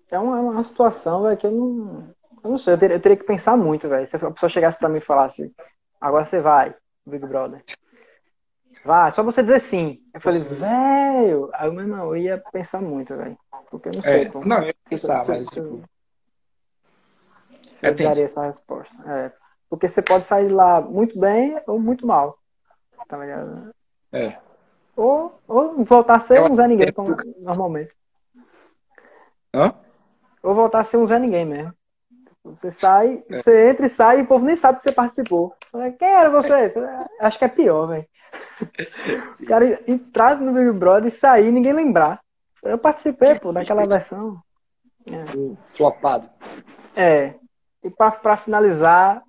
é 0.09 0.19
uma, 0.19 0.38
é 0.38 0.41
uma 0.41 0.63
situação, 0.63 1.23
velho, 1.23 1.38
que 1.38 1.45
eu 1.45 1.51
não. 1.51 2.15
Eu 2.43 2.51
não 2.51 2.57
sei, 2.57 2.73
eu 2.73 2.78
teria, 2.78 2.95
eu 2.95 3.01
teria 3.01 3.17
que 3.17 3.25
pensar 3.25 3.57
muito, 3.57 3.89
velho. 3.89 4.07
Se 4.07 4.15
a 4.15 4.32
pessoa 4.32 4.49
chegasse 4.49 4.78
pra 4.78 4.88
mim 4.88 4.99
e 4.99 5.01
falasse, 5.01 5.53
agora 5.99 6.23
você 6.23 6.39
vai, 6.39 6.73
Big 7.05 7.25
Brother. 7.25 7.63
Vai, 8.86 9.11
só 9.11 9.21
você 9.21 9.41
dizer 9.41 9.59
sim. 9.59 9.99
Eu 10.13 10.21
falei, 10.21 10.39
velho. 10.39 11.49
Aí, 11.53 11.69
meu 11.69 11.82
irmão, 11.82 12.05
eu 12.05 12.17
ia 12.17 12.43
pensar 12.53 12.82
muito, 12.82 13.17
velho. 13.17 13.38
Porque 13.70 13.89
eu 13.89 13.93
não 13.95 14.01
sei. 14.01 14.22
É, 14.22 14.26
como, 14.30 14.45
não, 14.45 14.57
eu 14.59 14.68
ia 14.68 14.76
pensar, 14.89 15.20
se, 15.20 15.32
mas. 15.32 15.47
Tipo... 15.49 15.82
Se 17.74 17.86
é 17.86 17.89
eu 17.89 17.95
daria 17.95 18.26
essa 18.26 18.43
resposta. 18.43 18.95
É. 19.05 19.32
Porque 19.70 19.88
você 19.88 20.01
pode 20.01 20.24
sair 20.26 20.49
lá 20.49 20.82
muito 20.82 21.20
bem 21.20 21.59
ou 21.68 21.80
muito 21.80 22.07
mal. 22.07 22.38
Tá 23.07 23.18
ligado? 23.18 23.74
É. 24.11 24.38
Ou, 24.95 25.39
ou 25.47 25.84
voltar 25.84 26.18
a 26.18 26.20
ser 26.20 26.39
eu, 26.39 26.51
um 26.51 26.55
Zé 26.55 26.68
Ninguém, 26.68 26.91
como 26.91 27.15
normalmente. 27.39 27.93
Hã? 29.53 29.74
Ou 30.41 30.55
voltar 30.55 30.82
a 30.82 30.84
ser 30.84 30.97
um 30.97 31.05
Zé 31.05 31.20
Ninguém 31.20 31.45
mesmo. 31.45 31.74
Você 32.43 32.72
sai, 32.72 33.24
é. 33.30 33.41
você 33.41 33.70
entra 33.70 33.86
e 33.86 33.89
sai 33.89 34.20
e 34.20 34.22
o 34.24 34.28
povo 34.28 34.45
nem 34.45 34.55
sabe 34.55 34.78
que 34.78 34.84
você 34.84 34.91
participou. 34.91 35.53
Quem 35.99 36.07
era 36.07 36.30
você? 36.30 36.74
Acho 37.20 37.38
que 37.38 37.45
é 37.45 37.49
pior, 37.49 37.88
velho. 37.88 38.07
O 39.41 39.45
cara 39.45 39.80
entrar 39.88 40.39
no 40.39 40.51
Big 40.51 40.72
Brother 40.72 41.07
e 41.07 41.15
sair 41.15 41.51
ninguém 41.51 41.74
lembrar. 41.74 42.22
Eu 42.64 42.78
participei, 42.78 43.36
pô, 43.36 43.51
daquela 43.51 43.86
versão. 43.86 44.41
É. 45.05 45.55
Flopado. 45.70 46.30
É. 46.95 47.36
E 47.84 47.89
para 47.89 48.38
finalizar, 48.38 49.24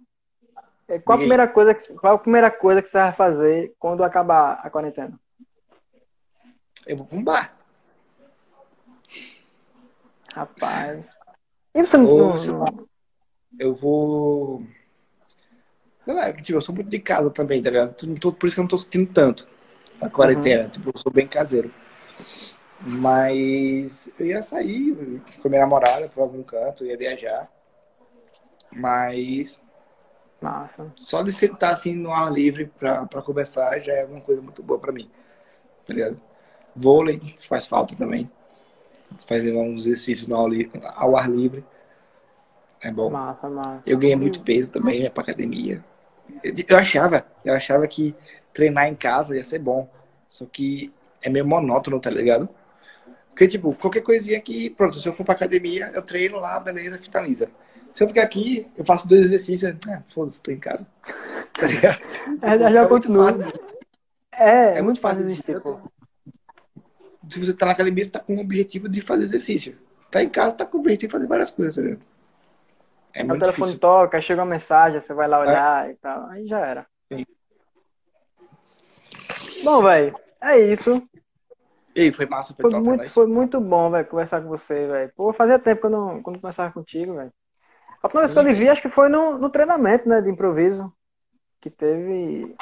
é, 0.89 0.99
qual 0.99 1.17
a, 1.17 1.19
primeira 1.21 1.47
coisa 1.47 1.75
que, 1.75 1.95
qual 1.95 2.15
a 2.15 2.19
primeira 2.19 2.51
coisa 2.51 2.83
que 2.83 2.89
você 2.89 2.99
vai 2.99 3.13
fazer 3.13 3.75
quando 3.79 4.03
acabar 4.03 4.61
a 4.63 4.71
quarentena? 4.71 5.19
Eu 6.87 6.97
vou 6.97 7.07
para 7.07 7.19
um 7.19 7.23
bar. 7.23 7.55
Rapaz. 10.35 11.19
E 11.75 11.85
você 11.85 11.97
não, 11.97 12.35
não... 12.35 12.89
Eu 13.59 13.75
vou. 13.75 14.63
Sei 16.03 16.15
lá, 16.15 16.33
tipo, 16.33 16.57
eu 16.57 16.61
sou 16.61 16.75
muito 16.75 16.89
de 16.89 16.99
casa 16.99 17.29
também, 17.31 17.63
tá 17.63 17.71
ligado? 17.71 17.95
Por 18.33 18.47
isso 18.47 18.55
que 18.55 18.61
eu 18.61 18.65
não 18.65 18.69
tô 18.69 18.79
sentindo 18.79 19.13
tanto 19.13 19.47
a 20.01 20.09
quarentena. 20.09 20.65
Uhum. 20.65 20.71
Tipo, 20.71 20.91
eu 20.95 20.99
sou 20.99 21.13
bem 21.13 21.27
caseiro. 21.27 21.71
Mas 22.81 24.13
eu 24.19 24.27
ia 24.27 24.43
sair 24.43 25.21
com 25.43 25.49
minha 25.49 25.63
namorada 25.63 26.09
para 26.09 26.23
algum 26.23 26.43
canto, 26.43 26.85
ia 26.85 26.97
viajar. 26.97 27.51
Mas 28.71 29.61
Massa. 30.41 30.93
Só 30.97 31.23
de 31.23 31.33
sentar 31.33 31.73
assim 31.73 31.95
no 31.95 32.13
ar 32.13 32.33
livre 32.33 32.67
pra, 32.79 33.07
pra 33.07 33.23
conversar 33.23 33.81
já 33.81 33.93
é 33.93 34.05
uma 34.05 34.21
coisa 34.21 34.41
muito 34.41 34.63
boa 34.63 34.79
pra 34.79 34.93
mim. 34.93 35.11
Tá 35.85 35.93
ligado? 35.93 36.21
Vôlei 36.75 37.21
faz 37.39 37.67
falta 37.67 37.97
também. 37.97 38.31
Fazer 39.27 39.55
uns 39.57 39.85
exercícios 39.85 40.29
no 40.29 40.37
ao, 40.37 41.17
ar 41.17 41.29
livre. 41.29 41.65
É 42.81 42.91
bom. 42.91 43.11
Massa, 43.11 43.49
massa. 43.49 43.83
Eu 43.85 43.99
ganhei 43.99 44.15
muito 44.15 44.41
peso 44.41 44.71
também, 44.71 45.03
ia 45.03 45.11
pra 45.11 45.25
academia. 45.25 45.85
Eu 46.69 46.77
achava, 46.77 47.27
eu 47.45 47.55
achava 47.55 47.89
que 47.89 48.15
treinar 48.53 48.87
em 48.87 48.95
casa 48.95 49.35
ia 49.35 49.43
ser 49.43 49.59
bom. 49.59 49.89
Só 50.29 50.45
que 50.45 50.93
é 51.21 51.29
meio 51.29 51.47
monótono, 51.47 51.99
tá 51.99 52.11
ligado? 52.11 52.49
Porque, 53.31 53.47
tipo, 53.47 53.75
qualquer 53.75 54.01
coisinha 54.03 54.41
que, 54.41 54.71
pronto, 54.71 54.99
se 54.99 55.09
eu 55.09 55.13
for 55.13 55.25
pra 55.25 55.35
academia, 55.35 55.91
eu 55.95 56.03
treino 56.03 56.39
lá, 56.39 56.59
beleza, 56.59 56.99
finaliza. 56.99 57.51
Se 57.93 58.03
eu 58.03 58.09
ficar 58.09 58.23
aqui, 58.23 58.67
eu 58.77 58.85
faço 58.85 59.09
dois 59.09 59.27
exercícios, 59.27 59.75
ah, 59.89 60.03
foda-se, 60.13 60.41
tô 60.41 60.51
em 60.51 60.59
casa. 60.59 60.87
Tá 61.59 61.67
ligado? 61.67 62.01
É, 62.41 62.57
já, 62.57 62.71
já 62.71 62.83
é 62.83 62.87
continua. 62.87 63.31
É, 64.33 64.79
é, 64.79 64.83
muito 64.83 65.01
fácil 65.01 65.23
existir, 65.23 65.61
pô. 65.61 65.81
Se 67.29 67.41
você 67.41 67.53
tá 67.53 67.67
na 67.67 67.73
academia, 67.73 68.05
você 68.05 68.13
tá 68.13 68.21
com 68.21 68.37
o 68.37 68.41
objetivo 68.41 68.89
de 68.89 69.01
fazer 69.01 69.25
exercício. 69.25 69.77
Tá 70.09 70.23
em 70.23 70.29
casa, 70.29 70.55
tá 70.55 70.65
com 70.65 70.79
o 70.79 70.81
objetivo 70.81 71.09
de 71.09 71.13
fazer 71.13 71.27
várias 71.27 71.51
coisas, 71.51 71.75
tá 71.75 71.81
ligado? 71.81 72.01
É 73.13 73.25
o 73.25 73.27
telefone 73.27 73.51
difícil. 73.51 73.81
toca, 73.81 74.21
chega 74.21 74.43
uma 74.43 74.51
mensagem, 74.51 75.01
você 75.01 75.13
vai 75.13 75.27
lá 75.27 75.41
olhar 75.41 75.89
é. 75.89 75.91
e 75.91 75.95
tal. 75.97 76.27
Aí 76.27 76.47
já 76.47 76.61
era. 76.61 76.87
Sim. 77.13 77.27
Bom, 79.65 79.83
velho, 79.83 80.17
é 80.41 80.59
isso. 80.59 81.03
E 81.99 82.13
foi 82.13 82.27
massa, 82.27 82.55
foi, 82.55 82.71
foi 82.71 82.81
muito, 82.81 83.11
foi 83.11 83.27
muito 83.27 83.61
bom, 83.61 83.91
velho, 83.91 84.07
conversar 84.07 84.41
com 84.41 84.49
você, 84.49 84.87
velho. 84.87 85.13
Pô, 85.17 85.33
fazia 85.33 85.59
tempo 85.59 85.81
que 85.81 85.87
eu 85.87 85.91
não, 85.91 86.23
quando 86.23 86.41
conversava 86.41 86.73
contigo, 86.73 87.15
velho. 87.15 87.33
A 88.03 88.09
primeira 88.09 88.29
vez 88.29 88.33
que 88.33 88.39
eu 88.39 88.53
lhe 88.53 88.59
vi, 88.59 88.69
acho 88.69 88.83
que 88.83 88.89
foi 88.89 89.09
no, 89.09 89.37
no 89.37 89.51
treinamento, 89.51 90.09
né, 90.09 90.21
de 90.21 90.31
improviso. 90.31 90.93
Que 91.61 91.69
teve. 91.69 92.55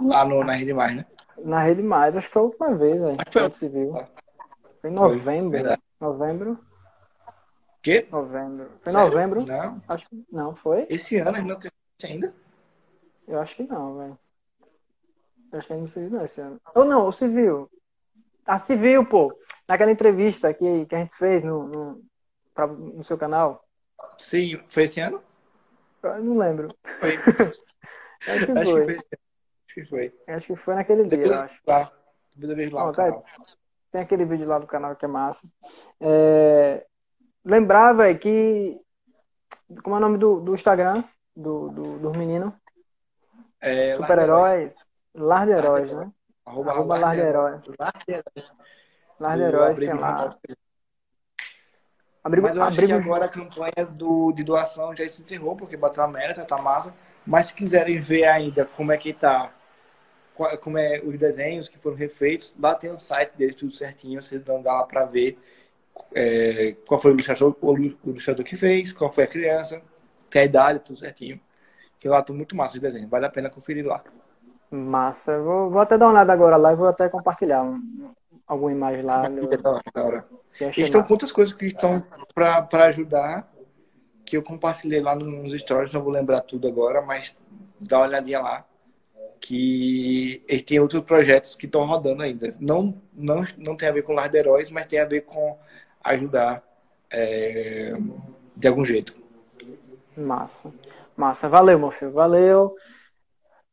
Lá 0.00 0.24
no, 0.24 0.42
na 0.42 0.54
Rede 0.54 0.72
Mais, 0.72 0.96
né? 0.96 1.06
Na 1.38 1.60
Rede 1.60 1.82
Mais, 1.82 2.16
acho 2.16 2.26
que 2.26 2.32
foi 2.32 2.42
a 2.42 2.44
última 2.46 2.74
vez, 2.74 3.00
velho. 3.00 3.16
Acho 3.18 3.24
que 3.30 3.38
foi. 3.38 3.52
Civil. 3.52 3.94
Foi 4.80 4.90
em 4.90 4.94
novembro. 4.94 5.60
Foi, 5.60 5.78
novembro. 6.00 6.58
Quê? 7.82 8.08
Novembro. 8.10 8.70
Foi 8.82 8.92
Sério? 8.92 9.08
novembro? 9.10 9.46
Não. 9.46 9.82
Acho 9.88 10.08
que 10.08 10.24
não, 10.32 10.56
foi? 10.56 10.86
Esse 10.88 11.18
ano 11.18 11.36
ainda 11.36 11.54
não 11.54 11.60
tem 11.60 11.70
ainda? 12.12 12.34
Eu 13.28 13.40
acho 13.40 13.56
que 13.56 13.62
não, 13.62 13.98
velho. 13.98 14.18
Acho 15.52 15.66
que 15.66 15.74
não 15.74 15.86
civil 15.86 16.10
não 16.10 16.24
esse 16.24 16.40
ano. 16.40 16.60
Ou 16.74 16.84
não, 16.84 17.06
o 17.06 17.12
civil. 17.12 17.70
A 18.50 18.54
ah, 18.54 18.58
civil, 18.58 19.06
pô. 19.06 19.32
Naquela 19.68 19.92
entrevista 19.92 20.52
que, 20.52 20.84
que 20.86 20.94
a 20.96 20.98
gente 20.98 21.14
fez 21.14 21.44
no, 21.44 21.68
no, 21.68 22.02
pra, 22.52 22.66
no 22.66 23.04
seu 23.04 23.16
canal. 23.16 23.64
Sim, 24.18 24.60
foi 24.66 24.82
esse 24.82 24.98
ano? 24.98 25.22
Eu 26.02 26.24
não 26.24 26.36
lembro. 26.36 26.74
Foi. 26.98 27.14
acho 28.26 28.46
que 28.46 28.52
acho 28.58 28.70
foi. 28.72 28.86
Que 28.88 28.94
foi, 28.96 28.96
acho 28.96 29.74
que 29.74 29.84
foi. 29.84 30.14
Acho 30.26 30.46
que 30.48 30.56
foi 30.56 30.74
naquele 30.74 31.04
Depois, 31.04 31.28
dia, 31.28 31.36
eu 31.36 31.42
acho. 31.42 31.60
Lá. 31.64 31.92
Depois 32.34 32.50
eu 32.50 32.56
vejo 32.56 32.74
lá 32.74 32.92
tá. 32.92 33.22
Tem 33.92 34.00
aquele 34.00 34.24
vídeo 34.24 34.48
lá 34.48 34.58
do 34.58 34.66
canal 34.66 34.96
que 34.96 35.04
é 35.04 35.08
massa. 35.08 35.46
É... 36.00 36.84
Lembrar, 37.44 37.92
velho, 37.92 38.18
que. 38.18 38.80
Como 39.84 39.94
é 39.94 39.98
o 40.00 40.02
nome 40.02 40.18
do, 40.18 40.40
do 40.40 40.54
Instagram 40.54 41.04
do, 41.36 41.68
do, 41.68 41.98
dos 42.00 42.16
meninos? 42.16 42.52
É, 43.60 43.94
Super-heróis. 43.94 44.74
Lar 45.14 45.46
de 45.46 45.52
Heróis, 45.52 45.94
né? 45.94 46.10
Arroba, 46.50 46.72
Arroba 46.72 46.98
Lar 46.98 47.14
de 47.14 47.22
Heróis. 47.22 47.62
Lar 49.20 49.36
de 49.36 49.42
Heróis, 49.42 49.78
tem 49.78 49.94
lá. 49.94 50.36
Abrigo, 52.22 52.46
Mas 52.46 52.56
eu 52.56 52.62
acho 52.62 52.72
abrigo... 52.72 53.00
que 53.00 53.04
agora 53.04 53.24
a 53.24 53.28
campanha 53.28 53.86
do, 53.88 54.32
de 54.32 54.42
doação 54.42 54.94
já 54.94 55.06
se 55.08 55.22
encerrou, 55.22 55.56
porque 55.56 55.76
bateu 55.76 56.02
a 56.02 56.08
meta, 56.08 56.44
tá 56.44 56.58
massa. 56.58 56.94
Mas 57.24 57.46
se 57.46 57.54
quiserem 57.54 58.00
ver 58.00 58.24
ainda 58.24 58.66
como 58.66 58.92
é 58.92 58.98
que 58.98 59.12
tá, 59.12 59.54
como 60.60 60.76
é 60.76 61.00
os 61.00 61.18
desenhos 61.18 61.68
que 61.68 61.78
foram 61.78 61.96
refeitos, 61.96 62.54
lá 62.58 62.74
tem 62.74 62.90
o 62.90 62.98
site 62.98 63.32
deles 63.36 63.56
tudo 63.56 63.74
certinho, 63.74 64.22
vocês 64.22 64.42
dão 64.42 64.62
lá 64.62 64.82
para 64.84 65.04
ver 65.04 65.38
é, 66.14 66.76
qual 66.86 67.00
foi 67.00 67.12
o 67.12 67.14
ilustrador, 67.14 67.56
o 67.62 68.10
ilustrador 68.10 68.44
que 68.44 68.56
fez, 68.56 68.92
qual 68.92 69.12
foi 69.12 69.24
a 69.24 69.28
criança, 69.28 69.80
tem 70.28 70.42
a 70.42 70.44
idade, 70.44 70.80
tudo 70.80 70.98
certinho. 70.98 71.40
Que 71.98 72.08
lá 72.08 72.22
tá 72.22 72.32
muito 72.32 72.56
massa 72.56 72.74
os 72.74 72.80
desenhos, 72.80 73.08
vale 73.08 73.26
a 73.26 73.30
pena 73.30 73.50
conferir 73.50 73.86
lá. 73.86 74.02
Massa, 74.70 75.38
vou, 75.40 75.68
vou 75.68 75.80
até 75.80 75.98
dar 75.98 76.06
uma 76.06 76.12
olhada 76.12 76.32
agora 76.32 76.56
lá 76.56 76.72
e 76.72 76.76
vou 76.76 76.86
até 76.86 77.08
compartilhar 77.08 77.62
um, 77.62 78.10
alguma 78.46 78.70
imagem 78.70 79.02
lá. 79.02 79.22
Estão 80.76 81.04
muitas 81.08 81.32
coisas 81.32 81.54
que 81.54 81.66
estão 81.66 82.02
para 82.34 82.84
ajudar, 82.86 83.50
que 84.24 84.36
eu 84.36 84.42
compartilhei 84.42 85.00
lá 85.00 85.16
nos 85.16 85.52
stories, 85.60 85.92
não 85.92 86.02
vou 86.02 86.12
lembrar 86.12 86.42
tudo 86.42 86.68
agora, 86.68 87.02
mas 87.02 87.36
dá 87.80 87.98
uma 87.98 88.06
olhadinha 88.06 88.40
lá. 88.40 88.64
Que 89.40 90.44
eles 90.46 90.62
têm 90.62 90.78
outros 90.78 91.02
projetos 91.02 91.56
que 91.56 91.64
estão 91.66 91.86
rodando 91.86 92.22
ainda. 92.22 92.54
Não, 92.60 92.94
não, 93.12 93.42
não 93.56 93.74
tem 93.74 93.88
a 93.88 93.92
ver 93.92 94.02
com 94.02 94.12
Lar 94.12 94.28
de 94.28 94.38
Heróis, 94.38 94.70
mas 94.70 94.86
tem 94.86 95.00
a 95.00 95.06
ver 95.06 95.22
com 95.22 95.58
ajudar 96.04 96.62
é, 97.10 97.94
de 98.54 98.68
algum 98.68 98.84
jeito. 98.84 99.14
Massa. 100.16 100.70
Massa. 101.16 101.48
Valeu, 101.48 101.78
meu 101.78 101.90
filho. 101.90 102.12
Valeu. 102.12 102.76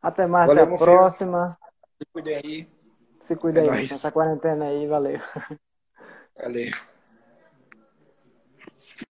Até 0.08 0.26
mais, 0.26 0.48
Valeu, 0.48 0.64
até 0.64 0.74
a 0.74 0.78
próxima. 0.78 1.58
Se 2.00 2.06
cuide 2.14 2.34
aí. 2.34 2.68
Se 3.20 3.36
cuida 3.36 3.60
é 3.60 3.70
aí, 3.70 3.84
essa 3.84 4.10
quarentena 4.10 4.64
aí. 4.64 4.88
Valeu. 4.88 5.20
Valeu. 6.42 6.72